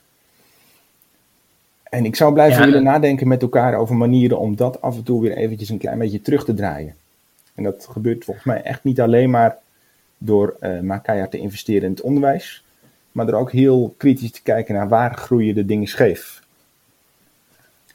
En 1.82 2.04
ik 2.04 2.16
zou 2.16 2.32
blijven 2.32 2.58
ja, 2.60 2.66
willen 2.66 2.82
nadenken 2.82 3.28
met 3.28 3.42
elkaar 3.42 3.74
over 3.74 3.96
manieren 3.96 4.38
om 4.38 4.56
dat 4.56 4.80
af 4.80 4.96
en 4.96 5.02
toe 5.02 5.22
weer 5.22 5.36
eventjes 5.36 5.68
een 5.68 5.78
klein 5.78 5.98
beetje 5.98 6.22
terug 6.22 6.44
te 6.44 6.54
draaien. 6.54 6.94
En 7.54 7.62
dat 7.62 7.86
gebeurt 7.90 8.24
volgens 8.24 8.46
mij 8.46 8.62
echt 8.62 8.84
niet 8.84 9.00
alleen 9.00 9.30
maar 9.30 9.58
door 10.18 10.56
uh, 10.60 10.80
maar 10.80 11.00
keihard 11.00 11.30
te 11.30 11.38
investeren 11.38 11.82
in 11.82 11.90
het 11.90 12.00
onderwijs, 12.00 12.64
maar 13.12 13.26
door 13.26 13.40
ook 13.40 13.52
heel 13.52 13.94
kritisch 13.96 14.30
te 14.30 14.42
kijken 14.42 14.74
naar 14.74 14.88
waar 14.88 15.14
groeien 15.14 15.54
de 15.54 15.64
dingen 15.64 15.88
scheef. 15.88 16.44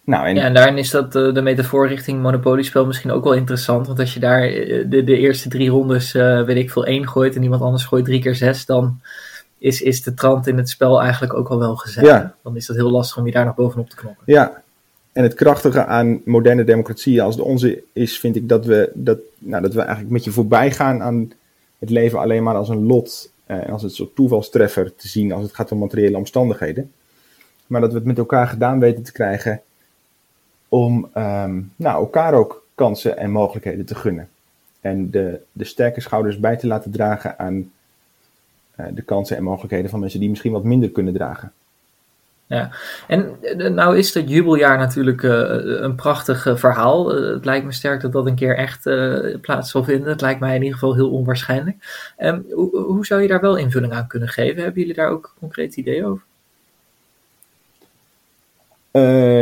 Nou, 0.04 0.28
en... 0.28 0.36
Ja, 0.36 0.44
en 0.44 0.54
daarin 0.54 0.78
is 0.78 0.90
dat 0.90 1.16
uh, 1.16 1.34
de 1.34 1.42
metafoor 1.42 1.88
richting 1.88 2.22
monopoliespel 2.22 2.86
misschien 2.86 3.12
ook 3.12 3.24
wel 3.24 3.34
interessant. 3.34 3.88
Want 3.88 4.00
als 4.00 4.14
je 4.14 4.20
daar 4.20 4.42
de, 4.42 5.04
de 5.06 5.18
eerste 5.18 5.50
drie 5.50 5.70
rondes, 5.70 6.14
uh, 6.14 6.44
weet 6.44 6.58
ik 6.58 6.72
veel, 6.72 6.86
één 6.86 7.08
gooit 7.08 7.36
en 7.36 7.44
iemand 7.44 7.62
anders 7.62 7.86
gooit 7.86 8.06
drie 8.06 8.22
keer 8.22 8.36
zes, 8.36 8.66
dan 8.66 9.00
is, 9.58 9.82
is 9.82 10.04
de 10.04 10.14
trant 10.14 10.48
in 10.48 10.58
het 10.58 10.70
spel 10.70 11.02
eigenlijk 11.02 11.34
ook 11.34 11.50
al 11.50 11.60
wel 11.60 11.76
gezet. 11.76 12.06
Ja. 12.06 12.36
Dan 12.44 12.56
is 12.56 12.66
dat 12.66 12.76
heel 12.76 12.92
lastig 12.92 13.18
om 13.18 13.26
je 13.26 13.32
daar 13.32 13.46
nog 13.46 13.56
bovenop 13.56 13.90
te 13.90 13.96
knoppen. 13.96 14.24
Ja, 14.26 14.62
en 15.12 15.24
het 15.24 15.34
krachtige 15.34 15.86
aan 15.86 16.22
moderne 16.26 16.64
democratieën 16.64 17.22
als 17.22 17.36
de 17.36 17.44
onze 17.44 17.84
is, 17.94 18.20
vind 18.20 18.36
ik 18.36 18.50
dat 18.50 18.66
we, 18.66 18.92
dat, 18.94 19.20
nou, 19.38 19.62
dat 19.62 19.74
we 19.74 19.80
eigenlijk 19.80 20.12
met 20.12 20.24
je 20.24 20.32
voorbij 20.32 20.72
gaan 20.72 21.02
aan 21.02 21.32
het 21.80 21.90
leven 21.90 22.20
alleen 22.20 22.44
maar 22.44 22.56
als 22.56 22.70
een 22.70 22.86
lot. 22.86 23.30
Eh, 23.46 23.70
als 23.72 23.84
een 23.84 23.90
soort 23.90 24.16
toevalstreffer 24.16 24.96
te 24.96 25.08
zien 25.08 25.32
als 25.32 25.44
het 25.44 25.56
gaat 25.56 25.72
om 25.72 25.80
materiële 25.80 26.18
omstandigheden. 26.18 26.92
Maar 27.68 27.82
dat 27.82 27.92
we 27.92 27.98
het 27.98 28.06
met 28.06 28.18
elkaar 28.18 28.48
gedaan 28.48 28.80
weten 28.80 29.04
te 29.04 29.12
krijgen 29.12 29.62
om 30.72 31.10
um, 31.18 31.74
nou, 31.76 31.96
elkaar 31.96 32.34
ook 32.34 32.66
kansen 32.76 33.18
en 33.18 33.32
mogelijkheden 33.32 33.86
te 33.86 33.96
gunnen. 33.96 34.30
En 34.82 35.10
de, 35.10 35.40
de 35.52 35.64
sterke 35.64 36.02
schouders 36.02 36.40
bij 36.40 36.58
te 36.58 36.68
laten 36.68 36.92
dragen 36.92 37.40
aan 37.40 37.72
uh, 38.80 38.86
de 38.92 39.02
kansen 39.02 39.38
en 39.38 39.44
mogelijkheden 39.44 39.90
van 39.90 40.00
mensen 40.00 40.20
die 40.20 40.30
misschien 40.30 40.52
wat 40.52 40.64
minder 40.64 40.90
kunnen 40.90 41.14
dragen. 41.14 41.52
Ja, 42.46 42.72
en 43.08 43.38
nou 43.74 43.98
is 43.98 44.14
het 44.14 44.30
jubeljaar 44.30 44.78
natuurlijk 44.78 45.22
uh, 45.22 45.32
een 45.82 45.96
prachtig 45.96 46.60
verhaal. 46.60 47.10
Het 47.10 47.46
lijkt 47.46 47.66
me 47.66 47.72
sterk 47.72 48.02
dat 48.02 48.12
dat 48.12 48.26
een 48.26 48.36
keer 48.36 48.58
echt 48.58 48.84
plaats 49.42 49.72
zal 49.72 49.84
vinden. 49.84 50.10
Het 50.10 50.22
lijkt 50.22 50.40
mij 50.40 50.56
in 50.56 50.62
ieder 50.62 50.78
geval 50.80 50.96
heel 50.96 51.12
onwaarschijnlijk. 51.12 52.14
Um, 52.20 52.46
hoe, 52.52 52.78
hoe 52.78 53.06
zou 53.06 53.22
je 53.22 53.28
daar 53.28 53.42
wel 53.42 53.58
invulling 53.58 53.94
aan 53.94 54.08
kunnen 54.08 54.30
geven? 54.30 54.64
Hebben 54.64 54.82
jullie 54.82 54.96
daar 54.96 55.10
ook 55.10 55.34
concreet 55.40 55.76
ideeën 55.76 56.06
over? 56.06 56.24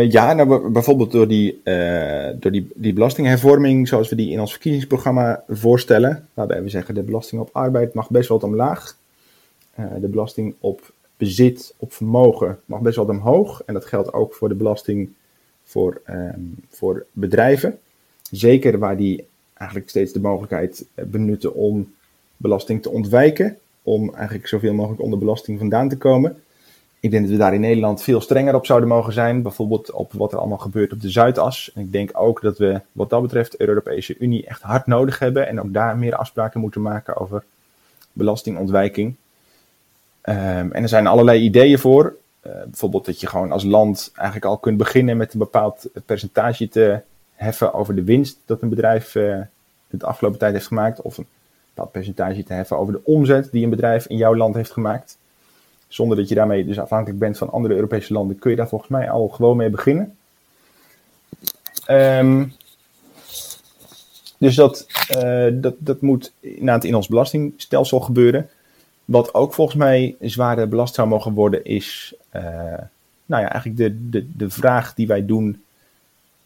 Ja, 0.09 0.33
nou, 0.33 0.69
bijvoorbeeld 0.69 1.11
door, 1.11 1.27
die, 1.27 1.61
door 2.39 2.51
die, 2.51 2.67
die 2.75 2.93
belastinghervorming 2.93 3.87
zoals 3.87 4.09
we 4.09 4.15
die 4.15 4.31
in 4.31 4.39
ons 4.39 4.51
verkiezingsprogramma 4.51 5.43
voorstellen. 5.47 6.27
Waarbij 6.33 6.63
we 6.63 6.69
zeggen 6.69 6.95
de 6.95 7.03
belasting 7.03 7.41
op 7.41 7.49
arbeid 7.51 7.93
mag 7.93 8.09
best 8.09 8.29
wel 8.29 8.37
omlaag. 8.37 8.95
de 9.75 10.07
belasting 10.07 10.55
op 10.59 10.91
bezit 11.19 11.73
op 11.77 11.93
vermogen 11.93 12.59
mag 12.65 12.79
best 12.81 12.95
wel 12.95 13.05
omhoog. 13.05 13.63
En 13.65 13.73
dat 13.73 13.85
geldt 13.85 14.13
ook 14.13 14.33
voor 14.33 14.49
de 14.49 14.55
belasting 14.55 15.09
voor, 15.63 16.01
um, 16.09 16.55
voor 16.69 17.05
bedrijven. 17.11 17.79
Zeker 18.31 18.79
waar 18.79 18.97
die 18.97 19.25
eigenlijk 19.53 19.89
steeds 19.89 20.13
de 20.13 20.19
mogelijkheid 20.19 20.85
eh, 20.93 21.05
benutten 21.05 21.53
om 21.53 21.93
belasting 22.37 22.81
te 22.81 22.89
ontwijken. 22.89 23.57
Om 23.83 24.13
eigenlijk 24.13 24.47
zoveel 24.47 24.73
mogelijk 24.73 25.01
onder 25.01 25.19
belasting 25.19 25.59
vandaan 25.59 25.89
te 25.89 25.97
komen. 25.97 26.41
Ik 26.99 27.11
denk 27.11 27.23
dat 27.23 27.31
we 27.31 27.37
daar 27.37 27.53
in 27.53 27.61
Nederland 27.61 28.01
veel 28.01 28.21
strenger 28.21 28.55
op 28.55 28.65
zouden 28.65 28.89
mogen 28.89 29.13
zijn. 29.13 29.41
Bijvoorbeeld 29.41 29.91
op 29.91 30.13
wat 30.13 30.31
er 30.31 30.37
allemaal 30.37 30.57
gebeurt 30.57 30.91
op 30.91 31.01
de 31.01 31.09
Zuidas. 31.09 31.71
En 31.75 31.81
ik 31.81 31.91
denk 31.91 32.09
ook 32.13 32.41
dat 32.41 32.57
we 32.57 32.81
wat 32.91 33.09
dat 33.09 33.21
betreft 33.21 33.51
de 33.51 33.67
Europese 33.67 34.15
Unie 34.17 34.45
echt 34.45 34.61
hard 34.61 34.87
nodig 34.87 35.19
hebben. 35.19 35.47
En 35.47 35.61
ook 35.61 35.73
daar 35.73 35.97
meer 35.97 36.15
afspraken 36.15 36.59
moeten 36.59 36.81
maken 36.81 37.17
over 37.17 37.43
belastingontwijking. 38.13 39.15
Um, 40.23 40.71
en 40.71 40.81
er 40.81 40.89
zijn 40.89 41.07
allerlei 41.07 41.41
ideeën 41.41 41.79
voor. 41.79 42.15
Uh, 42.47 42.53
bijvoorbeeld 42.63 43.05
dat 43.05 43.19
je 43.19 43.27
gewoon 43.27 43.51
als 43.51 43.63
land 43.63 44.11
eigenlijk 44.15 44.45
al 44.45 44.57
kunt 44.57 44.77
beginnen 44.77 45.17
met 45.17 45.33
een 45.33 45.39
bepaald 45.39 45.89
percentage 46.05 46.67
te 46.67 47.01
heffen 47.35 47.73
over 47.73 47.95
de 47.95 48.03
winst 48.03 48.37
dat 48.45 48.61
een 48.61 48.69
bedrijf 48.69 49.15
uh, 49.15 49.41
de 49.89 50.05
afgelopen 50.05 50.39
tijd 50.39 50.53
heeft 50.53 50.67
gemaakt. 50.67 51.01
Of 51.01 51.17
een 51.17 51.27
bepaald 51.67 51.91
percentage 51.91 52.43
te 52.43 52.53
heffen 52.53 52.77
over 52.77 52.93
de 52.93 53.01
omzet 53.03 53.51
die 53.51 53.63
een 53.63 53.69
bedrijf 53.69 54.05
in 54.05 54.17
jouw 54.17 54.35
land 54.35 54.55
heeft 54.55 54.71
gemaakt. 54.71 55.17
Zonder 55.89 56.17
dat 56.17 56.29
je 56.29 56.35
daarmee 56.35 56.65
dus 56.65 56.79
afhankelijk 56.79 57.19
bent 57.19 57.37
van 57.37 57.51
andere 57.51 57.73
Europese 57.73 58.13
landen, 58.13 58.39
kun 58.39 58.51
je 58.51 58.57
daar 58.57 58.67
volgens 58.67 58.89
mij 58.89 59.09
al 59.09 59.27
gewoon 59.27 59.57
mee 59.57 59.69
beginnen. 59.69 60.17
Um, 61.87 62.53
dus 64.37 64.55
dat, 64.55 64.87
uh, 65.11 65.47
dat, 65.53 65.75
dat 65.77 66.01
moet 66.01 66.31
inderdaad 66.39 66.83
in 66.83 66.95
ons 66.95 67.07
belastingstelsel 67.07 67.99
gebeuren. 67.99 68.49
Wat 69.05 69.33
ook 69.33 69.53
volgens 69.53 69.77
mij 69.77 70.15
zwaarder 70.19 70.67
belast 70.67 70.95
zou 70.95 71.07
mogen 71.07 71.33
worden, 71.33 71.65
is 71.65 72.13
uh, 72.35 72.43
nou 73.25 73.43
ja, 73.43 73.49
eigenlijk 73.49 73.77
de, 73.77 74.09
de, 74.09 74.27
de 74.37 74.49
vraag 74.49 74.93
die 74.93 75.07
wij 75.07 75.25
doen 75.25 75.63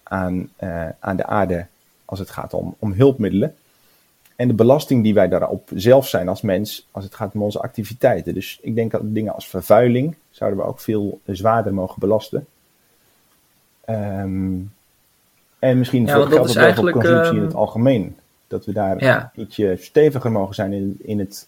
aan, 0.03 0.49
uh, 0.63 0.89
aan 0.99 1.15
de 1.15 1.25
aarde 1.25 1.65
als 2.05 2.19
het 2.19 2.29
gaat 2.29 2.53
om, 2.53 2.75
om 2.79 2.93
hulpmiddelen. 2.93 3.55
En 4.43 4.49
de 4.49 4.55
belasting 4.55 5.03
die 5.03 5.13
wij 5.13 5.27
daarop 5.27 5.69
zelf 5.75 6.07
zijn 6.07 6.27
als 6.27 6.41
mens, 6.41 6.87
als 6.91 7.03
het 7.03 7.15
gaat 7.15 7.33
om 7.33 7.41
onze 7.41 7.59
activiteiten. 7.59 8.33
Dus 8.33 8.59
ik 8.61 8.75
denk 8.75 8.91
dat 8.91 9.01
dingen 9.03 9.33
als 9.33 9.47
vervuiling 9.47 10.15
zouden 10.31 10.59
we 10.59 10.65
ook 10.65 10.79
veel 10.79 11.19
zwaarder 11.25 11.73
mogen 11.73 11.99
belasten. 11.99 12.45
Um, 13.89 14.71
en 15.59 15.77
misschien 15.77 16.05
ja, 16.05 16.11
geldt 16.11 16.25
ook 16.25 16.47
wel 16.53 16.73
voor 16.73 16.91
consumptie 16.91 17.35
in 17.35 17.41
het 17.41 17.51
ehm, 17.51 17.59
algemeen. 17.59 18.15
Dat 18.47 18.65
we 18.65 18.71
daar 18.71 19.03
ja. 19.03 19.31
ietsje 19.35 19.77
steviger 19.79 20.31
mogen 20.31 20.55
zijn 20.55 20.73
in, 20.73 20.97
in 21.01 21.19
het 21.19 21.47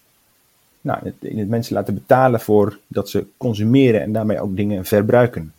nou, 0.80 0.98
in, 1.02 1.06
het, 1.06 1.30
in 1.30 1.38
het 1.38 1.48
mensen 1.48 1.74
laten 1.74 1.94
betalen 1.94 2.40
voor 2.40 2.78
dat 2.86 3.08
ze 3.08 3.26
consumeren 3.36 4.00
en 4.00 4.12
daarmee 4.12 4.40
ook 4.40 4.56
dingen 4.56 4.84
verbruiken. 4.84 5.52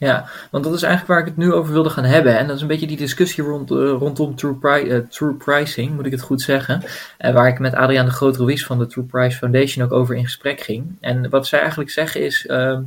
Ja, 0.00 0.28
want 0.50 0.64
dat 0.64 0.74
is 0.74 0.82
eigenlijk 0.82 1.12
waar 1.12 1.20
ik 1.20 1.34
het 1.34 1.36
nu 1.36 1.52
over 1.52 1.72
wilde 1.72 1.90
gaan 1.90 2.04
hebben. 2.04 2.38
En 2.38 2.46
dat 2.46 2.56
is 2.56 2.62
een 2.62 2.68
beetje 2.68 2.86
die 2.86 2.96
discussie 2.96 3.44
rond, 3.44 3.70
uh, 3.70 3.90
rondom 3.90 4.34
true, 4.34 4.54
pri 4.54 4.82
uh, 4.82 4.98
true, 4.98 5.34
pricing, 5.34 5.94
moet 5.94 6.06
ik 6.06 6.12
het 6.12 6.20
goed 6.20 6.42
zeggen. 6.42 6.82
Uh, 7.18 7.32
waar 7.32 7.48
ik 7.48 7.58
met 7.58 7.74
Adriaan 7.74 8.04
de 8.04 8.10
Groot 8.10 8.36
Ruiz 8.36 8.64
van 8.64 8.78
de 8.78 8.86
True 8.86 9.04
Price 9.04 9.36
Foundation 9.36 9.84
ook 9.84 9.92
over 9.92 10.14
in 10.14 10.24
gesprek 10.24 10.60
ging. 10.60 10.96
En 11.00 11.30
wat 11.30 11.46
zij 11.46 11.58
eigenlijk 11.58 11.90
zeggen 11.90 12.24
is, 12.24 12.46
ehm, 12.46 12.82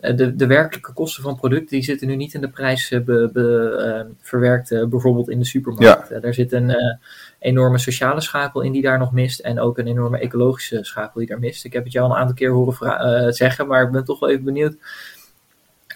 de, 0.00 0.36
de 0.36 0.46
werkelijke 0.46 0.92
kosten 0.92 1.22
van 1.22 1.36
producten 1.36 1.76
die 1.76 1.84
zitten 1.84 2.08
nu 2.08 2.16
niet 2.16 2.34
in 2.34 2.40
de 2.40 2.48
prijs 2.48 2.88
be, 2.88 3.30
be, 3.32 4.06
verwerkt, 4.20 4.68
bijvoorbeeld 4.88 5.30
in 5.30 5.38
de 5.38 5.44
supermarkt. 5.44 6.08
Ja. 6.08 6.18
daar 6.20 6.34
zit 6.34 6.52
een 6.52 6.76
enorme 7.38 7.78
sociale 7.78 8.20
schakel 8.20 8.60
in 8.60 8.72
die 8.72 8.82
daar 8.82 8.98
nog 8.98 9.12
mist. 9.12 9.40
En 9.40 9.60
ook 9.60 9.78
een 9.78 9.86
enorme 9.86 10.18
ecologische 10.18 10.84
schakel 10.84 11.20
die 11.20 11.28
daar 11.28 11.38
mist. 11.38 11.64
Ik 11.64 11.72
heb 11.72 11.84
het 11.84 11.92
jou 11.92 12.06
al 12.06 12.12
een 12.12 12.20
aantal 12.20 12.34
keer 12.34 12.52
horen 12.52 13.34
zeggen, 13.34 13.66
maar 13.66 13.82
ik 13.82 13.90
ben 13.90 14.04
toch 14.04 14.20
wel 14.20 14.30
even 14.30 14.44
benieuwd 14.44 14.76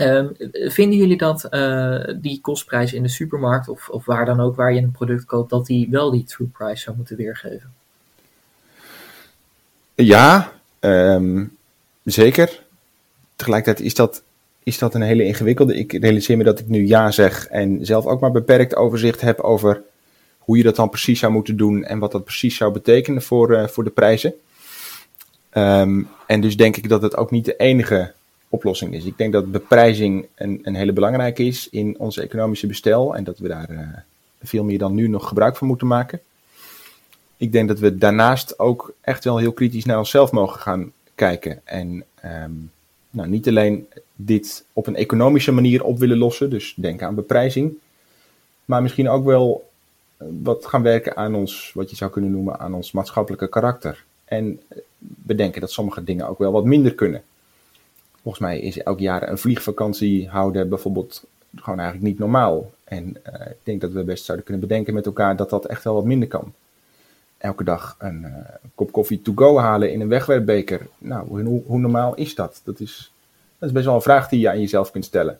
Um, 0.00 0.36
vinden 0.52 0.98
jullie 0.98 1.16
dat 1.16 1.46
uh, 1.50 2.04
die 2.16 2.40
kostprijs 2.40 2.92
in 2.92 3.02
de 3.02 3.08
supermarkt 3.08 3.68
of, 3.68 3.88
of 3.88 4.04
waar 4.04 4.24
dan 4.24 4.40
ook 4.40 4.56
waar 4.56 4.72
je 4.72 4.80
een 4.80 4.90
product 4.90 5.24
koopt, 5.24 5.50
dat 5.50 5.66
die 5.66 5.88
wel 5.90 6.10
die 6.10 6.24
true 6.24 6.48
price 6.48 6.82
zou 6.82 6.96
moeten 6.96 7.16
weergeven? 7.16 7.72
Ja, 9.94 10.52
um, 10.80 11.56
zeker. 12.04 12.62
Tegelijkertijd 13.36 13.86
is 13.86 13.94
dat, 13.94 14.22
is 14.62 14.78
dat 14.78 14.94
een 14.94 15.02
hele 15.02 15.24
ingewikkelde. 15.24 15.76
Ik 15.76 15.92
realiseer 15.92 16.36
me 16.36 16.44
dat 16.44 16.58
ik 16.58 16.68
nu 16.68 16.86
ja 16.86 17.10
zeg 17.10 17.46
en 17.46 17.86
zelf 17.86 18.06
ook 18.06 18.20
maar 18.20 18.32
beperkt 18.32 18.76
overzicht 18.76 19.20
heb 19.20 19.40
over 19.40 19.82
hoe 20.38 20.56
je 20.56 20.62
dat 20.62 20.76
dan 20.76 20.90
precies 20.90 21.20
zou 21.20 21.32
moeten 21.32 21.56
doen 21.56 21.84
en 21.84 21.98
wat 21.98 22.12
dat 22.12 22.24
precies 22.24 22.56
zou 22.56 22.72
betekenen 22.72 23.22
voor, 23.22 23.50
uh, 23.50 23.66
voor 23.66 23.84
de 23.84 23.90
prijzen. 23.90 24.34
Um, 25.54 26.08
en 26.26 26.40
dus 26.40 26.56
denk 26.56 26.76
ik 26.76 26.88
dat 26.88 27.02
het 27.02 27.16
ook 27.16 27.30
niet 27.30 27.44
de 27.44 27.56
enige 27.56 28.12
oplossing 28.50 28.94
is. 28.94 29.04
Ik 29.04 29.18
denk 29.18 29.32
dat 29.32 29.50
beprijzing 29.50 30.26
een, 30.34 30.60
een 30.62 30.74
hele 30.74 30.92
belangrijke 30.92 31.44
is 31.44 31.68
in 31.68 31.98
ons 31.98 32.18
economische 32.18 32.66
bestel 32.66 33.16
en 33.16 33.24
dat 33.24 33.38
we 33.38 33.48
daar 33.48 33.70
uh, 33.70 33.88
veel 34.42 34.64
meer 34.64 34.78
dan 34.78 34.94
nu 34.94 35.08
nog 35.08 35.28
gebruik 35.28 35.56
van 35.56 35.66
moeten 35.66 35.86
maken. 35.86 36.20
ik 37.36 37.52
denk 37.52 37.68
dat 37.68 37.78
we 37.78 37.98
daarnaast 37.98 38.58
ook 38.58 38.94
echt 39.00 39.24
wel 39.24 39.36
heel 39.36 39.52
kritisch 39.52 39.84
naar 39.84 39.98
onszelf 39.98 40.32
mogen 40.32 40.60
gaan 40.60 40.92
kijken. 41.14 41.60
En 41.64 42.04
ehm, 42.14 42.52
nou, 43.10 43.28
niet 43.28 43.48
alleen 43.48 43.88
dit 44.16 44.64
op 44.72 44.86
een 44.86 44.96
economische 44.96 45.52
manier 45.52 45.84
op 45.84 45.98
willen 45.98 46.18
lossen, 46.18 46.50
dus 46.50 46.74
denk 46.76 47.02
aan 47.02 47.14
beprijzing, 47.14 47.72
maar 48.64 48.82
misschien 48.82 49.08
ook 49.08 49.24
wel 49.24 49.68
eh, 50.16 50.26
wat 50.42 50.66
gaan 50.66 50.82
werken 50.82 51.16
aan 51.16 51.34
ons, 51.34 51.72
wat 51.74 51.90
je 51.90 51.96
zou 51.96 52.10
kunnen 52.10 52.30
noemen, 52.30 52.58
aan 52.58 52.74
ons 52.74 52.92
maatschappelijke 52.92 53.48
karakter. 53.48 54.04
En 54.24 54.60
bedenken 54.98 55.60
dat 55.60 55.70
sommige 55.70 56.04
dingen 56.04 56.28
ook 56.28 56.38
wel 56.38 56.52
wat 56.52 56.64
minder 56.64 56.94
kunnen. 56.94 57.22
Volgens 58.22 58.44
mij 58.44 58.60
is 58.60 58.82
elk 58.82 58.98
jaar 58.98 59.28
een 59.28 59.38
vliegvakantie 59.38 60.28
houden 60.28 60.68
bijvoorbeeld 60.68 61.24
gewoon 61.56 61.78
eigenlijk 61.78 62.08
niet 62.08 62.18
normaal. 62.18 62.70
En 62.84 63.04
uh, 63.06 63.46
ik 63.46 63.56
denk 63.62 63.80
dat 63.80 63.92
we 63.92 64.02
best 64.02 64.24
zouden 64.24 64.46
kunnen 64.46 64.68
bedenken 64.68 64.94
met 64.94 65.06
elkaar 65.06 65.36
dat 65.36 65.50
dat 65.50 65.64
echt 65.64 65.84
wel 65.84 65.94
wat 65.94 66.04
minder 66.04 66.28
kan. 66.28 66.52
Elke 67.38 67.64
dag 67.64 67.96
een 67.98 68.22
uh, 68.22 68.34
kop 68.74 68.92
koffie 68.92 69.22
to 69.22 69.32
go 69.34 69.58
halen 69.58 69.92
in 69.92 70.00
een 70.00 70.08
wegwerpbeker. 70.08 70.86
Nou, 70.98 71.28
hoe, 71.28 71.62
hoe, 71.66 71.78
normaal 71.78 72.14
is 72.14 72.34
dat? 72.34 72.60
Dat 72.64 72.80
is, 72.80 73.12
dat 73.58 73.68
is 73.68 73.74
best 73.74 73.86
wel 73.86 73.94
een 73.94 74.02
vraag 74.02 74.28
die 74.28 74.40
je 74.40 74.48
aan 74.48 74.60
jezelf 74.60 74.90
kunt 74.90 75.04
stellen. 75.04 75.38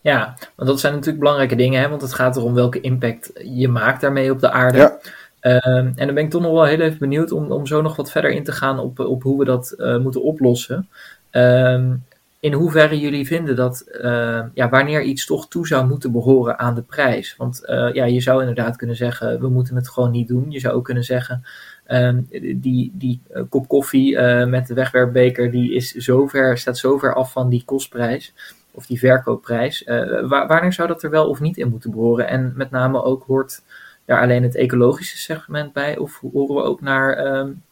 Ja, 0.00 0.36
want 0.54 0.68
dat 0.68 0.80
zijn 0.80 0.92
natuurlijk 0.92 1.18
belangrijke 1.18 1.56
dingen, 1.56 1.80
hè? 1.80 1.88
want 1.88 2.02
het 2.02 2.12
gaat 2.12 2.36
erom 2.36 2.54
welke 2.54 2.80
impact 2.80 3.30
je 3.44 3.68
maakt 3.68 4.00
daarmee 4.00 4.30
op 4.30 4.40
de 4.40 4.50
aarde. 4.50 4.78
Ja. 4.78 4.98
Ehm, 5.46 5.92
en 5.94 6.06
dan 6.06 6.14
ben 6.14 6.24
ik 6.24 6.30
toch 6.30 6.42
nog 6.42 6.52
wel 6.52 6.64
heel 6.64 6.80
even 6.80 6.98
benieuwd 6.98 7.32
om, 7.32 7.52
om 7.52 7.66
zo 7.66 7.82
nog 7.82 7.96
wat 7.96 8.10
verder 8.10 8.30
in 8.30 8.44
te 8.44 8.52
gaan 8.52 8.78
op, 8.78 8.98
op 8.98 9.22
hoe 9.22 9.38
we 9.38 9.44
dat 9.44 9.74
uh, 9.76 9.98
moeten 9.98 10.22
oplossen. 10.22 10.88
Ehm, 11.30 11.94
in 12.40 12.52
hoeverre 12.52 13.00
jullie 13.00 13.26
vinden 13.26 13.56
dat 13.56 13.84
uh, 14.02 14.42
ja, 14.54 14.68
wanneer 14.68 15.02
iets 15.02 15.26
toch 15.26 15.48
toe 15.48 15.66
zou 15.66 15.86
moeten 15.86 16.12
behoren 16.12 16.58
aan 16.58 16.74
de 16.74 16.82
prijs. 16.82 17.36
Want 17.36 17.62
uh, 17.66 17.92
ja, 17.92 18.04
je 18.04 18.20
zou 18.20 18.40
inderdaad 18.40 18.76
kunnen 18.76 18.96
zeggen, 18.96 19.40
we 19.40 19.48
moeten 19.48 19.76
het 19.76 19.88
gewoon 19.88 20.10
niet 20.10 20.28
doen. 20.28 20.50
Je 20.50 20.60
zou 20.60 20.74
ook 20.74 20.84
kunnen 20.84 21.04
zeggen, 21.04 21.44
um, 21.88 22.26
die, 22.56 22.92
die 22.94 23.20
uh, 23.34 23.42
kop 23.48 23.68
koffie 23.68 24.18
met 24.46 24.66
de 24.66 24.74
wegwerpbeker, 24.74 25.50
die 25.50 25.74
is 25.74 25.92
zover, 25.92 26.58
staat 26.58 26.78
zover 26.78 27.14
af 27.14 27.32
van 27.32 27.48
die 27.48 27.62
kostprijs 27.64 28.34
of 28.70 28.86
die 28.86 28.98
verkoopprijs. 28.98 29.84
Wa 30.28 30.46
wanneer 30.46 30.72
zou 30.72 30.88
dat 30.88 31.02
er 31.02 31.10
wel 31.10 31.28
of 31.28 31.40
niet 31.40 31.56
in 31.56 31.68
moeten 31.68 31.90
behoren? 31.90 32.28
En 32.28 32.52
met 32.56 32.70
name 32.70 33.02
ook 33.02 33.24
hoort 33.26 33.62
daar 34.06 34.22
alleen 34.22 34.42
het 34.42 34.54
ecologische 34.54 35.18
segment 35.18 35.72
bij? 35.72 35.98
Of 35.98 36.20
horen 36.32 36.54
we 36.54 36.62
ook 36.62 36.80
naar 36.80 37.36
um, 37.36 37.62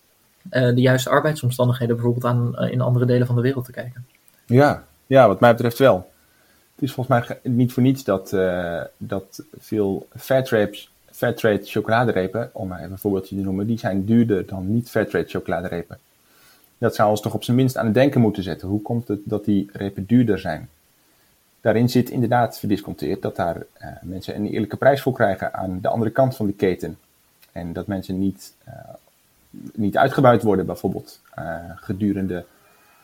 de 0.48 0.80
juiste 0.80 1.10
arbeidsomstandigheden 1.10 1.96
bijvoorbeeld 1.96 2.24
aan, 2.24 2.58
in 2.70 2.80
andere 2.80 3.04
delen 3.04 3.26
van 3.26 3.36
de 3.36 3.42
wereld 3.42 3.64
te 3.64 3.72
kijken? 3.72 4.06
Ja, 4.46 4.84
ja, 5.06 5.28
wat 5.28 5.40
mij 5.40 5.52
betreft 5.52 5.78
wel. 5.78 6.12
Het 6.74 6.84
is 6.84 6.92
volgens 6.92 7.26
mij 7.26 7.38
niet 7.42 7.72
voor 7.72 7.82
niets 7.82 8.04
dat, 8.04 8.32
uh, 8.32 8.80
dat 8.96 9.44
veel 9.58 10.06
Fairtrade, 10.16 10.78
Fairtrade 11.10 11.64
chocoladerepen, 11.64 12.50
om 12.52 12.68
maar 12.68 12.78
even 12.78 12.90
een 12.92 12.98
voorbeeldje 12.98 13.36
te 13.36 13.42
noemen, 13.42 13.66
die 13.66 13.78
zijn 13.78 14.04
duurder 14.04 14.46
dan 14.46 14.72
niet 14.72 14.90
Fairtrade 14.90 15.28
chocoladerepen. 15.28 15.98
Dat 16.78 16.94
zou 16.94 17.10
ons 17.10 17.20
toch 17.20 17.34
op 17.34 17.44
zijn 17.44 17.56
minst 17.56 17.76
aan 17.76 17.84
het 17.84 17.94
denken 17.94 18.20
moeten 18.20 18.42
zetten. 18.42 18.68
Hoe 18.68 18.82
komt 18.82 19.08
het 19.08 19.20
dat 19.24 19.44
die 19.44 19.70
repen 19.72 20.04
duurder 20.06 20.38
zijn? 20.38 20.68
Daarin 21.64 21.88
zit 21.88 22.10
inderdaad 22.10 22.58
verdisconteerd 22.58 23.22
dat 23.22 23.36
daar 23.36 23.56
uh, 23.56 23.88
mensen 24.02 24.34
een 24.34 24.46
eerlijke 24.46 24.76
prijs 24.76 25.02
voor 25.02 25.12
krijgen 25.12 25.54
aan 25.54 25.78
de 25.80 25.88
andere 25.88 26.10
kant 26.10 26.36
van 26.36 26.46
de 26.46 26.52
keten. 26.52 26.98
En 27.52 27.72
dat 27.72 27.86
mensen 27.86 28.18
niet, 28.18 28.52
uh, 28.68 28.74
niet 29.74 29.96
uitgebuit 29.96 30.42
worden, 30.42 30.66
bijvoorbeeld, 30.66 31.20
gedurende 31.76 32.44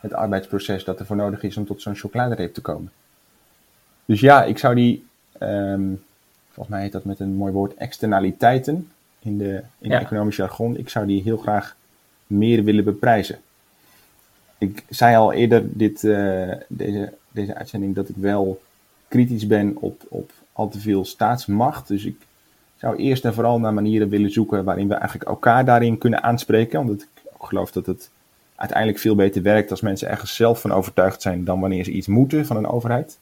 het 0.01 0.13
arbeidsproces 0.13 0.85
dat 0.85 1.01
er 1.01 1.07
voor 1.07 1.17
nodig 1.17 1.43
is 1.43 1.57
om 1.57 1.67
tot 1.67 1.83
zo'n 1.83 1.95
chocoladereep 1.95 2.55
te 2.55 2.61
komen. 2.61 2.93
Dus 4.05 4.21
ja, 4.21 4.45
ik 4.45 4.59
zou 4.59 4.75
die, 4.75 5.07
um, 5.39 6.03
volgens 6.47 6.69
mij 6.69 6.83
heet 6.83 6.93
dat 6.93 7.05
met 7.05 7.21
een 7.21 7.35
mooi 7.35 7.53
woord, 7.53 7.75
externaliteiten 7.75 8.91
in 9.19 9.39
de, 9.39 9.63
in 9.79 9.91
ja. 9.91 10.01
economisch 10.01 10.37
jargon, 10.37 10.77
ik 10.77 10.89
zou 10.89 11.07
die 11.07 11.23
heel 11.23 11.37
graag 11.37 11.77
meer 12.27 12.65
willen 12.65 12.85
beprijzen. 12.85 13.39
Ik 14.59 14.85
zei 14.89 15.17
al 15.17 15.33
eerder 15.33 15.79
dit, 15.79 16.01
deze, 16.69 17.13
deze 17.31 17.55
uitzending 17.55 17.95
dat 17.95 18.09
ik 18.09 18.17
wel 18.17 18.61
kritisch 19.09 19.47
ben 19.47 19.77
op, 19.77 20.03
op 20.09 20.31
al 20.53 20.69
te 20.69 20.81
veel 20.81 21.05
staatsmacht. 21.05 21.89
Dus 21.89 22.05
ik 22.05 22.17
zou 22.77 22.97
eerst 22.97 23.25
en 23.25 23.35
vooral 23.35 23.59
naar 23.59 23.75
manieren 23.75 24.09
willen 24.09 24.33
zoeken 24.33 24.65
waarin 24.65 24.89
we 24.89 24.95
eigenlijk 24.95 25.31
elkaar 25.31 25.65
daarin 25.65 25.99
kunnen 25.99 26.23
aanspreken. 26.23 26.81
Omdat 26.81 27.03
ik 27.03 27.09
ook 27.33 27.47
geloof 27.47 27.73
dat 27.73 27.87
het 27.87 28.11
uiteindelijk 28.55 28.99
veel 28.99 29.15
beter 29.15 29.43
werkt 29.43 29.71
als 29.71 29.81
mensen 29.81 30.09
ergens 30.09 30.35
zelf 30.35 30.61
van 30.61 30.73
overtuigd 30.73 31.23
zijn 31.23 31.45
dan 31.45 31.61
wanneer 31.61 31.85
ze 31.85 31.91
iets 31.91 32.07
moeten 32.07 32.47
van 32.47 32.57
een 32.57 32.67
overheid. 32.67 33.19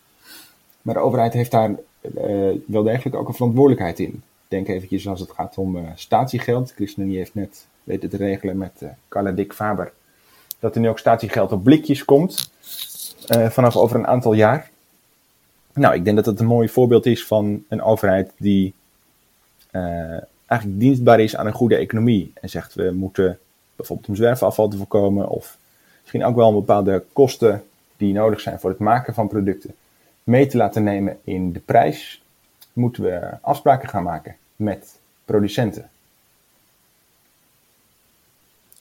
Maar 0.82 0.94
de 0.94 1.00
overheid 1.00 1.32
heeft 1.32 1.50
daar 1.50 1.70
uh, 1.70 2.54
wel 2.66 2.82
degelijk 2.82 3.16
ook 3.16 3.28
een 3.28 3.34
verantwoordelijkheid 3.34 3.98
in. 3.98 4.22
Denk 4.48 4.68
eventjes 4.68 5.08
als 5.08 5.20
het 5.20 5.30
gaat 5.30 5.58
om 5.58 5.76
uh, 5.76 5.82
statiegeld. 5.94 6.72
ChristenUnie 6.74 7.16
heeft 7.16 7.34
net 7.34 7.66
weten 7.84 8.08
te 8.08 8.16
regelen 8.16 8.58
met 8.58 8.72
uh, 8.82 8.88
Carla 9.08 9.30
Dick 9.30 9.52
Faber 9.52 9.92
dat 10.58 10.74
er 10.74 10.80
nu 10.80 10.88
ook 10.88 10.98
statiegeld 10.98 11.52
op 11.52 11.64
blikjes 11.64 12.04
komt 12.04 12.50
vanaf 13.26 13.76
over 13.76 13.96
een 13.96 14.06
aantal 14.06 14.32
jaar. 14.32 14.70
Nou, 15.72 15.94
ik 15.94 16.04
denk 16.04 16.16
dat 16.16 16.26
het 16.26 16.40
een 16.40 16.46
mooi 16.46 16.68
voorbeeld 16.68 17.06
is 17.06 17.26
van 17.26 17.64
een 17.68 17.82
overheid 17.82 18.32
die 18.38 18.74
eigenlijk 20.46 20.80
dienstbaar 20.80 21.20
is 21.20 21.36
aan 21.36 21.46
een 21.46 21.52
goede 21.52 21.76
economie. 21.76 22.32
En 22.40 22.48
zegt 22.48 22.74
we 22.74 22.90
moeten 22.90 23.38
bijvoorbeeld 23.76 24.08
om 24.08 24.16
zwerfafval 24.16 24.68
te 24.68 24.76
voorkomen, 24.76 25.28
of 25.28 25.56
misschien 26.00 26.24
ook 26.24 26.36
wel 26.36 26.52
bepaalde 26.52 27.04
kosten 27.12 27.64
die 27.96 28.12
nodig 28.12 28.40
zijn 28.40 28.60
voor 28.60 28.70
het 28.70 28.78
maken 28.78 29.14
van 29.14 29.28
producten 29.28 29.74
mee 30.24 30.46
te 30.46 30.56
laten 30.56 30.82
nemen 30.82 31.18
in 31.24 31.52
de 31.52 31.60
prijs, 31.60 32.22
moeten 32.72 33.02
we 33.02 33.30
afspraken 33.40 33.88
gaan 33.88 34.02
maken 34.02 34.36
met 34.56 34.98
producenten. 35.24 35.90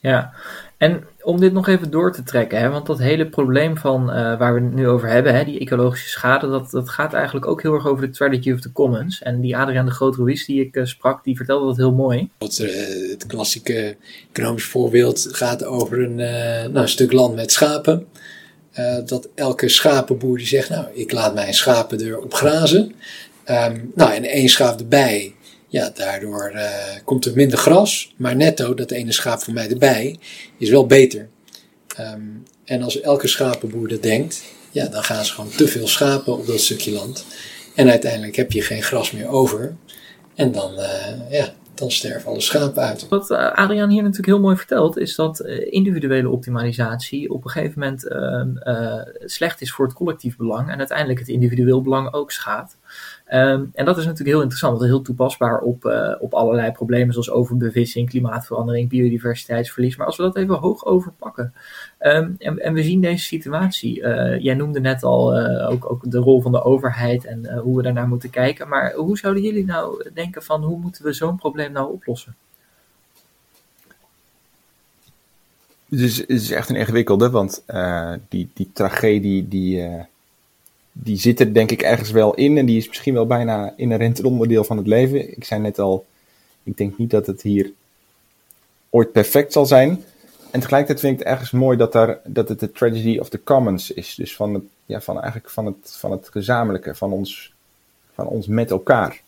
Ja, 0.07 0.33
en 0.77 1.03
om 1.21 1.39
dit 1.39 1.53
nog 1.53 1.67
even 1.67 1.91
door 1.91 2.13
te 2.13 2.23
trekken, 2.23 2.59
hè, 2.59 2.69
want 2.69 2.85
dat 2.85 2.99
hele 2.99 3.29
probleem 3.29 3.77
van 3.77 4.09
uh, 4.09 4.15
waar 4.15 4.53
we 4.53 4.59
het 4.59 4.73
nu 4.73 4.87
over 4.87 5.09
hebben, 5.09 5.35
hè, 5.35 5.43
die 5.43 5.59
ecologische 5.59 6.09
schade, 6.09 6.49
dat, 6.49 6.71
dat 6.71 6.89
gaat 6.89 7.13
eigenlijk 7.13 7.47
ook 7.47 7.61
heel 7.61 7.73
erg 7.73 7.87
over 7.87 8.05
de 8.05 8.09
tragedy 8.09 8.51
of 8.51 8.59
the 8.59 8.71
commons. 8.71 9.21
En 9.21 9.41
die 9.41 9.57
Adriaan 9.57 9.85
de 9.85 9.91
Groot 9.91 10.15
Ruiz 10.15 10.45
die 10.45 10.65
ik 10.65 10.75
uh, 10.75 10.85
sprak, 10.85 11.23
die 11.23 11.35
vertelde 11.35 11.65
dat 11.65 11.77
heel 11.77 11.93
mooi. 11.93 12.29
Uh, 12.39 13.09
het 13.09 13.25
klassieke 13.27 13.95
economisch 14.31 14.65
voorbeeld 14.65 15.27
gaat 15.31 15.65
over 15.65 16.03
een, 16.03 16.15
nou, 16.15 16.77
een 16.77 16.87
stuk 16.87 17.11
land 17.11 17.35
met 17.35 17.51
schapen. 17.51 18.07
dat 19.05 19.29
elke 19.35 19.69
schapenboer 19.69 20.37
die 20.37 20.47
zegt, 20.47 20.69
nou, 20.69 20.85
ik 20.93 21.11
laat 21.11 21.33
mijn 21.33 21.53
schapen 21.53 21.99
erop 21.99 22.33
grazen. 22.33 22.95
Um, 23.49 23.91
nou, 23.95 24.13
en 24.13 24.23
één 24.23 24.49
schaap 24.49 24.79
erbij, 24.79 25.35
ja, 25.67 25.89
daardoor 25.93 26.51
uh, 26.53 26.63
komt 27.03 27.25
er 27.25 27.33
minder 27.35 27.57
gras, 27.57 28.13
maar 28.17 28.35
netto, 28.35 28.73
dat 28.73 28.91
ene 28.91 29.11
schaap 29.11 29.39
voor 29.39 29.53
mij 29.53 29.69
erbij, 29.69 30.19
is 30.57 30.69
wel 30.69 30.85
beter. 30.85 31.29
Um, 31.99 32.43
en 32.65 32.81
als 32.81 33.01
elke 33.01 33.27
schapenboer 33.27 33.87
dat 33.87 34.01
denkt, 34.01 34.43
ja, 34.71 34.87
dan 34.87 35.03
gaan 35.03 35.25
ze 35.25 35.33
gewoon 35.33 35.49
te 35.49 35.67
veel 35.67 35.87
schapen 35.87 36.33
op 36.33 36.47
dat 36.47 36.59
stukje 36.59 36.91
land. 36.91 37.25
En 37.75 37.89
uiteindelijk 37.89 38.35
heb 38.35 38.51
je 38.51 38.61
geen 38.61 38.83
gras 38.83 39.11
meer 39.11 39.27
over. 39.27 39.75
En 40.35 40.51
dan, 40.51 40.73
uh, 40.73 41.31
ja, 41.31 41.53
dan 41.73 41.91
sterven 41.91 42.29
alle 42.29 42.41
schapen 42.41 42.83
uit. 42.83 43.07
Wat 43.07 43.29
uh, 43.29 43.51
Adriaan 43.51 43.89
hier 43.89 44.01
natuurlijk 44.01 44.27
heel 44.27 44.39
mooi 44.39 44.55
vertelt, 44.55 44.97
is 44.97 45.15
dat 45.15 45.39
individuele 45.69 46.29
optimalisatie 46.29 47.29
op 47.29 47.43
een 47.43 47.49
gegeven 47.49 47.79
moment 47.79 48.05
uh, 48.05 49.01
slecht 49.25 49.61
is 49.61 49.71
voor 49.71 49.85
het 49.85 49.93
collectief 49.93 50.37
belang 50.37 50.69
en 50.69 50.77
uiteindelijk 50.77 51.19
het 51.19 51.27
individueel 51.27 51.81
belang 51.81 52.13
ook 52.13 52.31
schaadt. 52.31 52.77
Um, 53.33 53.71
en 53.73 53.85
dat 53.85 53.97
is 53.97 54.03
natuurlijk 54.03 54.29
heel 54.29 54.41
interessant, 54.41 54.81
heel 54.81 55.01
toepasbaar 55.01 55.59
op, 55.59 55.85
uh, 55.85 56.15
op 56.19 56.33
allerlei 56.33 56.71
problemen 56.71 57.13
zoals 57.13 57.29
overbevissing, 57.29 58.09
klimaatverandering, 58.09 58.89
biodiversiteitsverlies. 58.89 59.95
Maar 59.97 60.05
als 60.05 60.17
we 60.17 60.23
dat 60.23 60.35
even 60.35 60.55
hoog 60.55 60.85
overpakken 60.85 61.53
um, 61.99 62.35
en, 62.39 62.59
en, 62.59 62.73
we 62.73 62.83
zien 62.83 63.01
deze 63.01 63.23
situatie, 63.23 63.99
uh, 63.99 64.39
jij 64.39 64.53
noemde 64.53 64.79
net 64.79 65.03
al 65.03 65.39
uh, 65.39 65.69
ook, 65.69 65.91
ook 65.91 66.11
de 66.11 66.17
rol 66.17 66.41
van 66.41 66.51
de 66.51 66.63
overheid 66.63 67.25
en 67.25 67.57
hoe 67.57 67.77
we 67.77 67.83
daarnaar 67.83 68.07
moeten 68.07 68.29
kijken. 68.29 68.67
Maar 68.67 68.93
hoe 68.93 69.17
zouden 69.17 69.43
jullie 69.43 69.65
nou 69.65 70.09
denken 70.13 70.43
van 70.43 70.63
hoe 70.63 70.79
moeten 70.79 71.03
we 71.03 71.13
zo'n 71.13 71.37
probleem 71.37 71.71
nou 71.71 71.91
oplossen? 71.91 72.35
Het 75.89 75.99
is, 75.99 76.17
het 76.17 76.29
is 76.29 76.51
echt 76.51 76.69
een 76.69 76.75
ingewikkelde, 76.75 77.29
want 77.29 77.63
die, 78.29 78.49
die 78.53 78.69
tragedie 78.73 79.47
die 79.47 80.07
die 81.03 81.17
zit 81.17 81.39
er 81.39 81.53
denk 81.53 81.71
ik 81.71 81.81
ergens 81.81 82.11
wel 82.11 82.33
in 82.33 82.57
en 82.57 82.65
die 82.65 82.77
is 82.77 82.87
misschien 82.87 83.13
wel 83.13 83.25
bijna 83.25 83.73
inherent 83.75 84.23
onderdeel 84.23 84.63
van 84.63 84.77
het 84.77 84.87
leven. 84.87 85.31
Ik 85.31 85.43
zei 85.43 85.61
net 85.61 85.79
al, 85.79 86.05
ik 86.63 86.77
denk 86.77 86.97
niet 86.97 87.09
dat 87.09 87.27
het 87.27 87.41
hier 87.41 87.71
ooit 88.89 89.11
perfect 89.11 89.53
zal 89.53 89.65
zijn. 89.65 90.03
En 90.51 90.59
tegelijkertijd 90.59 90.99
vind 90.99 91.13
ik 91.13 91.19
het 91.19 91.27
ergens 91.27 91.51
mooi 91.51 91.77
dat, 91.77 91.91
daar, 91.91 92.19
dat 92.23 92.49
het 92.49 92.59
de 92.59 92.71
tragedy 92.71 93.17
of 93.17 93.29
the 93.29 93.43
commons 93.43 93.91
is. 93.91 94.15
Dus 94.15 94.35
van 94.35 94.53
het, 94.53 94.63
ja, 94.85 95.01
van 95.01 95.15
eigenlijk 95.19 95.49
van 95.49 95.65
het, 95.65 95.95
van 95.99 96.11
het 96.11 96.29
gezamenlijke, 96.31 96.95
van 96.95 97.11
ons, 97.11 97.53
van 98.13 98.27
ons 98.27 98.47
met 98.47 98.71
elkaar. 98.71 99.21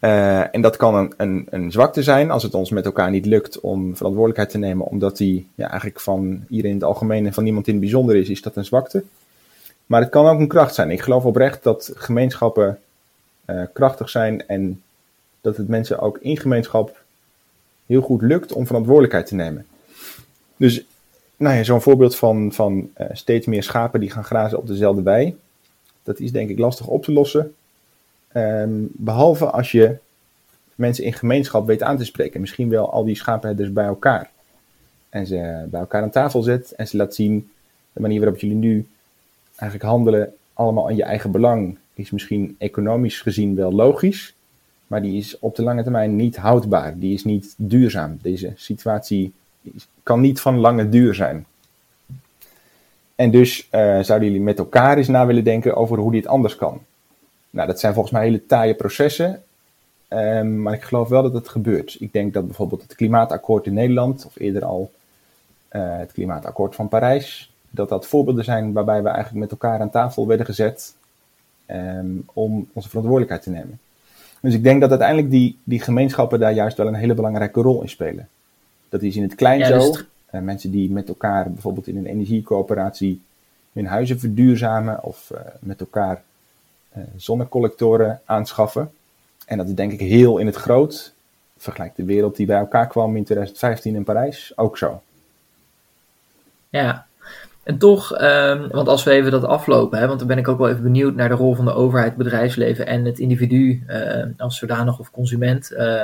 Uh, 0.00 0.54
en 0.54 0.60
dat 0.60 0.76
kan 0.76 0.94
een, 0.94 1.14
een, 1.16 1.46
een 1.50 1.72
zwakte 1.72 2.02
zijn 2.02 2.30
als 2.30 2.42
het 2.42 2.54
ons 2.54 2.70
met 2.70 2.84
elkaar 2.84 3.10
niet 3.10 3.26
lukt 3.26 3.60
om 3.60 3.96
verantwoordelijkheid 3.96 4.50
te 4.50 4.58
nemen, 4.58 4.86
omdat 4.86 5.16
die 5.16 5.48
ja, 5.54 5.68
eigenlijk 5.68 6.00
van 6.00 6.44
iedereen 6.48 6.70
in 6.70 6.80
het 6.80 6.88
algemeen 6.88 7.26
en 7.26 7.32
van 7.32 7.44
niemand 7.44 7.66
in 7.66 7.72
het 7.72 7.82
bijzonder 7.82 8.16
is, 8.16 8.28
is 8.28 8.42
dat 8.42 8.56
een 8.56 8.64
zwakte. 8.64 9.04
Maar 9.86 10.00
het 10.00 10.10
kan 10.10 10.26
ook 10.26 10.40
een 10.40 10.48
kracht 10.48 10.74
zijn. 10.74 10.90
Ik 10.90 11.00
geloof 11.00 11.24
oprecht 11.24 11.62
dat 11.62 11.92
gemeenschappen 11.94 12.78
uh, 13.46 13.62
krachtig 13.72 14.08
zijn 14.10 14.46
en 14.46 14.82
dat 15.40 15.56
het 15.56 15.68
mensen 15.68 15.98
ook 15.98 16.18
in 16.18 16.36
gemeenschap 16.36 17.02
heel 17.86 18.00
goed 18.00 18.22
lukt 18.22 18.52
om 18.52 18.66
verantwoordelijkheid 18.66 19.26
te 19.26 19.34
nemen. 19.34 19.66
Dus 20.56 20.84
nou 21.36 21.56
ja, 21.56 21.62
zo'n 21.62 21.82
voorbeeld 21.82 22.16
van, 22.16 22.52
van 22.52 22.90
uh, 22.98 23.06
steeds 23.12 23.46
meer 23.46 23.62
schapen 23.62 24.00
die 24.00 24.10
gaan 24.10 24.24
grazen 24.24 24.58
op 24.58 24.66
dezelfde 24.66 25.02
wei, 25.02 25.36
dat 26.02 26.20
is 26.20 26.32
denk 26.32 26.50
ik 26.50 26.58
lastig 26.58 26.86
op 26.86 27.04
te 27.04 27.12
lossen. 27.12 27.54
Um, 28.34 28.88
behalve 28.92 29.50
als 29.50 29.72
je 29.72 29.96
mensen 30.74 31.04
in 31.04 31.12
gemeenschap 31.12 31.66
weet 31.66 31.82
aan 31.82 31.96
te 31.96 32.04
spreken. 32.04 32.40
Misschien 32.40 32.68
wel 32.68 32.92
al 32.92 33.04
die 33.04 33.16
schapenherders 33.16 33.72
bij 33.72 33.84
elkaar. 33.84 34.30
En 35.08 35.26
ze 35.26 35.66
bij 35.70 35.80
elkaar 35.80 36.02
aan 36.02 36.10
tafel 36.10 36.42
zet 36.42 36.72
en 36.72 36.88
ze 36.88 36.96
laat 36.96 37.14
zien 37.14 37.50
de 37.92 38.00
manier 38.00 38.20
waarop 38.20 38.38
jullie 38.38 38.56
nu 38.56 38.86
eigenlijk 39.56 39.90
handelen, 39.90 40.34
allemaal 40.52 40.86
aan 40.86 40.96
je 40.96 41.02
eigen 41.02 41.30
belang, 41.30 41.78
is 41.94 42.10
misschien 42.10 42.56
economisch 42.58 43.20
gezien 43.20 43.54
wel 43.54 43.72
logisch. 43.72 44.34
Maar 44.86 45.02
die 45.02 45.16
is 45.16 45.38
op 45.38 45.56
de 45.56 45.62
lange 45.62 45.82
termijn 45.82 46.16
niet 46.16 46.36
houdbaar. 46.36 46.98
Die 46.98 47.14
is 47.14 47.24
niet 47.24 47.54
duurzaam. 47.56 48.18
Deze 48.22 48.52
situatie 48.56 49.32
kan 50.02 50.20
niet 50.20 50.40
van 50.40 50.58
lange 50.58 50.88
duur 50.88 51.14
zijn. 51.14 51.46
En 53.14 53.30
dus 53.30 53.68
uh, 53.72 54.00
zouden 54.00 54.28
jullie 54.28 54.42
met 54.42 54.58
elkaar 54.58 54.96
eens 54.96 55.08
na 55.08 55.26
willen 55.26 55.44
denken 55.44 55.76
over 55.76 55.98
hoe 55.98 56.12
dit 56.12 56.26
anders 56.26 56.56
kan. 56.56 56.80
Nou, 57.50 57.68
dat 57.68 57.80
zijn 57.80 57.92
volgens 57.92 58.14
mij 58.14 58.24
hele 58.24 58.46
taaie 58.46 58.74
processen. 58.74 59.42
Um, 60.08 60.62
maar 60.62 60.74
ik 60.74 60.82
geloof 60.82 61.08
wel 61.08 61.22
dat 61.22 61.32
het 61.32 61.48
gebeurt. 61.48 61.96
Ik 62.00 62.12
denk 62.12 62.34
dat 62.34 62.46
bijvoorbeeld 62.46 62.82
het 62.82 62.94
klimaatakkoord 62.94 63.66
in 63.66 63.74
Nederland, 63.74 64.26
of 64.26 64.38
eerder 64.38 64.64
al 64.64 64.92
uh, 65.72 65.98
het 65.98 66.12
klimaatakkoord 66.12 66.74
van 66.74 66.88
Parijs, 66.88 67.52
dat 67.76 67.88
dat 67.88 68.06
voorbeelden 68.06 68.44
zijn 68.44 68.72
waarbij 68.72 69.02
we 69.02 69.08
eigenlijk 69.08 69.38
met 69.38 69.50
elkaar 69.50 69.80
aan 69.80 69.90
tafel 69.90 70.26
werden 70.26 70.46
gezet 70.46 70.94
um, 71.66 72.24
om 72.32 72.68
onze 72.72 72.88
verantwoordelijkheid 72.88 73.42
te 73.42 73.50
nemen. 73.50 73.78
Dus 74.40 74.54
ik 74.54 74.62
denk 74.62 74.80
dat 74.80 74.90
uiteindelijk 74.90 75.30
die, 75.30 75.58
die 75.64 75.80
gemeenschappen 75.80 76.40
daar 76.40 76.52
juist 76.52 76.76
wel 76.76 76.86
een 76.86 76.94
hele 76.94 77.14
belangrijke 77.14 77.60
rol 77.60 77.82
in 77.82 77.88
spelen. 77.88 78.28
Dat 78.88 79.02
is 79.02 79.16
in 79.16 79.22
het 79.22 79.34
klein 79.34 79.58
ja, 79.58 79.66
zo. 79.66 79.92
Dus 79.92 80.04
uh, 80.30 80.40
mensen 80.40 80.70
die 80.70 80.90
met 80.90 81.08
elkaar 81.08 81.50
bijvoorbeeld 81.52 81.86
in 81.86 81.96
een 81.96 82.06
energiecoöperatie 82.06 83.20
hun 83.72 83.86
huizen 83.86 84.18
verduurzamen 84.18 85.02
of 85.02 85.30
uh, 85.32 85.38
met 85.58 85.80
elkaar 85.80 86.22
uh, 86.96 87.02
zonnecollectoren 87.16 88.20
aanschaffen. 88.24 88.90
En 89.46 89.56
dat 89.56 89.68
is 89.68 89.74
denk 89.74 89.92
ik 89.92 90.00
heel 90.00 90.38
in 90.38 90.46
het 90.46 90.56
groot. 90.56 91.12
Vergelijk 91.56 91.96
de 91.96 92.04
wereld 92.04 92.36
die 92.36 92.46
bij 92.46 92.58
elkaar 92.58 92.86
kwam 92.86 93.16
in 93.16 93.24
2015 93.24 93.94
in 93.94 94.04
Parijs 94.04 94.52
ook 94.56 94.78
zo. 94.78 95.02
Ja, 96.68 97.06
en 97.66 97.78
toch, 97.78 98.20
um, 98.22 98.68
want 98.68 98.88
als 98.88 99.04
we 99.04 99.10
even 99.10 99.30
dat 99.30 99.44
aflopen, 99.44 99.98
hè, 99.98 100.06
want 100.06 100.18
dan 100.18 100.28
ben 100.28 100.38
ik 100.38 100.48
ook 100.48 100.58
wel 100.58 100.68
even 100.68 100.82
benieuwd 100.82 101.14
naar 101.14 101.28
de 101.28 101.34
rol 101.34 101.54
van 101.54 101.64
de 101.64 101.74
overheid, 101.74 102.16
bedrijfsleven 102.16 102.86
en 102.86 103.04
het 103.04 103.18
individu 103.18 103.84
uh, 103.88 104.24
als 104.36 104.58
zodanig 104.58 104.98
of 104.98 105.10
consument. 105.10 105.72
Uh, 105.72 106.02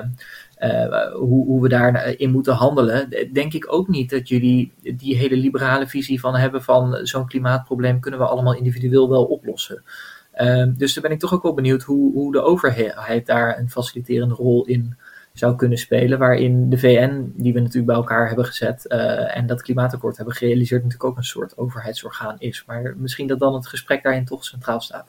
uh, 0.59 1.13
hoe, 1.13 1.47
hoe 1.47 1.63
we 1.63 1.69
daarin 1.69 2.31
moeten 2.31 2.55
handelen. 2.55 3.09
Denk 3.33 3.53
ik 3.53 3.73
ook 3.73 3.89
niet 3.89 4.11
dat 4.11 4.29
jullie 4.29 4.73
die 4.97 5.17
hele 5.17 5.37
liberale 5.37 5.87
visie 5.87 6.21
van 6.21 6.35
hebben 6.35 6.63
van 6.63 6.99
zo'n 7.03 7.27
klimaatprobleem 7.27 8.01
kunnen 8.01 8.21
we 8.21 8.27
allemaal 8.27 8.55
individueel 8.55 9.09
wel 9.09 9.25
oplossen. 9.25 9.83
dus 10.77 10.95
daar 10.95 11.03
ben 11.03 11.13
ik 11.13 11.19
toch 11.19 11.35
ook 11.35 11.43
wel 11.43 11.55
benieuwd 11.55 11.83
hoe, 11.83 12.13
hoe 12.13 12.33
de 12.33 12.43
overheid 12.43 13.27
daar 13.27 13.59
een 13.59 13.71
faciliterende 13.71 14.35
rol 14.35 14.65
in 14.65 14.97
zou 15.33 15.57
kunnen 15.57 15.79
spelen. 15.79 16.19
Waarin 16.19 16.71
de 16.71 16.79
VN, 16.79 17.33
die 17.35 17.53
we 17.53 17.59
natuurlijk 17.59 17.87
bij 17.87 17.97
elkaar 17.97 18.27
hebben 18.27 18.45
gezet 18.45 18.85
uh, 18.89 19.37
en 19.37 19.47
dat 19.47 19.63
klimaatakkoord 19.63 20.17
hebben 20.17 20.35
gerealiseerd, 20.35 20.83
natuurlijk 20.83 21.11
ook 21.11 21.17
een 21.17 21.25
soort 21.25 21.59
overheidsorgaan 21.59 22.37
is. 22.39 22.65
Maar 22.67 22.95
misschien 22.97 23.27
dat 23.27 23.39
dan 23.39 23.55
het 23.55 23.67
gesprek 23.67 24.03
daarin 24.03 24.25
toch 24.25 24.45
centraal 24.45 24.81
staat. 24.81 25.07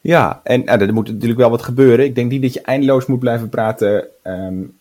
Ja, 0.00 0.40
en 0.44 0.64
nou, 0.64 0.80
er 0.80 0.92
moet 0.92 1.12
natuurlijk 1.12 1.40
wel 1.40 1.50
wat 1.50 1.62
gebeuren. 1.62 2.04
Ik 2.04 2.14
denk 2.14 2.30
niet 2.30 2.42
dat 2.42 2.52
je 2.52 2.60
eindeloos 2.60 3.06
moet 3.06 3.18
blijven 3.18 3.48
praten. 3.48 4.04
Um, 4.22 4.76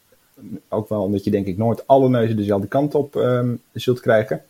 ook 0.69 0.89
wel 0.89 1.01
omdat 1.01 1.23
je 1.23 1.31
denk 1.31 1.45
ik 1.45 1.57
nooit 1.57 1.87
alle 1.87 2.09
neuzen 2.09 2.37
dezelfde 2.37 2.67
kant 2.67 2.95
op 2.95 3.15
um, 3.15 3.61
zult 3.73 3.99
krijgen. 3.99 4.41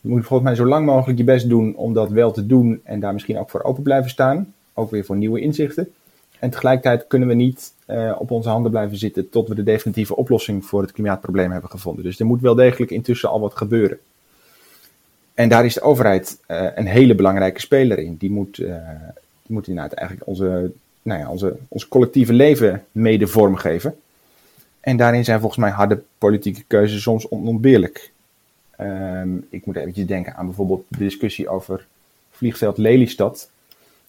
Je 0.00 0.08
moet 0.08 0.26
volgens 0.26 0.48
mij 0.48 0.58
zo 0.58 0.66
lang 0.66 0.86
mogelijk 0.86 1.18
je 1.18 1.24
best 1.24 1.48
doen 1.48 1.76
om 1.76 1.92
dat 1.92 2.10
wel 2.10 2.32
te 2.32 2.46
doen 2.46 2.80
en 2.84 3.00
daar 3.00 3.12
misschien 3.12 3.38
ook 3.38 3.50
voor 3.50 3.62
open 3.62 3.82
blijven 3.82 4.10
staan. 4.10 4.54
Ook 4.74 4.90
weer 4.90 5.04
voor 5.04 5.16
nieuwe 5.16 5.40
inzichten. 5.40 5.92
En 6.38 6.50
tegelijkertijd 6.50 7.06
kunnen 7.06 7.28
we 7.28 7.34
niet 7.34 7.72
uh, 7.86 8.16
op 8.18 8.30
onze 8.30 8.48
handen 8.48 8.70
blijven 8.70 8.96
zitten 8.96 9.30
tot 9.30 9.48
we 9.48 9.54
de 9.54 9.62
definitieve 9.62 10.16
oplossing 10.16 10.64
voor 10.64 10.82
het 10.82 10.92
klimaatprobleem 10.92 11.50
hebben 11.50 11.70
gevonden. 11.70 12.04
Dus 12.04 12.20
er 12.20 12.26
moet 12.26 12.40
wel 12.40 12.54
degelijk 12.54 12.90
intussen 12.90 13.28
al 13.28 13.40
wat 13.40 13.56
gebeuren. 13.56 13.98
En 15.34 15.48
daar 15.48 15.64
is 15.64 15.74
de 15.74 15.80
overheid 15.80 16.38
uh, 16.48 16.66
een 16.74 16.86
hele 16.86 17.14
belangrijke 17.14 17.60
speler 17.60 17.98
in. 17.98 18.16
Die 18.16 18.30
moet, 18.30 18.58
uh, 18.58 18.76
die 19.42 19.54
moet 19.54 19.68
inderdaad 19.68 19.92
eigenlijk 19.92 20.28
onze, 20.28 20.72
nou 21.02 21.20
ja, 21.20 21.30
onze, 21.30 21.56
ons 21.68 21.88
collectieve 21.88 22.32
leven 22.32 22.84
mede 22.92 23.26
vormgeven. 23.26 23.96
En 24.80 24.96
daarin 24.96 25.24
zijn 25.24 25.40
volgens 25.40 25.60
mij 25.60 25.70
harde 25.70 26.02
politieke 26.18 26.62
keuzes 26.66 27.02
soms 27.02 27.28
onontbeerlijk. 27.28 28.12
Um, 28.80 29.46
ik 29.50 29.66
moet 29.66 29.76
eventjes 29.76 30.06
denken 30.06 30.36
aan 30.36 30.46
bijvoorbeeld 30.46 30.84
de 30.88 30.98
discussie 30.98 31.48
over 31.48 31.86
vliegveld 32.30 32.78
Lelystad. 32.78 33.50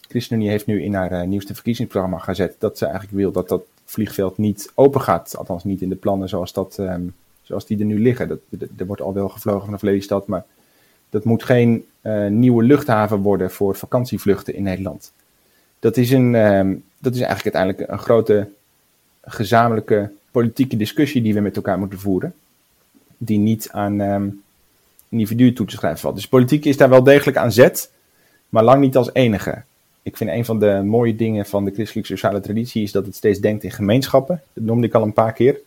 ChristenUnie 0.08 0.50
heeft 0.50 0.66
nu 0.66 0.84
in 0.84 0.94
haar 0.94 1.12
uh, 1.12 1.22
nieuwste 1.22 1.54
verkiezingsprogramma 1.54 2.18
gezet 2.18 2.56
dat 2.60 2.78
ze 2.78 2.86
eigenlijk 2.86 3.16
wil 3.16 3.32
dat 3.32 3.50
dat 3.50 3.64
vliegveld 3.86 4.38
niet 4.38 4.72
open 4.76 5.02
gaat. 5.02 5.38
Althans 5.38 5.64
niet 5.64 5.82
in 5.82 5.90
de 5.90 5.96
plannen 5.96 6.30
zoals, 6.30 6.54
dat, 6.54 6.78
um, 6.80 7.14
zoals 7.42 7.66
die 7.66 7.80
er 7.80 7.86
nu 7.86 8.02
liggen. 8.02 8.28
Dat, 8.28 8.40
er 8.78 8.86
wordt 8.86 9.02
al 9.02 9.14
wel 9.14 9.30
gevlogen 9.30 9.66
vanaf 9.66 9.82
Lelystad, 9.82 10.28
maar 10.28 10.46
dat 11.10 11.24
moet 11.24 11.44
geen 11.44 11.86
uh, 12.02 12.28
nieuwe 12.28 12.64
luchthaven 12.64 13.18
worden 13.22 13.52
voor 13.52 13.76
vakantievluchten 13.76 14.56
in 14.56 14.64
Nederland. 14.64 15.12
Dat 15.80 15.98
is, 15.98 16.12
een, 16.12 16.34
um, 16.34 16.84
dat 17.00 17.14
is 17.14 17.22
eigenlijk 17.22 17.56
uiteindelijk 17.56 17.92
een 17.92 18.06
grote 18.06 18.50
gezamenlijke 19.22 20.12
politieke 20.32 20.78
discussie 20.78 21.22
die 21.22 21.34
we 21.34 21.40
met 21.40 21.56
elkaar 21.56 21.80
moeten 21.80 22.00
voeren. 22.00 22.34
Die 23.18 23.40
niet 23.40 23.70
aan 23.72 24.00
um, 24.00 24.44
individuen 25.10 25.54
toe 25.54 25.66
te 25.66 25.76
schrijven 25.76 26.00
valt. 26.00 26.16
Dus 26.16 26.28
politiek 26.28 26.66
is 26.66 26.78
daar 26.78 26.90
wel 26.90 27.04
degelijk 27.04 27.38
aan 27.38 27.52
zet, 27.52 27.92
maar 28.50 28.64
lang 28.64 28.82
niet 28.82 28.98
als 28.98 29.10
enige 29.14 29.64
ik 30.06 30.18
vind 30.18 30.30
een 30.30 30.46
van 30.46 30.60
de 30.60 30.82
mooie 30.84 31.16
dingen 31.16 31.46
van 31.46 31.66
de 31.66 31.72
christelijke 31.72 32.10
sociale 32.10 32.40
traditie 32.40 32.84
is 32.84 32.92
dat 32.92 33.06
het 33.06 33.16
steeds 33.16 33.40
denkt 33.40 33.64
in 33.64 33.72
gemeenschappen. 33.72 34.42
Dat 34.54 34.64
noemde 34.64 34.88
ik 34.88 34.94
al 34.94 35.02
een 35.02 35.14
paar 35.14 35.34
keer. 35.34 35.60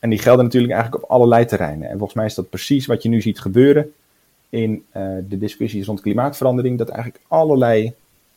En 0.00 0.10
die 0.10 0.18
gelden 0.18 0.44
natuurlijk 0.44 0.72
eigenlijk 0.72 1.02
op 1.04 1.10
allerlei 1.10 1.44
terreinen. 1.44 1.88
En 1.88 1.96
volgens 1.96 2.14
mij 2.14 2.26
is 2.26 2.34
dat 2.34 2.50
precies 2.50 2.86
wat 2.86 3.02
je 3.02 3.08
nu 3.08 3.20
ziet 3.20 3.40
gebeuren 3.40 3.92
in 4.48 4.84
uh, 4.96 5.02
de 5.28 5.38
discussies 5.38 5.86
rond 5.86 6.00
klimaatverandering. 6.00 6.78
Dat 6.78 6.88
eigenlijk 6.88 7.24
allerlei 7.28 7.92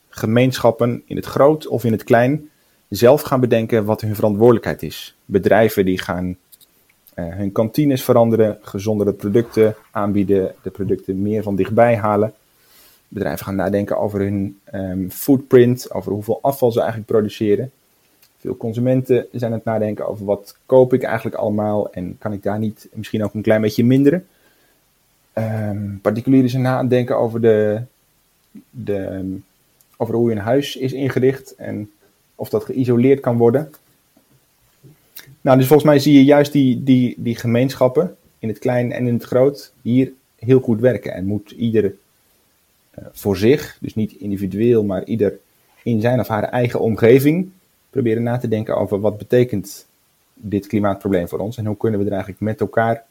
gemeenschappen 0.09 1.03
in 1.05 1.15
het 1.15 1.25
groot 1.25 1.67
of 1.67 1.83
in 1.83 1.91
het 1.91 2.03
klein 2.03 2.49
zelf 2.89 3.21
gaan 3.21 3.39
bedenken 3.39 3.85
wat 3.85 4.01
hun 4.01 4.15
verantwoordelijkheid 4.15 4.83
is. 4.83 5.15
Bedrijven 5.25 5.85
die 5.85 5.99
gaan 5.99 6.37
uh, 7.15 7.35
hun 7.35 7.51
kantines 7.51 8.03
veranderen, 8.03 8.57
gezondere 8.61 9.13
producten 9.13 9.75
aanbieden, 9.91 10.55
de 10.61 10.69
producten 10.69 11.21
meer 11.21 11.43
van 11.43 11.55
dichtbij 11.55 11.95
halen 11.95 12.33
bedrijven 13.13 13.45
gaan 13.45 13.55
nadenken 13.55 13.97
over 13.97 14.19
hun 14.19 14.59
um, 14.73 15.11
footprint, 15.11 15.91
over 15.93 16.11
hoeveel 16.11 16.39
afval 16.41 16.71
ze 16.71 16.79
eigenlijk 16.79 17.09
produceren. 17.09 17.71
Veel 18.37 18.57
consumenten 18.57 19.25
zijn 19.31 19.51
aan 19.51 19.57
het 19.57 19.65
nadenken 19.65 20.07
over 20.07 20.25
wat 20.25 20.57
koop 20.65 20.93
ik 20.93 21.03
eigenlijk 21.03 21.35
allemaal 21.35 21.91
en 21.91 22.17
kan 22.19 22.33
ik 22.33 22.43
daar 22.43 22.59
niet 22.59 22.87
misschien 22.93 23.23
ook 23.23 23.33
een 23.33 23.41
klein 23.41 23.61
beetje 23.61 23.85
minderen. 23.85 24.27
Um, 25.33 25.99
particulieren 26.01 26.49
zijn 26.49 26.61
na 26.61 26.73
aan 26.73 26.81
het 26.81 26.89
denken 26.89 27.17
over, 27.17 27.41
de, 27.41 27.81
de, 28.69 29.39
over 29.97 30.15
hoe 30.15 30.29
hun 30.29 30.37
huis 30.37 30.75
is 30.75 30.93
ingericht 30.93 31.55
en 31.55 31.91
of 32.35 32.49
dat 32.49 32.63
geïsoleerd 32.63 33.19
kan 33.19 33.37
worden. 33.37 33.71
Nou, 35.41 35.57
dus 35.57 35.67
volgens 35.67 35.89
mij 35.89 35.99
zie 35.99 36.13
je 36.13 36.23
juist 36.23 36.51
die, 36.51 36.83
die, 36.83 37.15
die 37.17 37.35
gemeenschappen 37.35 38.15
in 38.39 38.47
het 38.47 38.59
klein 38.59 38.91
en 38.91 39.07
in 39.07 39.13
het 39.13 39.23
groot 39.23 39.73
hier 39.81 40.11
heel 40.35 40.59
goed 40.59 40.79
werken. 40.79 41.13
En 41.13 41.25
moet 41.25 41.51
iedere 41.51 41.95
voor 43.11 43.37
zich, 43.37 43.77
dus 43.79 43.95
niet 43.95 44.11
individueel, 44.11 44.83
maar 44.83 45.03
ieder 45.03 45.39
in 45.83 46.01
zijn 46.01 46.19
of 46.19 46.27
haar 46.27 46.43
eigen 46.43 46.79
omgeving, 46.79 47.51
proberen 47.89 48.23
na 48.23 48.37
te 48.37 48.47
denken 48.47 48.77
over 48.77 48.99
wat 48.99 49.17
betekent 49.17 49.85
dit 50.33 50.67
klimaatprobleem 50.67 51.27
voor 51.27 51.39
ons 51.39 51.57
en 51.57 51.65
hoe 51.65 51.77
kunnen 51.77 51.99
we 51.99 52.05
er 52.05 52.11
eigenlijk 52.11 52.41
met 52.41 52.59
elkaar 52.59 53.03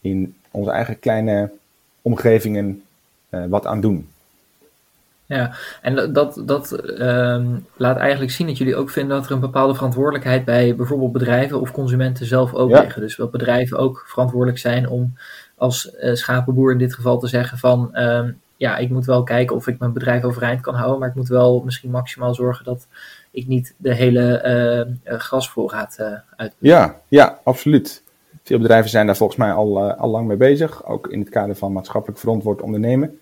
in 0.00 0.34
onze 0.50 0.70
eigen 0.70 0.98
kleine 0.98 1.50
omgevingen 2.02 2.82
uh, 3.30 3.44
wat 3.48 3.66
aan 3.66 3.80
doen. 3.80 4.08
Ja, 5.26 5.54
en 5.82 6.12
dat, 6.12 6.42
dat 6.44 6.98
um, 7.00 7.66
laat 7.76 7.96
eigenlijk 7.96 8.32
zien 8.32 8.46
dat 8.46 8.58
jullie 8.58 8.76
ook 8.76 8.90
vinden 8.90 9.16
dat 9.16 9.26
er 9.26 9.32
een 9.32 9.40
bepaalde 9.40 9.74
verantwoordelijkheid 9.74 10.44
bij 10.44 10.76
bijvoorbeeld 10.76 11.12
bedrijven 11.12 11.60
of 11.60 11.72
consumenten 11.72 12.26
zelf 12.26 12.54
ook 12.54 12.70
ja. 12.70 12.80
liggen. 12.80 13.00
Dus 13.00 13.16
dat 13.16 13.30
bedrijven 13.30 13.78
ook 13.78 14.04
verantwoordelijk 14.06 14.58
zijn 14.58 14.88
om 14.88 15.16
als 15.56 15.90
uh, 16.00 16.14
schapenboer 16.14 16.72
in 16.72 16.78
dit 16.78 16.94
geval 16.94 17.18
te 17.18 17.26
zeggen 17.26 17.58
van 17.58 17.98
um, 17.98 18.40
ja, 18.60 18.76
ik 18.76 18.90
moet 18.90 19.04
wel 19.04 19.22
kijken 19.22 19.56
of 19.56 19.66
ik 19.66 19.78
mijn 19.78 19.92
bedrijf 19.92 20.24
overeind 20.24 20.60
kan 20.60 20.74
houden. 20.74 20.98
Maar 20.98 21.08
ik 21.08 21.14
moet 21.14 21.28
wel 21.28 21.62
misschien 21.64 21.90
maximaal 21.90 22.34
zorgen 22.34 22.64
dat 22.64 22.86
ik 23.30 23.46
niet 23.46 23.74
de 23.76 23.94
hele 23.94 24.96
uh, 25.04 25.18
grasvoorraad 25.18 25.96
uh, 26.00 26.12
uit. 26.36 26.54
Ja, 26.58 27.00
ja, 27.08 27.40
absoluut. 27.42 28.02
Veel 28.42 28.58
bedrijven 28.58 28.90
zijn 28.90 29.06
daar 29.06 29.16
volgens 29.16 29.38
mij 29.38 29.52
al, 29.52 29.92
al 29.92 30.10
lang 30.10 30.26
mee 30.26 30.36
bezig. 30.36 30.86
Ook 30.86 31.08
in 31.08 31.20
het 31.20 31.28
kader 31.28 31.56
van 31.56 31.72
maatschappelijk 31.72 32.20
verantwoord 32.20 32.62
ondernemen. 32.62 33.18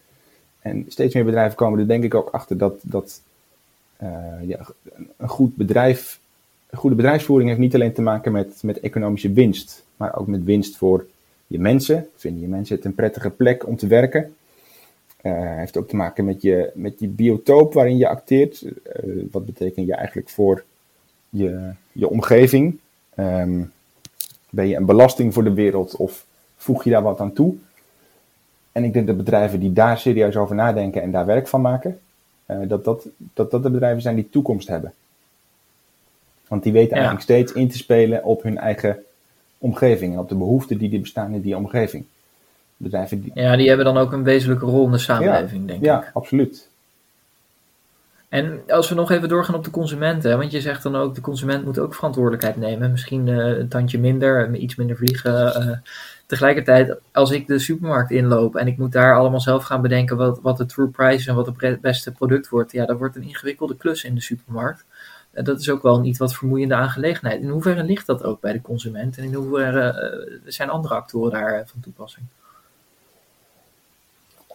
En 0.60 0.84
steeds 0.88 1.14
meer 1.14 1.24
bedrijven 1.24 1.56
komen 1.56 1.78
er 1.78 1.88
denk 1.88 2.04
ik 2.04 2.14
ook 2.14 2.30
achter 2.30 2.58
dat, 2.58 2.74
dat 2.82 3.20
ja, 4.42 4.58
een 5.16 5.28
goed 5.28 5.56
bedrijf 5.56 6.20
goede 6.70 6.96
bedrijfsvoering 6.96 7.48
heeft 7.48 7.60
niet 7.60 7.74
alleen 7.74 7.92
te 7.92 8.02
maken 8.02 8.32
met, 8.32 8.62
met 8.62 8.80
economische 8.80 9.32
winst, 9.32 9.84
maar 9.96 10.16
ook 10.16 10.26
met 10.26 10.44
winst 10.44 10.76
voor 10.76 11.06
je 11.46 11.58
mensen. 11.58 12.08
Vinden 12.16 12.40
je 12.40 12.48
mensen 12.48 12.76
het 12.76 12.84
een 12.84 12.94
prettige 12.94 13.30
plek 13.30 13.66
om 13.66 13.76
te 13.76 13.86
werken? 13.86 14.36
Uh, 15.22 15.56
heeft 15.56 15.76
ook 15.76 15.88
te 15.88 15.96
maken 15.96 16.24
met 16.24 16.42
je, 16.42 16.70
met 16.74 16.98
die 16.98 17.08
biotoop 17.08 17.72
waarin 17.72 17.96
je 17.96 18.08
acteert. 18.08 18.62
Uh, 18.62 19.24
wat 19.30 19.46
betekent 19.46 19.86
je 19.86 19.94
eigenlijk 19.94 20.28
voor 20.28 20.64
je, 21.28 21.70
je 21.92 22.08
omgeving? 22.08 22.78
Um, 23.16 23.72
ben 24.50 24.68
je 24.68 24.76
een 24.76 24.86
belasting 24.86 25.34
voor 25.34 25.44
de 25.44 25.52
wereld 25.52 25.96
of 25.96 26.26
voeg 26.56 26.84
je 26.84 26.90
daar 26.90 27.02
wat 27.02 27.20
aan 27.20 27.32
toe? 27.32 27.54
En 28.72 28.84
ik 28.84 28.92
denk 28.92 29.06
dat 29.06 29.16
bedrijven 29.16 29.60
die 29.60 29.72
daar 29.72 29.98
serieus 29.98 30.36
over 30.36 30.54
nadenken 30.54 31.02
en 31.02 31.10
daar 31.10 31.26
werk 31.26 31.48
van 31.48 31.60
maken, 31.60 32.00
uh, 32.46 32.68
dat, 32.68 32.84
dat, 32.84 33.06
dat 33.34 33.50
dat 33.50 33.62
de 33.62 33.70
bedrijven 33.70 34.02
zijn 34.02 34.14
die 34.14 34.30
toekomst 34.30 34.68
hebben. 34.68 34.92
Want 36.48 36.62
die 36.62 36.72
weten 36.72 36.90
ja. 36.90 36.94
eigenlijk 36.94 37.24
steeds 37.24 37.52
in 37.52 37.68
te 37.68 37.76
spelen 37.76 38.24
op 38.24 38.42
hun 38.42 38.58
eigen 38.58 39.04
omgeving 39.58 40.12
en 40.12 40.18
op 40.18 40.28
de 40.28 40.34
behoeften 40.34 40.78
die, 40.78 40.88
die 40.88 41.00
bestaan 41.00 41.34
in 41.34 41.40
die 41.40 41.56
omgeving. 41.56 42.04
Bedrijven 42.78 43.20
die... 43.20 43.30
Ja, 43.34 43.56
die 43.56 43.68
hebben 43.68 43.86
dan 43.86 43.98
ook 43.98 44.12
een 44.12 44.24
wezenlijke 44.24 44.64
rol 44.64 44.84
in 44.84 44.90
de 44.90 44.98
samenleving, 44.98 45.60
ja, 45.60 45.66
denk 45.66 45.84
ja, 45.84 45.98
ik. 45.98 46.04
Ja, 46.04 46.10
absoluut. 46.12 46.68
En 48.28 48.60
als 48.68 48.88
we 48.88 48.94
nog 48.94 49.10
even 49.10 49.28
doorgaan 49.28 49.54
op 49.54 49.64
de 49.64 49.70
consumenten, 49.70 50.38
want 50.38 50.52
je 50.52 50.60
zegt 50.60 50.82
dan 50.82 50.96
ook, 50.96 51.14
de 51.14 51.20
consument 51.20 51.64
moet 51.64 51.78
ook 51.78 51.94
verantwoordelijkheid 51.94 52.56
nemen. 52.56 52.90
Misschien 52.90 53.26
uh, 53.26 53.58
een 53.58 53.68
tandje 53.68 53.98
minder, 53.98 54.54
iets 54.54 54.76
minder 54.76 54.96
vliegen. 54.96 55.62
Uh, 55.62 55.76
tegelijkertijd, 56.26 56.96
als 57.12 57.30
ik 57.30 57.46
de 57.46 57.58
supermarkt 57.58 58.10
inloop 58.10 58.56
en 58.56 58.66
ik 58.66 58.78
moet 58.78 58.92
daar 58.92 59.16
allemaal 59.16 59.40
zelf 59.40 59.64
gaan 59.64 59.82
bedenken 59.82 60.16
wat, 60.16 60.40
wat 60.42 60.56
de 60.56 60.66
true 60.66 60.88
price 60.88 61.18
is 61.18 61.26
en 61.26 61.34
wat 61.34 61.46
het 61.46 61.80
beste 61.80 62.12
product 62.12 62.48
wordt, 62.48 62.72
ja, 62.72 62.86
dat 62.86 62.98
wordt 62.98 63.16
een 63.16 63.22
ingewikkelde 63.22 63.76
klus 63.76 64.04
in 64.04 64.14
de 64.14 64.20
supermarkt. 64.20 64.84
Dat 65.32 65.60
is 65.60 65.70
ook 65.70 65.82
wel 65.82 65.96
een 65.96 66.04
iets 66.04 66.18
wat 66.18 66.34
vermoeiende 66.34 66.74
aangelegenheid. 66.74 67.40
In 67.40 67.48
hoeverre 67.48 67.84
ligt 67.84 68.06
dat 68.06 68.24
ook 68.24 68.40
bij 68.40 68.52
de 68.52 68.60
consument 68.60 69.18
en 69.18 69.24
in 69.24 69.34
hoeverre 69.34 70.40
zijn 70.44 70.70
andere 70.70 70.94
actoren 70.94 71.32
daar 71.32 71.62
van 71.66 71.80
toepassing? 71.80 72.26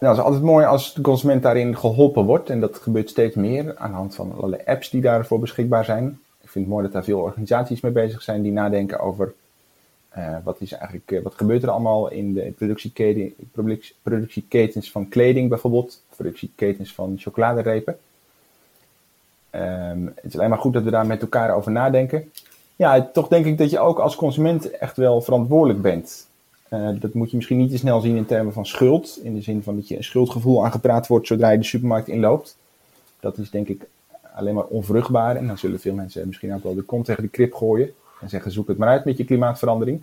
Nou, 0.04 0.16
het 0.16 0.24
is 0.24 0.30
altijd 0.32 0.50
mooi 0.50 0.66
als 0.66 0.94
de 0.94 1.00
consument 1.00 1.42
daarin 1.42 1.76
geholpen 1.76 2.24
wordt. 2.24 2.50
En 2.50 2.60
dat 2.60 2.76
gebeurt 2.76 3.10
steeds 3.10 3.34
meer 3.34 3.76
aan 3.76 3.90
de 3.90 3.96
hand 3.96 4.14
van 4.14 4.32
allerlei 4.36 4.62
apps 4.64 4.90
die 4.90 5.00
daarvoor 5.00 5.38
beschikbaar 5.38 5.84
zijn. 5.84 6.20
Ik 6.40 6.48
vind 6.48 6.64
het 6.64 6.74
mooi 6.74 6.84
dat 6.84 6.92
daar 6.92 7.04
veel 7.04 7.20
organisaties 7.20 7.80
mee 7.80 7.92
bezig 7.92 8.22
zijn 8.22 8.42
die 8.42 8.52
nadenken 8.52 9.00
over 9.00 9.34
uh, 10.16 10.36
wat, 10.44 10.56
is 10.60 10.72
eigenlijk, 10.72 11.10
uh, 11.10 11.22
wat 11.22 11.34
gebeurt 11.34 11.62
er 11.62 11.70
allemaal 11.70 12.10
in 12.10 12.34
de 12.34 12.52
productieketen, 12.56 13.34
productieketens 14.02 14.90
van 14.90 15.08
kleding 15.08 15.48
bijvoorbeeld, 15.48 16.02
productieketens 16.16 16.94
van 16.94 17.14
chocoladerepen. 17.18 17.98
Um, 19.50 20.12
het 20.14 20.24
is 20.24 20.38
alleen 20.38 20.50
maar 20.50 20.58
goed 20.58 20.72
dat 20.72 20.82
we 20.82 20.90
daar 20.90 21.06
met 21.06 21.22
elkaar 21.22 21.54
over 21.54 21.72
nadenken. 21.72 22.30
Ja, 22.76 23.10
toch 23.12 23.28
denk 23.28 23.46
ik 23.46 23.58
dat 23.58 23.70
je 23.70 23.78
ook 23.78 23.98
als 23.98 24.16
consument 24.16 24.70
echt 24.70 24.96
wel 24.96 25.20
verantwoordelijk 25.20 25.82
bent. 25.82 26.26
Uh, 26.70 27.00
dat 27.00 27.14
moet 27.14 27.30
je 27.30 27.36
misschien 27.36 27.58
niet 27.58 27.70
te 27.70 27.78
snel 27.78 28.00
zien 28.00 28.16
in 28.16 28.26
termen 28.26 28.52
van 28.52 28.66
schuld. 28.66 29.18
In 29.22 29.34
de 29.34 29.40
zin 29.40 29.62
van 29.62 29.76
dat 29.76 29.88
je 29.88 29.96
een 29.96 30.04
schuldgevoel 30.04 30.64
aangepraat 30.64 31.06
wordt 31.06 31.26
zodra 31.26 31.50
je 31.50 31.58
de 31.58 31.64
supermarkt 31.64 32.08
inloopt. 32.08 32.56
Dat 33.20 33.38
is 33.38 33.50
denk 33.50 33.68
ik 33.68 33.86
alleen 34.34 34.54
maar 34.54 34.64
onvruchtbaar. 34.64 35.36
En 35.36 35.46
dan 35.46 35.58
zullen 35.58 35.80
veel 35.80 35.94
mensen 35.94 36.26
misschien 36.26 36.54
ook 36.54 36.62
wel 36.62 36.74
de 36.74 36.82
kont 36.82 37.04
tegen 37.04 37.22
de 37.22 37.28
krip 37.28 37.54
gooien. 37.54 37.92
En 38.20 38.28
zeggen 38.28 38.52
zoek 38.52 38.68
het 38.68 38.78
maar 38.78 38.88
uit 38.88 39.04
met 39.04 39.16
je 39.16 39.24
klimaatverandering. 39.24 40.02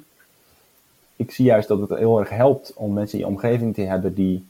Ik 1.15 1.31
zie 1.31 1.45
juist 1.45 1.67
dat 1.67 1.79
het 1.79 1.97
heel 1.97 2.19
erg 2.19 2.29
helpt 2.29 2.73
om 2.75 2.93
mensen 2.93 3.19
in 3.19 3.25
je 3.25 3.31
omgeving 3.31 3.73
te 3.73 3.81
hebben 3.81 4.13
die, 4.13 4.45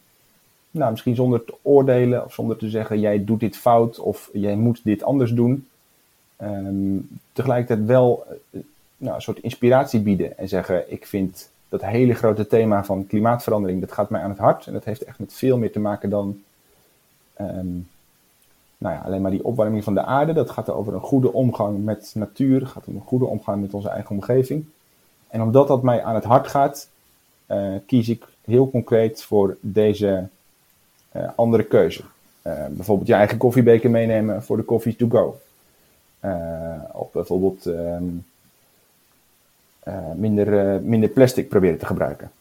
nou, 0.71 0.91
misschien 0.91 1.15
zonder 1.15 1.45
te 1.45 1.53
oordelen 1.61 2.25
of 2.25 2.33
zonder 2.33 2.57
te 2.57 2.69
zeggen 2.69 2.99
jij 2.99 3.23
doet 3.23 3.39
dit 3.39 3.57
fout 3.57 3.99
of 3.99 4.29
jij 4.33 4.55
moet 4.55 4.83
dit 4.83 5.03
anders 5.03 5.31
doen. 5.31 5.67
Um, 6.41 7.09
tegelijkertijd 7.33 7.87
wel 7.87 8.25
nou, 8.97 9.15
een 9.15 9.21
soort 9.21 9.39
inspiratie 9.39 9.99
bieden 9.99 10.37
en 10.37 10.47
zeggen 10.47 10.91
ik 10.91 11.05
vind 11.05 11.49
dat 11.71 11.81
hele 11.81 12.13
grote 12.13 12.47
thema 12.47 12.83
van 12.83 13.07
klimaatverandering, 13.07 13.81
dat 13.81 13.91
gaat 13.91 14.09
mij 14.09 14.21
aan 14.21 14.29
het 14.29 14.39
hart. 14.39 14.67
En 14.67 14.73
dat 14.73 14.85
heeft 14.85 15.03
echt 15.03 15.19
met 15.19 15.33
veel 15.33 15.57
meer 15.57 15.71
te 15.71 15.79
maken 15.79 16.09
dan 16.09 16.41
um, 17.39 17.87
nou 18.77 18.95
ja, 18.95 19.01
alleen 19.01 19.21
maar 19.21 19.31
die 19.31 19.45
opwarming 19.45 19.83
van 19.83 19.93
de 19.93 20.03
aarde. 20.03 20.33
Dat 20.33 20.49
gaat 20.49 20.69
over 20.69 20.93
een 20.93 20.99
goede 20.99 21.33
omgang 21.33 21.83
met 21.83 22.11
natuur, 22.15 22.67
gaat 22.67 22.85
om 22.87 22.95
een 22.95 23.01
goede 23.01 23.25
omgang 23.25 23.61
met 23.61 23.73
onze 23.73 23.89
eigen 23.89 24.15
omgeving. 24.15 24.65
En 25.27 25.41
omdat 25.41 25.67
dat 25.67 25.83
mij 25.83 26.03
aan 26.03 26.15
het 26.15 26.23
hart 26.23 26.47
gaat, 26.47 26.89
uh, 27.47 27.75
kies 27.85 28.09
ik 28.09 28.27
heel 28.45 28.69
concreet 28.69 29.23
voor 29.23 29.57
deze 29.59 30.27
uh, 31.15 31.29
andere 31.35 31.63
keuze. 31.63 32.01
Uh, 32.47 32.65
bijvoorbeeld 32.67 33.07
je 33.07 33.13
eigen 33.13 33.37
koffiebeker 33.37 33.89
meenemen 33.89 34.43
voor 34.43 34.57
de 34.57 34.65
coffee 34.65 34.95
to 34.95 35.07
go. 35.09 35.39
of 36.91 37.11
bijvoorbeeld 37.11 37.67
uh, 37.67 37.97
minder, 40.15 40.75
uh, 40.75 40.81
minder 40.81 41.09
plastic 41.09 41.49
proberen 41.49 41.77
te 41.77 41.85
gebruiken. 41.85 42.31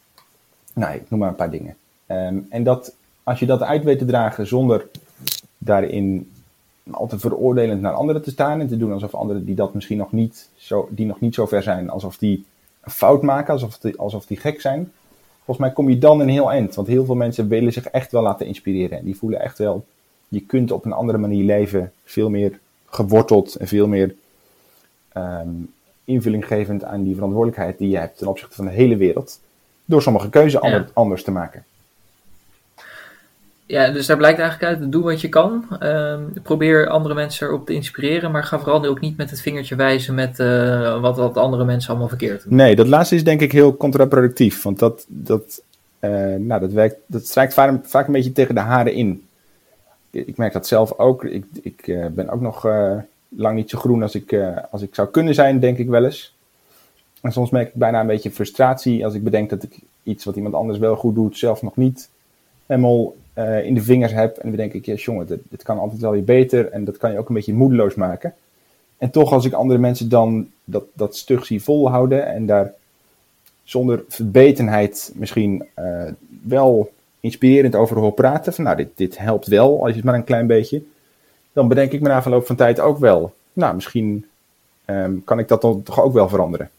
Nou, 0.72 0.94
ik 0.94 1.10
noem 1.10 1.20
maar 1.20 1.28
een 1.28 1.34
paar 1.34 1.50
dingen. 1.50 1.76
Um, 2.06 2.46
en 2.50 2.62
dat, 2.62 2.94
als 3.22 3.38
je 3.38 3.46
dat 3.46 3.62
uit 3.62 3.84
weet 3.84 3.98
te 3.98 4.04
dragen 4.04 4.46
zonder 4.46 4.86
daarin 5.58 6.32
al 6.90 7.06
te 7.06 7.18
veroordelend 7.18 7.80
naar 7.80 7.92
anderen 7.92 8.22
te 8.22 8.30
staan 8.30 8.60
en 8.60 8.68
te 8.68 8.76
doen 8.76 8.92
alsof 8.92 9.14
anderen 9.14 9.44
die 9.44 9.54
dat 9.54 9.74
misschien 9.74 9.98
nog 9.98 10.12
niet 10.12 10.48
zo, 10.56 10.88
die 10.90 11.06
nog 11.06 11.20
niet 11.20 11.34
zo 11.34 11.46
ver 11.46 11.62
zijn, 11.62 11.90
alsof 11.90 12.18
die 12.18 12.44
een 12.80 12.90
fout 12.90 13.22
maken, 13.22 13.52
alsof 13.52 13.78
die, 13.78 13.98
alsof 13.98 14.26
die 14.26 14.36
gek 14.36 14.60
zijn. 14.60 14.92
Volgens 15.44 15.66
mij 15.66 15.72
kom 15.72 15.90
je 15.90 15.98
dan 15.98 16.20
een 16.20 16.28
heel 16.28 16.50
eind. 16.50 16.74
Want 16.74 16.88
heel 16.88 17.04
veel 17.04 17.14
mensen 17.14 17.48
willen 17.48 17.72
zich 17.72 17.86
echt 17.86 18.12
wel 18.12 18.22
laten 18.22 18.46
inspireren. 18.46 18.98
En 18.98 19.04
die 19.04 19.16
voelen 19.16 19.40
echt 19.40 19.58
wel, 19.58 19.84
je 20.28 20.40
kunt 20.40 20.72
op 20.72 20.84
een 20.84 20.92
andere 20.92 21.18
manier 21.18 21.44
leven. 21.44 21.92
Veel 22.04 22.30
meer 22.30 22.58
geworteld 22.86 23.54
en 23.54 23.68
veel 23.68 23.86
meer 23.86 24.14
um, 25.16 25.72
invulling 26.10 26.46
gevend 26.46 26.84
aan 26.84 27.02
die 27.02 27.14
verantwoordelijkheid 27.14 27.78
die 27.78 27.90
je 27.90 27.98
hebt 27.98 28.18
ten 28.18 28.26
opzichte 28.26 28.54
van 28.54 28.64
de 28.64 28.70
hele 28.70 28.96
wereld. 28.96 29.40
Door 29.84 30.02
sommige 30.02 30.28
keuzes 30.28 30.60
ja. 30.62 30.86
anders 30.92 31.22
te 31.22 31.30
maken. 31.30 31.64
Ja, 33.70 33.90
dus 33.90 34.06
daar 34.06 34.16
blijkt 34.16 34.38
eigenlijk 34.38 34.72
uit, 34.72 34.92
doe 34.92 35.02
wat 35.02 35.20
je 35.20 35.28
kan. 35.28 35.64
Uh, 35.82 36.18
probeer 36.42 36.88
andere 36.88 37.14
mensen 37.14 37.46
erop 37.46 37.66
te 37.66 37.72
inspireren, 37.72 38.30
maar 38.30 38.44
ga 38.44 38.58
vooral 38.58 38.84
ook 38.84 39.00
niet 39.00 39.16
met 39.16 39.30
het 39.30 39.40
vingertje 39.40 39.74
wijzen 39.76 40.14
met 40.14 40.38
uh, 40.38 41.00
wat, 41.00 41.16
wat 41.16 41.36
andere 41.36 41.64
mensen 41.64 41.90
allemaal 41.90 42.08
verkeerd 42.08 42.42
doen. 42.42 42.54
Nee, 42.54 42.76
dat 42.76 42.86
laatste 42.86 43.14
is 43.14 43.24
denk 43.24 43.40
ik 43.40 43.52
heel 43.52 43.76
contraproductief, 43.76 44.62
want 44.62 44.78
dat, 44.78 45.04
dat, 45.08 45.62
uh, 46.00 46.10
nou, 46.34 46.60
dat, 46.60 46.72
werkt, 46.72 46.96
dat 47.06 47.26
strijkt 47.26 47.54
vaak, 47.54 47.78
vaak 47.82 48.06
een 48.06 48.12
beetje 48.12 48.32
tegen 48.32 48.54
de 48.54 48.60
haren 48.60 48.94
in. 48.94 49.22
Ik, 50.10 50.26
ik 50.26 50.36
merk 50.36 50.52
dat 50.52 50.66
zelf 50.66 50.98
ook. 50.98 51.24
Ik, 51.24 51.44
ik 51.62 51.86
uh, 51.86 52.06
ben 52.06 52.28
ook 52.28 52.40
nog 52.40 52.68
lang 53.36 53.56
niet 53.56 53.70
zo 53.70 53.78
groen 53.78 54.02
als 54.02 54.14
ik, 54.14 54.36
als 54.70 54.82
ik 54.82 54.94
zou 54.94 55.08
kunnen 55.08 55.34
zijn, 55.34 55.60
denk 55.60 55.78
ik 55.78 55.88
wel 55.88 56.04
eens. 56.04 56.34
En 57.20 57.32
soms 57.32 57.50
merk 57.50 57.68
ik 57.68 57.74
bijna 57.74 58.00
een 58.00 58.06
beetje 58.06 58.30
frustratie 58.30 59.04
als 59.04 59.14
ik 59.14 59.24
bedenk 59.24 59.50
dat 59.50 59.62
ik 59.62 59.78
iets 60.02 60.24
wat 60.24 60.36
iemand 60.36 60.54
anders 60.54 60.78
wel 60.78 60.96
goed 60.96 61.14
doet, 61.14 61.38
zelf 61.38 61.62
nog 61.62 61.76
niet 61.76 62.08
helemaal 62.66 63.14
uh, 63.38 63.64
in 63.64 63.74
de 63.74 63.82
vingers 63.82 64.12
heb. 64.12 64.36
En 64.36 64.48
dan 64.48 64.56
denk 64.56 64.72
ik, 64.72 64.86
ja, 64.86 64.94
jongen, 64.94 65.26
dit, 65.26 65.62
kan 65.62 65.78
altijd 65.78 66.00
wel 66.00 66.10
weer 66.10 66.24
beter. 66.24 66.70
En 66.70 66.84
dat 66.84 66.96
kan 66.96 67.12
je 67.12 67.18
ook 67.18 67.28
een 67.28 67.34
beetje 67.34 67.54
moedeloos 67.54 67.94
maken. 67.94 68.34
En 68.98 69.10
toch, 69.10 69.32
als 69.32 69.44
ik 69.44 69.52
andere 69.52 69.80
mensen 69.80 70.08
dan 70.08 70.48
dat, 70.64 70.84
dat 70.92 71.16
stug 71.16 71.46
zie 71.46 71.62
volhouden 71.62 72.26
en 72.26 72.46
daar 72.46 72.72
zonder 73.64 74.04
verbetenheid 74.08 75.12
misschien 75.14 75.66
uh, 75.78 76.02
wel 76.42 76.92
inspirerend 77.20 77.74
over 77.74 77.96
hoor 77.96 78.12
praten. 78.12 78.52
Van 78.52 78.64
nou, 78.64 78.76
dit, 78.76 78.88
dit 78.94 79.18
helpt 79.18 79.46
wel, 79.46 79.80
als 79.80 79.88
je 79.88 79.96
het 79.96 80.04
maar 80.04 80.14
een 80.14 80.24
klein 80.24 80.46
beetje. 80.46 80.82
Dan 81.52 81.68
bedenk 81.68 81.92
ik 81.92 82.00
me 82.00 82.08
na 82.08 82.22
verloop 82.22 82.46
van 82.46 82.56
tijd 82.56 82.80
ook 82.80 82.98
wel. 82.98 83.34
Nou, 83.52 83.74
misschien 83.74 84.26
um, 84.86 85.24
kan 85.24 85.38
ik 85.38 85.48
dat 85.48 85.62
dan 85.62 85.82
toch 85.82 86.02
ook 86.02 86.12
wel 86.12 86.28
veranderen. 86.28 86.70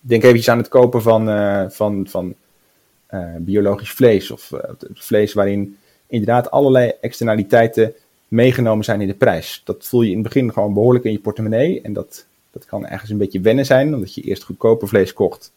Denk 0.00 0.22
eventjes 0.22 0.48
aan 0.48 0.58
het 0.58 0.68
kopen 0.68 1.02
van, 1.02 1.28
uh, 1.28 1.64
van, 1.68 2.06
van 2.08 2.34
uh, 3.10 3.24
biologisch 3.38 3.90
vlees 3.90 4.30
of 4.30 4.50
uh, 4.50 4.60
vlees 4.94 5.32
waarin 5.32 5.78
inderdaad 6.06 6.50
allerlei 6.50 6.92
externaliteiten 7.00 7.94
meegenomen 8.28 8.84
zijn 8.84 9.00
in 9.00 9.06
de 9.06 9.14
prijs. 9.14 9.62
Dat 9.64 9.84
voel 9.86 10.02
je 10.02 10.10
in 10.10 10.18
het 10.18 10.26
begin 10.26 10.52
gewoon 10.52 10.74
behoorlijk 10.74 11.04
in 11.04 11.12
je 11.12 11.18
portemonnee 11.18 11.80
en 11.80 11.92
dat, 11.92 12.26
dat 12.50 12.64
kan 12.64 12.86
ergens 12.86 13.10
een 13.10 13.18
beetje 13.18 13.40
wennen 13.40 13.66
zijn, 13.66 13.94
omdat 13.94 14.14
je 14.14 14.22
eerst 14.22 14.42
goedkoper 14.42 14.88
vlees 14.88 15.12
kocht 15.12 15.52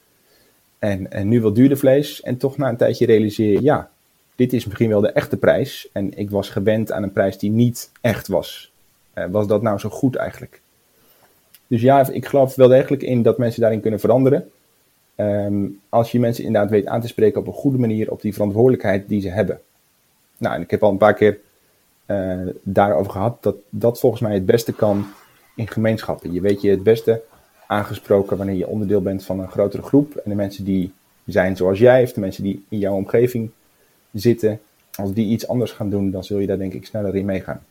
en, 0.80 1.12
en 1.12 1.28
nu 1.28 1.42
wat 1.42 1.56
duurder 1.56 1.78
vlees 1.78 2.22
en 2.22 2.38
toch 2.38 2.58
na 2.58 2.70
een 2.70 2.78
tijdje 2.78 3.06
realiseer 3.06 3.52
je, 3.52 3.62
ja, 3.62 3.90
dit 4.38 4.54
is 4.54 4.66
misschien 4.66 4.90
wel 4.90 5.02
de 5.02 5.12
echte 5.12 5.38
prijs 5.38 5.90
en 5.92 6.18
ik 6.18 6.30
was 6.30 6.50
gewend 6.50 6.92
aan 6.92 7.04
een 7.04 7.12
prijs 7.12 7.38
die 7.38 7.52
niet 7.52 7.92
echt 8.02 8.28
was. 8.28 8.72
Uh, 9.16 9.26
was 9.30 9.48
dat 9.48 9.62
nou 9.62 9.80
zo 9.80 9.90
goed 9.90 10.16
eigenlijk? 10.16 10.62
Dus 11.68 11.82
ja, 11.82 12.10
ik 12.10 12.26
geloof 12.26 12.56
wel 12.56 12.68
degelijk 12.68 13.02
in 13.02 13.22
dat 13.22 13.38
mensen 13.38 13.62
daarin 13.62 13.80
kunnen 13.80 14.00
veranderen. 14.00 14.50
Um, 15.16 15.80
als 15.90 16.12
je 16.12 16.20
mensen 16.20 16.44
inderdaad 16.44 16.70
weet 16.70 16.86
aan 16.86 17.02
te 17.02 17.08
spreken 17.08 17.40
op 17.40 17.48
een 17.48 17.54
goede 17.54 17.78
manier 17.78 18.12
op 18.12 18.22
die 18.22 18.34
verantwoordelijkheid 18.34 19.08
die 19.08 19.22
ze 19.22 19.30
hebben. 19.30 19.60
Nou, 20.38 20.56
en 20.56 20.62
ik 20.62 20.72
heb 20.72 20.84
al 20.84 20.92
een 20.92 20.98
paar 20.98 21.14
keer 21.14 21.40
uh, 22.06 22.48
daarover 22.64 23.12
gehad 23.12 23.44
dat 23.44 23.56
dat 23.70 24.00
volgens 24.00 24.22
mij 24.22 24.34
het 24.34 24.46
beste 24.46 24.74
kan 24.74 25.06
in 25.56 25.68
gemeenschappen. 25.68 26.34
Je 26.34 26.42
weet 26.42 26.62
je 26.62 26.70
het 26.70 26.84
beste 26.84 27.22
aangesproken 27.68 28.38
wanneer 28.38 28.56
je 28.56 28.68
onderdeel 28.68 29.02
bent 29.02 29.24
van 29.24 29.40
een 29.40 29.52
grotere 29.52 29.84
groep. 29.84 30.16
En 30.16 30.30
de 30.30 30.36
mensen 30.36 30.64
die 30.64 30.94
zijn 31.26 31.56
zoals 31.56 31.80
jij, 31.80 32.04
of 32.04 32.14
de 32.14 32.20
mensen 32.20 32.44
die 32.44 32.66
in 32.70 32.80
jouw 32.80 32.96
omgeving 32.96 33.50
zitten, 34.20 34.60
als 34.96 35.14
die 35.14 35.28
iets 35.28 35.48
anders 35.48 35.72
gaan 35.72 35.90
doen, 35.90 36.12
dan 36.12 36.24
zul 36.24 36.40
je 36.40 36.48
daar 36.48 36.58
denk 36.58 36.74
ik 36.74 36.86
sneller 36.86 37.16
in 37.16 37.26
meegaan. 37.26 37.62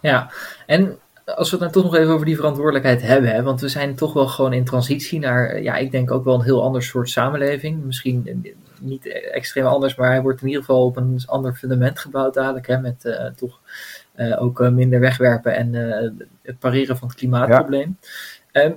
Ja, 0.00 0.30
en 0.66 0.98
als 1.24 1.50
we 1.50 1.56
het 1.56 1.64
dan 1.64 1.82
toch 1.82 1.92
nog 1.92 2.00
even 2.00 2.12
over 2.12 2.26
die 2.26 2.36
verantwoordelijkheid 2.36 3.02
hebben, 3.02 3.30
hè, 3.30 3.42
want 3.42 3.60
we 3.60 3.68
zijn 3.68 3.94
toch 3.94 4.12
wel 4.12 4.26
gewoon 4.26 4.52
in 4.52 4.64
transitie 4.64 5.18
naar, 5.18 5.62
ja, 5.62 5.76
ik 5.76 5.90
denk 5.90 6.10
ook 6.10 6.24
wel 6.24 6.34
een 6.34 6.44
heel 6.44 6.62
ander 6.62 6.82
soort 6.82 7.10
samenleving. 7.10 7.84
Misschien 7.84 8.44
niet 8.80 9.06
extreem 9.32 9.66
anders, 9.66 9.94
maar 9.94 10.10
hij 10.10 10.22
wordt 10.22 10.40
in 10.40 10.46
ieder 10.46 10.62
geval 10.62 10.84
op 10.84 10.96
een 10.96 11.20
ander 11.26 11.54
fundament 11.54 11.98
gebouwd 11.98 12.34
dadelijk, 12.34 12.66
hè, 12.66 12.78
met 12.78 13.04
uh, 13.04 13.26
toch 13.36 13.60
uh, 14.16 14.42
ook 14.42 14.70
minder 14.70 15.00
wegwerpen 15.00 15.54
en 15.54 15.74
het 16.42 16.58
pareren 16.58 16.96
van 16.96 17.08
het 17.08 17.16
klimaatprobleem. 17.16 17.96
Ja. 18.52 18.60
Ehm, 18.60 18.72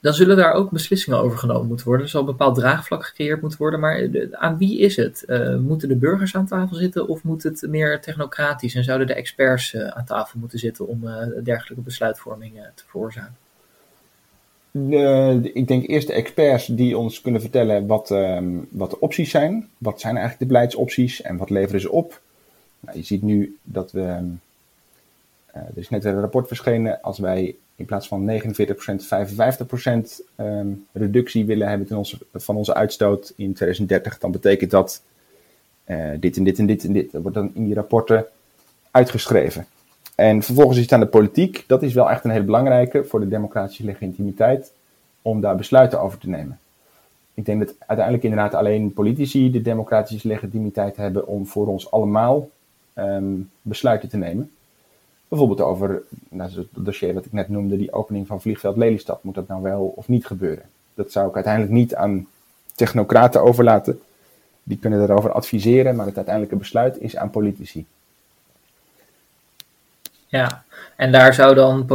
dan 0.00 0.14
zullen 0.14 0.36
daar 0.36 0.52
ook 0.52 0.70
beslissingen 0.70 1.18
over 1.18 1.38
genomen 1.38 1.66
moeten 1.66 1.86
worden. 1.86 2.04
Er 2.04 2.10
zal 2.10 2.20
een 2.20 2.26
bepaald 2.26 2.54
draagvlak 2.54 3.04
gecreëerd 3.04 3.40
moeten 3.40 3.58
worden. 3.58 3.80
Maar 3.80 4.08
aan 4.30 4.58
wie 4.58 4.78
is 4.78 4.96
het? 4.96 5.24
Uh, 5.26 5.56
moeten 5.56 5.88
de 5.88 5.96
burgers 5.96 6.34
aan 6.34 6.46
tafel 6.46 6.76
zitten 6.76 7.08
of 7.08 7.22
moet 7.22 7.42
het 7.42 7.66
meer 7.68 8.00
technocratisch? 8.00 8.74
En 8.74 8.84
zouden 8.84 9.06
de 9.06 9.14
experts 9.14 9.74
uh, 9.74 9.86
aan 9.86 10.04
tafel 10.04 10.38
moeten 10.38 10.58
zitten 10.58 10.86
om 10.86 11.00
dergelijke 11.44 11.84
besluitvorming 11.84 12.54
te 12.74 12.84
veroorzaken? 12.86 13.36
ik 15.42 15.68
denk 15.68 15.88
eerst 15.88 16.06
de 16.06 16.12
experts 16.12 16.66
die 16.66 16.98
ons 16.98 17.20
kunnen 17.20 17.40
vertellen 17.40 17.86
wat, 17.86 18.10
ehm, 18.10 18.58
wat 18.68 18.90
de 18.90 19.00
opties 19.00 19.30
zijn. 19.30 19.68
Wat 19.78 20.00
zijn 20.00 20.16
eigenlijk 20.16 20.42
de 20.42 20.54
beleidsopties 20.54 21.22
en 21.22 21.36
wat 21.36 21.50
leveren 21.50 21.80
ze 21.80 21.90
op? 21.90 22.20
Nou, 22.80 22.96
je 22.96 23.04
ziet 23.04 23.22
nu 23.22 23.56
dat 23.62 23.92
we. 23.92 24.00
er 25.52 25.70
is 25.74 25.88
net 25.88 26.04
een 26.04 26.20
rapport 26.20 26.46
verschenen. 26.46 27.00
Als 27.02 27.18
wij 27.18 27.56
in 27.80 27.86
plaats 27.86 28.08
van 28.08 28.30
49%, 28.30 28.32
55% 30.20 30.24
um, 30.36 30.86
reductie 30.92 31.44
willen 31.46 31.68
hebben 31.68 31.86
ten 31.86 31.96
onze, 31.96 32.18
van 32.34 32.56
onze 32.56 32.74
uitstoot 32.74 33.32
in 33.36 33.52
2030, 33.54 34.18
dan 34.18 34.30
betekent 34.30 34.70
dat 34.70 35.02
uh, 35.86 36.10
dit 36.18 36.36
en 36.36 36.44
dit 36.44 36.58
en 36.58 36.66
dit 36.66 36.84
en 36.84 36.92
dit. 36.92 37.12
Dat 37.12 37.22
wordt 37.22 37.36
dan 37.36 37.50
in 37.54 37.64
die 37.64 37.74
rapporten 37.74 38.26
uitgeschreven. 38.90 39.66
En 40.14 40.42
vervolgens 40.42 40.76
is 40.76 40.82
het 40.82 40.92
aan 40.92 41.00
de 41.00 41.06
politiek, 41.06 41.64
dat 41.66 41.82
is 41.82 41.94
wel 41.94 42.10
echt 42.10 42.24
een 42.24 42.30
hele 42.30 42.44
belangrijke 42.44 43.04
voor 43.04 43.20
de 43.20 43.28
democratische 43.28 43.84
legitimiteit, 43.84 44.72
om 45.22 45.40
daar 45.40 45.56
besluiten 45.56 46.00
over 46.00 46.18
te 46.18 46.28
nemen. 46.28 46.58
Ik 47.34 47.44
denk 47.44 47.60
dat 47.60 47.74
uiteindelijk 47.78 48.24
inderdaad 48.24 48.54
alleen 48.54 48.92
politici 48.92 49.50
de 49.50 49.62
democratische 49.62 50.28
legitimiteit 50.28 50.96
hebben 50.96 51.26
om 51.26 51.46
voor 51.46 51.66
ons 51.66 51.90
allemaal 51.90 52.48
um, 52.94 53.50
besluiten 53.62 54.08
te 54.08 54.16
nemen. 54.16 54.50
Bijvoorbeeld 55.30 55.60
over 55.60 56.02
nou, 56.28 56.50
het 56.54 56.66
dossier 56.72 57.14
dat 57.14 57.24
ik 57.24 57.32
net 57.32 57.48
noemde, 57.48 57.76
die 57.76 57.92
opening 57.92 58.26
van 58.26 58.40
vliegveld 58.40 58.76
Lelystad. 58.76 59.22
Moet 59.22 59.34
dat 59.34 59.48
nou 59.48 59.62
wel 59.62 59.92
of 59.96 60.08
niet 60.08 60.26
gebeuren? 60.26 60.64
Dat 60.94 61.12
zou 61.12 61.28
ik 61.28 61.34
uiteindelijk 61.34 61.72
niet 61.72 61.94
aan 61.94 62.26
technocraten 62.74 63.42
overlaten. 63.42 64.00
Die 64.62 64.78
kunnen 64.78 64.98
daarover 64.98 65.32
adviseren, 65.32 65.96
maar 65.96 66.06
het 66.06 66.16
uiteindelijke 66.16 66.58
besluit 66.58 67.00
is 67.00 67.16
aan 67.16 67.30
politici. 67.30 67.86
Ja, 70.26 70.64
en 70.96 71.12
daar 71.12 71.34
zou 71.34 71.54
dan 71.54 71.86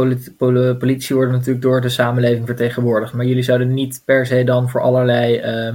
politici 0.78 1.14
worden 1.14 1.34
natuurlijk 1.34 1.62
door 1.62 1.80
de 1.80 1.88
samenleving 1.88 2.46
vertegenwoordigd. 2.46 3.12
Maar 3.12 3.26
jullie 3.26 3.42
zouden 3.42 3.74
niet 3.74 4.02
per 4.04 4.26
se 4.26 4.44
dan 4.44 4.70
voor 4.70 4.80
allerlei 4.80 5.38
uh, 5.38 5.74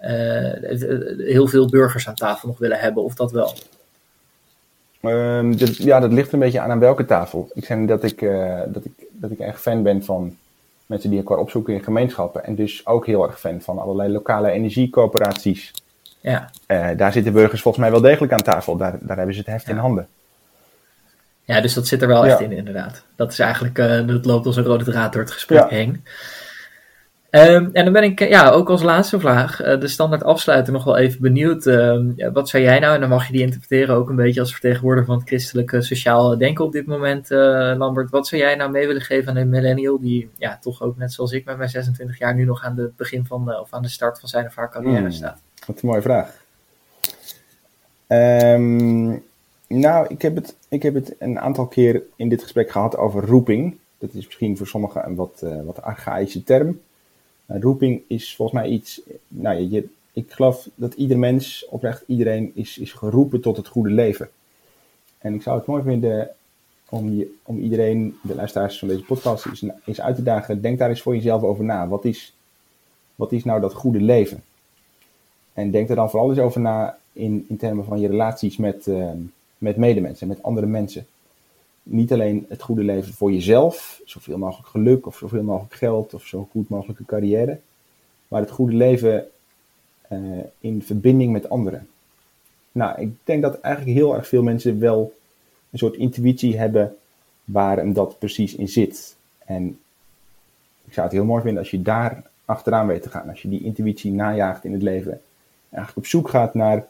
uh, 0.00 1.26
heel 1.26 1.46
veel 1.46 1.68
burgers 1.68 2.08
aan 2.08 2.14
tafel 2.14 2.48
nog 2.48 2.58
willen 2.58 2.78
hebben, 2.78 3.04
of 3.04 3.14
dat 3.14 3.32
wel? 3.32 3.54
Um, 5.06 5.54
ja, 5.78 6.00
dat 6.00 6.12
ligt 6.12 6.32
een 6.32 6.38
beetje 6.38 6.60
aan 6.60 6.70
aan 6.70 6.78
welke 6.78 7.04
tafel. 7.04 7.50
Ik 7.54 7.64
zeg 7.64 7.78
dat 7.86 8.02
ik, 8.02 8.20
uh, 8.20 8.60
dat, 8.66 8.84
ik, 8.84 8.92
dat 9.10 9.30
ik 9.30 9.38
echt 9.38 9.60
fan 9.60 9.82
ben 9.82 10.04
van 10.04 10.36
mensen 10.86 11.10
die 11.10 11.18
elkaar 11.18 11.38
opzoeken 11.38 11.74
in 11.74 11.84
gemeenschappen. 11.84 12.44
En 12.44 12.54
dus 12.54 12.86
ook 12.86 13.06
heel 13.06 13.26
erg 13.26 13.40
fan 13.40 13.60
van 13.60 13.78
allerlei 13.78 14.12
lokale 14.12 14.50
energiecoöperaties. 14.50 15.72
Ja. 16.20 16.50
Uh, 16.66 16.88
daar 16.96 17.12
zitten 17.12 17.32
burgers 17.32 17.62
volgens 17.62 17.84
mij 17.84 17.92
wel 17.92 18.02
degelijk 18.02 18.32
aan 18.32 18.42
tafel. 18.42 18.76
Daar, 18.76 18.98
daar 19.00 19.16
hebben 19.16 19.34
ze 19.34 19.40
het 19.40 19.50
heft 19.50 19.68
in 19.68 19.76
handen. 19.76 20.08
Ja, 21.44 21.60
dus 21.60 21.74
dat 21.74 21.86
zit 21.86 22.02
er 22.02 22.08
wel 22.08 22.26
echt 22.26 22.40
in, 22.40 22.52
inderdaad. 22.52 23.04
Dat 23.16 23.32
is 23.32 23.38
eigenlijk, 23.38 23.78
uh, 23.78 24.06
dat 24.06 24.24
loopt 24.24 24.46
als 24.46 24.56
een 24.56 24.64
rode 24.64 24.84
draad 24.84 25.12
door 25.12 25.22
het 25.22 25.30
gesprek 25.30 25.70
heen. 25.70 26.04
Um, 27.34 27.70
en 27.72 27.84
dan 27.84 27.92
ben 27.92 28.02
ik 28.02 28.28
ja, 28.28 28.50
ook 28.50 28.70
als 28.70 28.82
laatste 28.82 29.20
vraag, 29.20 29.64
uh, 29.64 29.80
de 29.80 29.88
standaard 29.88 30.22
afsluiter, 30.22 30.72
nog 30.72 30.84
wel 30.84 30.96
even 30.96 31.20
benieuwd. 31.20 31.66
Uh, 31.66 32.00
wat 32.32 32.48
zou 32.48 32.62
jij 32.62 32.78
nou, 32.78 32.94
en 32.94 33.00
dan 33.00 33.08
mag 33.08 33.26
je 33.26 33.32
die 33.32 33.42
interpreteren 33.42 33.94
ook 33.94 34.08
een 34.08 34.16
beetje 34.16 34.40
als 34.40 34.52
vertegenwoordiger 34.52 35.06
van 35.06 35.18
het 35.18 35.26
christelijke 35.26 35.82
sociaal 35.82 36.38
denken 36.38 36.64
op 36.64 36.72
dit 36.72 36.86
moment, 36.86 37.30
uh, 37.30 37.38
Lambert. 37.76 38.10
Wat 38.10 38.26
zou 38.26 38.40
jij 38.40 38.54
nou 38.54 38.70
mee 38.70 38.86
willen 38.86 39.02
geven 39.02 39.30
aan 39.30 39.36
een 39.36 39.48
millennial 39.48 40.00
die 40.00 40.30
ja, 40.36 40.58
toch 40.60 40.82
ook 40.82 40.96
net 40.96 41.12
zoals 41.12 41.32
ik 41.32 41.44
met 41.44 41.56
mijn 41.56 41.68
26 41.68 42.18
jaar 42.18 42.34
nu 42.34 42.44
nog 42.44 42.64
aan 42.64 42.78
het 42.78 42.96
begin 42.96 43.24
van, 43.26 43.56
of 43.60 43.72
aan 43.72 43.82
de 43.82 43.88
start 43.88 44.20
van 44.20 44.28
zijn 44.28 44.46
of 44.46 44.54
haar 44.54 44.70
carrière 44.70 44.98
hmm, 44.98 45.10
staat? 45.10 45.40
Wat 45.66 45.82
een 45.82 45.88
mooie 45.88 46.02
vraag. 46.02 46.42
Um, 48.08 49.22
nou, 49.66 50.06
ik 50.08 50.22
heb, 50.22 50.34
het, 50.34 50.56
ik 50.68 50.82
heb 50.82 50.94
het 50.94 51.14
een 51.18 51.40
aantal 51.40 51.66
keer 51.66 52.02
in 52.16 52.28
dit 52.28 52.42
gesprek 52.42 52.70
gehad 52.70 52.96
over 52.96 53.26
roeping. 53.26 53.76
Dat 53.98 54.10
is 54.12 54.24
misschien 54.24 54.56
voor 54.56 54.66
sommigen 54.66 55.06
een 55.06 55.14
wat, 55.14 55.44
wat 55.64 55.82
archaïsche 55.82 56.44
term. 56.44 56.80
Nou, 57.46 57.60
roeping 57.60 58.02
is 58.06 58.36
volgens 58.36 58.60
mij 58.60 58.70
iets. 58.70 59.00
Nou, 59.28 59.60
je, 59.60 59.88
ik 60.12 60.32
geloof 60.32 60.68
dat 60.74 60.94
ieder 60.94 61.18
mens, 61.18 61.66
oprecht 61.68 62.04
iedereen, 62.06 62.52
is, 62.54 62.78
is 62.78 62.92
geroepen 62.92 63.40
tot 63.40 63.56
het 63.56 63.68
goede 63.68 63.90
leven. 63.90 64.30
En 65.18 65.34
ik 65.34 65.42
zou 65.42 65.58
het 65.58 65.66
mooi 65.66 65.82
vinden 65.82 66.30
om, 66.88 67.10
je, 67.10 67.34
om 67.42 67.58
iedereen, 67.58 68.18
de 68.22 68.34
luisteraars 68.34 68.78
van 68.78 68.88
deze 68.88 69.04
podcast, 69.04 69.46
eens, 69.46 69.64
eens 69.84 70.00
uit 70.00 70.16
te 70.16 70.22
dagen. 70.22 70.60
Denk 70.60 70.78
daar 70.78 70.88
eens 70.88 71.02
voor 71.02 71.14
jezelf 71.14 71.42
over 71.42 71.64
na. 71.64 71.88
Wat 71.88 72.04
is, 72.04 72.34
wat 73.14 73.32
is 73.32 73.44
nou 73.44 73.60
dat 73.60 73.74
goede 73.74 74.00
leven? 74.00 74.42
En 75.52 75.70
denk 75.70 75.88
er 75.88 75.96
dan 75.96 76.10
vooral 76.10 76.30
eens 76.30 76.38
over 76.38 76.60
na 76.60 76.98
in, 77.12 77.46
in 77.48 77.56
termen 77.56 77.84
van 77.84 78.00
je 78.00 78.08
relaties 78.08 78.56
met, 78.56 78.86
uh, 78.86 79.10
met 79.58 79.76
medemensen, 79.76 80.28
met 80.28 80.42
andere 80.42 80.66
mensen 80.66 81.06
niet 81.84 82.12
alleen 82.12 82.46
het 82.48 82.62
goede 82.62 82.82
leven 82.82 83.14
voor 83.14 83.32
jezelf, 83.32 84.00
zoveel 84.04 84.38
mogelijk 84.38 84.68
geluk 84.68 85.06
of 85.06 85.16
zoveel 85.16 85.42
mogelijk 85.42 85.74
geld 85.74 86.14
of 86.14 86.26
zo 86.26 86.48
goed 86.50 86.68
mogelijke 86.68 87.04
carrière, 87.04 87.58
maar 88.28 88.40
het 88.40 88.50
goede 88.50 88.76
leven 88.76 89.26
uh, 90.12 90.38
in 90.58 90.82
verbinding 90.82 91.32
met 91.32 91.48
anderen. 91.48 91.88
Nou, 92.72 93.00
ik 93.00 93.12
denk 93.24 93.42
dat 93.42 93.60
eigenlijk 93.60 93.96
heel 93.96 94.14
erg 94.14 94.28
veel 94.28 94.42
mensen 94.42 94.80
wel 94.80 95.12
een 95.70 95.78
soort 95.78 95.96
intuïtie 95.96 96.58
hebben 96.58 96.96
waar 97.44 97.76
hem 97.76 97.92
dat 97.92 98.18
precies 98.18 98.54
in 98.54 98.68
zit. 98.68 99.16
En 99.38 99.78
ik 100.84 100.92
zou 100.92 101.06
het 101.06 101.16
heel 101.16 101.24
mooi 101.24 101.42
vinden 101.42 101.62
als 101.62 101.70
je 101.70 101.82
daar 101.82 102.22
achteraan 102.44 102.86
weet 102.86 103.02
te 103.02 103.10
gaan, 103.10 103.28
als 103.28 103.42
je 103.42 103.48
die 103.48 103.64
intuïtie 103.64 104.12
najaagt 104.12 104.64
in 104.64 104.72
het 104.72 104.82
leven, 104.82 105.20
eigenlijk 105.70 105.96
op 105.96 106.06
zoek 106.06 106.28
gaat 106.28 106.54
naar 106.54 106.86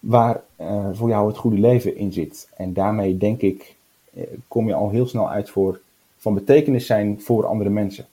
waar 0.00 0.40
uh, 0.60 0.88
voor 0.92 1.08
jou 1.08 1.28
het 1.28 1.36
goede 1.36 1.58
leven 1.58 1.96
in 1.96 2.12
zit. 2.12 2.48
En 2.56 2.72
daarmee 2.72 3.16
denk 3.16 3.40
ik 3.40 3.60
eh, 3.60 3.74
kom 4.48 4.66
je 4.66 4.74
al 4.74 4.90
heel 4.90 5.06
snel 5.06 5.30
uit 5.30 5.50
voor 5.50 5.80
van 6.16 6.34
betekenis 6.34 6.86
zijn 6.86 7.20
voor 7.20 7.46
andere 7.46 7.70
mensen. 7.70 8.06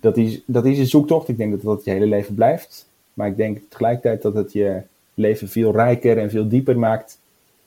Dat 0.00 0.16
is, 0.16 0.42
dat 0.46 0.64
is 0.64 0.78
een 0.78 0.86
zoektocht. 0.86 1.28
Ik 1.28 1.36
denk 1.36 1.50
dat 1.50 1.62
dat 1.62 1.84
je 1.84 1.90
hele 1.90 2.06
leven 2.06 2.34
blijft. 2.34 2.88
Maar 3.14 3.26
ik 3.26 3.36
denk 3.36 3.58
tegelijkertijd 3.68 4.22
dat 4.22 4.34
het 4.34 4.52
je 4.52 4.82
leven 5.14 5.48
veel 5.48 5.72
rijker 5.72 6.18
en 6.18 6.30
veel 6.30 6.48
dieper 6.48 6.78
maakt 6.78 7.18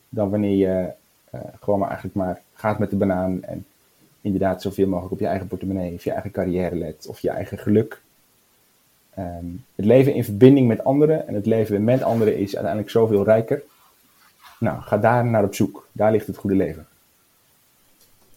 dan 0.09 0.30
wanneer 0.30 0.55
je 0.57 0.89
uh, 1.36 1.41
gewoon 1.61 1.80
maar 1.80 1.88
eigenlijk 1.88 2.17
maar 2.17 2.41
gaat 2.53 2.80
met 2.80 2.89
de 2.89 2.95
banaan 2.95 3.43
en 3.43 3.65
inderdaad 4.21 4.61
zoveel 4.61 4.88
mogelijk 4.88 5.13
op 5.13 5.19
je 5.19 5.28
eigen 5.28 5.47
portemonnee 5.47 5.93
of 5.93 6.03
je 6.03 6.11
eigen 6.11 6.32
carrière 6.32 6.75
let 6.75 7.07
of 7.07 7.19
je 7.19 7.30
eigen 7.30 7.57
geluk. 7.57 8.01
Um, 9.19 9.65
het 9.75 9.86
leven 9.86 10.13
in 10.13 10.23
verbinding 10.23 10.67
met 10.67 10.84
anderen 10.84 11.28
en 11.28 11.34
het 11.34 11.45
leven 11.45 11.84
met 11.84 12.01
anderen 12.01 12.38
is 12.38 12.53
uiteindelijk 12.53 12.91
zoveel 12.91 13.23
rijker. 13.23 13.63
Nou, 14.59 14.82
ga 14.82 14.97
daar 14.97 15.25
naar 15.25 15.43
op 15.43 15.55
zoek. 15.55 15.88
Daar 15.91 16.11
ligt 16.11 16.28
het 16.28 16.38
goede 16.38 16.55
leven. 16.55 16.88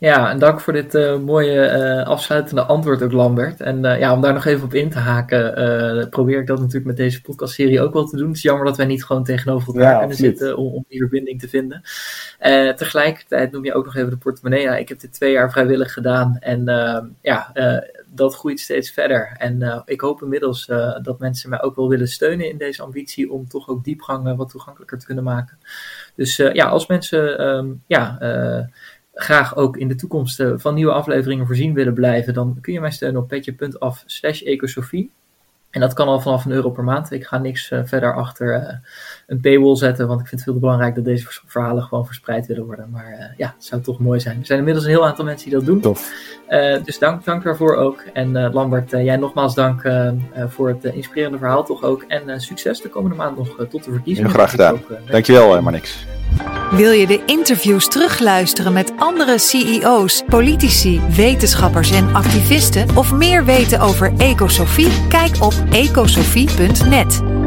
Ja, 0.01 0.31
en 0.31 0.39
dank 0.39 0.61
voor 0.61 0.73
dit 0.73 0.95
uh, 0.95 1.19
mooie 1.19 1.79
uh, 1.79 2.07
afsluitende 2.07 2.63
antwoord 2.63 3.03
ook, 3.03 3.13
Lambert. 3.13 3.61
En 3.61 3.85
uh, 3.85 3.99
ja, 3.99 4.13
om 4.13 4.21
daar 4.21 4.33
nog 4.33 4.45
even 4.45 4.65
op 4.65 4.75
in 4.75 4.91
te 4.91 4.99
haken, 4.99 6.09
probeer 6.09 6.41
ik 6.41 6.47
dat 6.47 6.59
natuurlijk 6.59 6.87
met 6.87 6.97
deze 6.97 7.23
podcastserie 7.23 7.81
ook 7.81 7.93
wel 7.93 8.05
te 8.07 8.17
doen. 8.17 8.27
Het 8.27 8.37
is 8.37 8.43
jammer 8.43 8.67
dat 8.67 8.77
wij 8.77 8.87
niet 8.87 9.05
gewoon 9.05 9.25
tegenover 9.25 9.75
elkaar 9.75 9.93
ja, 9.93 9.99
kunnen 9.99 10.17
zitten 10.17 10.57
om, 10.57 10.67
om, 10.67 10.85
die 10.89 10.99
verbinding 10.99 11.41
te 11.41 11.49
vinden. 11.49 11.83
tegelijkertijd 12.77 13.53
noem 13.53 13.65
je 13.65 13.75
ook 13.75 13.85
nog 13.85 13.97
even 13.97 14.11
de 14.11 14.17
portemonnee. 14.17 14.63
Ja, 14.63 14.77
ik 14.77 14.89
heb 14.89 15.01
dit 15.01 15.13
twee 15.13 15.33
jaar 15.33 15.53
vrijwillig 15.53 15.93
gedaan 15.93 16.37
en 16.39 16.65
ja, 17.21 17.53
dat 18.07 18.35
groeit 18.35 18.61
steeds 18.61 18.91
verder. 18.91 19.35
En 19.37 19.83
ik 19.85 20.01
hoop 20.01 20.23
inmiddels 20.23 20.67
dat 21.03 21.19
mensen 21.19 21.51
mij 21.51 21.63
ook 21.63 21.77
wel 21.77 21.89
willen 21.89 22.09
steunen 22.09 22.51
in 22.51 22.59
deze 22.59 22.83
ambitie 22.83 23.33
om 23.33 23.49
toch 23.49 23.69
ook 23.69 23.85
diepgang 23.85 24.37
wat 24.37 24.51
toegankelijker 24.51 24.99
te 24.99 25.07
kunnen 25.07 25.25
maken. 25.25 25.59
Dus 26.15 26.37
ja, 26.37 26.67
als 26.67 26.87
mensen 26.87 27.47
um, 27.47 27.83
ja 27.87 28.19
graag 29.23 29.57
ook 29.57 29.77
in 29.77 29.89
de 29.89 29.95
toekomst 29.95 30.41
uh, 30.41 30.53
van 30.57 30.75
nieuwe 30.75 30.93
afleveringen 30.93 31.47
voorzien 31.47 31.75
willen 31.75 31.95
blijven, 31.95 32.35
dan 32.35 32.59
kun 32.61 32.73
je 32.73 32.81
mij 32.81 32.91
steunen 32.91 33.21
op 33.21 33.29
petje.af 33.29 34.03
slash 34.07 34.43
ecosofie. 34.43 35.11
En 35.71 35.81
dat 35.81 35.93
kan 35.93 36.09
al 36.09 36.21
vanaf 36.21 36.45
een 36.45 36.53
euro 36.53 36.71
per 36.71 36.85
maand. 36.85 37.11
Ik 37.11 37.27
ga 37.27 37.39
niks 37.39 37.71
uh, 37.71 37.81
verder 37.85 38.15
achter 38.15 38.63
uh, 38.63 38.75
een 39.31 39.41
paywall 39.41 39.77
zetten, 39.77 40.07
want 40.07 40.21
ik 40.21 40.27
vind 40.27 40.41
het 40.41 40.51
veel 40.51 40.55
te 40.55 40.67
belangrijk 40.67 40.95
dat 40.95 41.05
deze 41.05 41.27
verhalen 41.47 41.83
gewoon 41.83 42.07
verspreid 42.07 42.47
willen 42.47 42.65
worden. 42.65 42.89
Maar 42.91 43.11
uh, 43.11 43.25
ja, 43.37 43.55
het 43.57 43.65
zou 43.65 43.83
toch 43.83 43.99
mooi 43.99 44.21
zijn. 44.21 44.39
Er 44.41 44.47
zijn 44.47 44.59
inmiddels 44.59 44.85
een 44.85 44.91
heel 44.91 45.07
aantal 45.07 45.25
mensen 45.25 45.49
die 45.49 45.59
dat 45.59 45.67
doen. 45.67 45.81
Tof. 45.81 46.13
dus 46.85 46.99
dank, 46.99 47.25
dank 47.25 47.43
daarvoor 47.43 47.77
ook. 47.77 48.05
En 48.13 48.53
Lambert, 48.53 48.91
jij 48.91 49.17
nogmaals 49.17 49.55
dank 49.55 49.83
voor 50.49 50.69
het 50.69 50.85
inspirerende 50.85 51.39
verhaal 51.39 51.65
toch 51.65 51.83
ook. 51.83 52.05
En 52.09 52.41
succes 52.41 52.81
de 52.81 52.89
komende 52.89 53.17
maand 53.17 53.37
nog 53.37 53.67
tot 53.71 53.85
de 53.85 53.91
verkiezingen. 53.91 54.31
Heel 54.31 54.39
graag 54.39 54.51
gedaan. 54.51 54.75
Ook, 54.75 55.11
Dankjewel, 55.11 55.63
Manix. 55.63 56.07
Wil 56.71 56.93
je 56.93 57.07
de 57.07 57.23
interviews 57.27 57.89
terugluisteren 57.89 58.73
met 58.73 58.93
andere 58.97 59.39
CEO's, 59.39 60.23
politici, 60.27 61.01
wetenschappers 61.17 61.91
en 61.91 62.15
activisten 62.15 62.97
of 62.97 63.13
meer 63.13 63.45
weten 63.45 63.81
over 63.81 64.13
Ecosofie? 64.19 65.09
Kijk 65.09 65.43
op 65.43 65.55
ecosofie.net. 65.71 67.40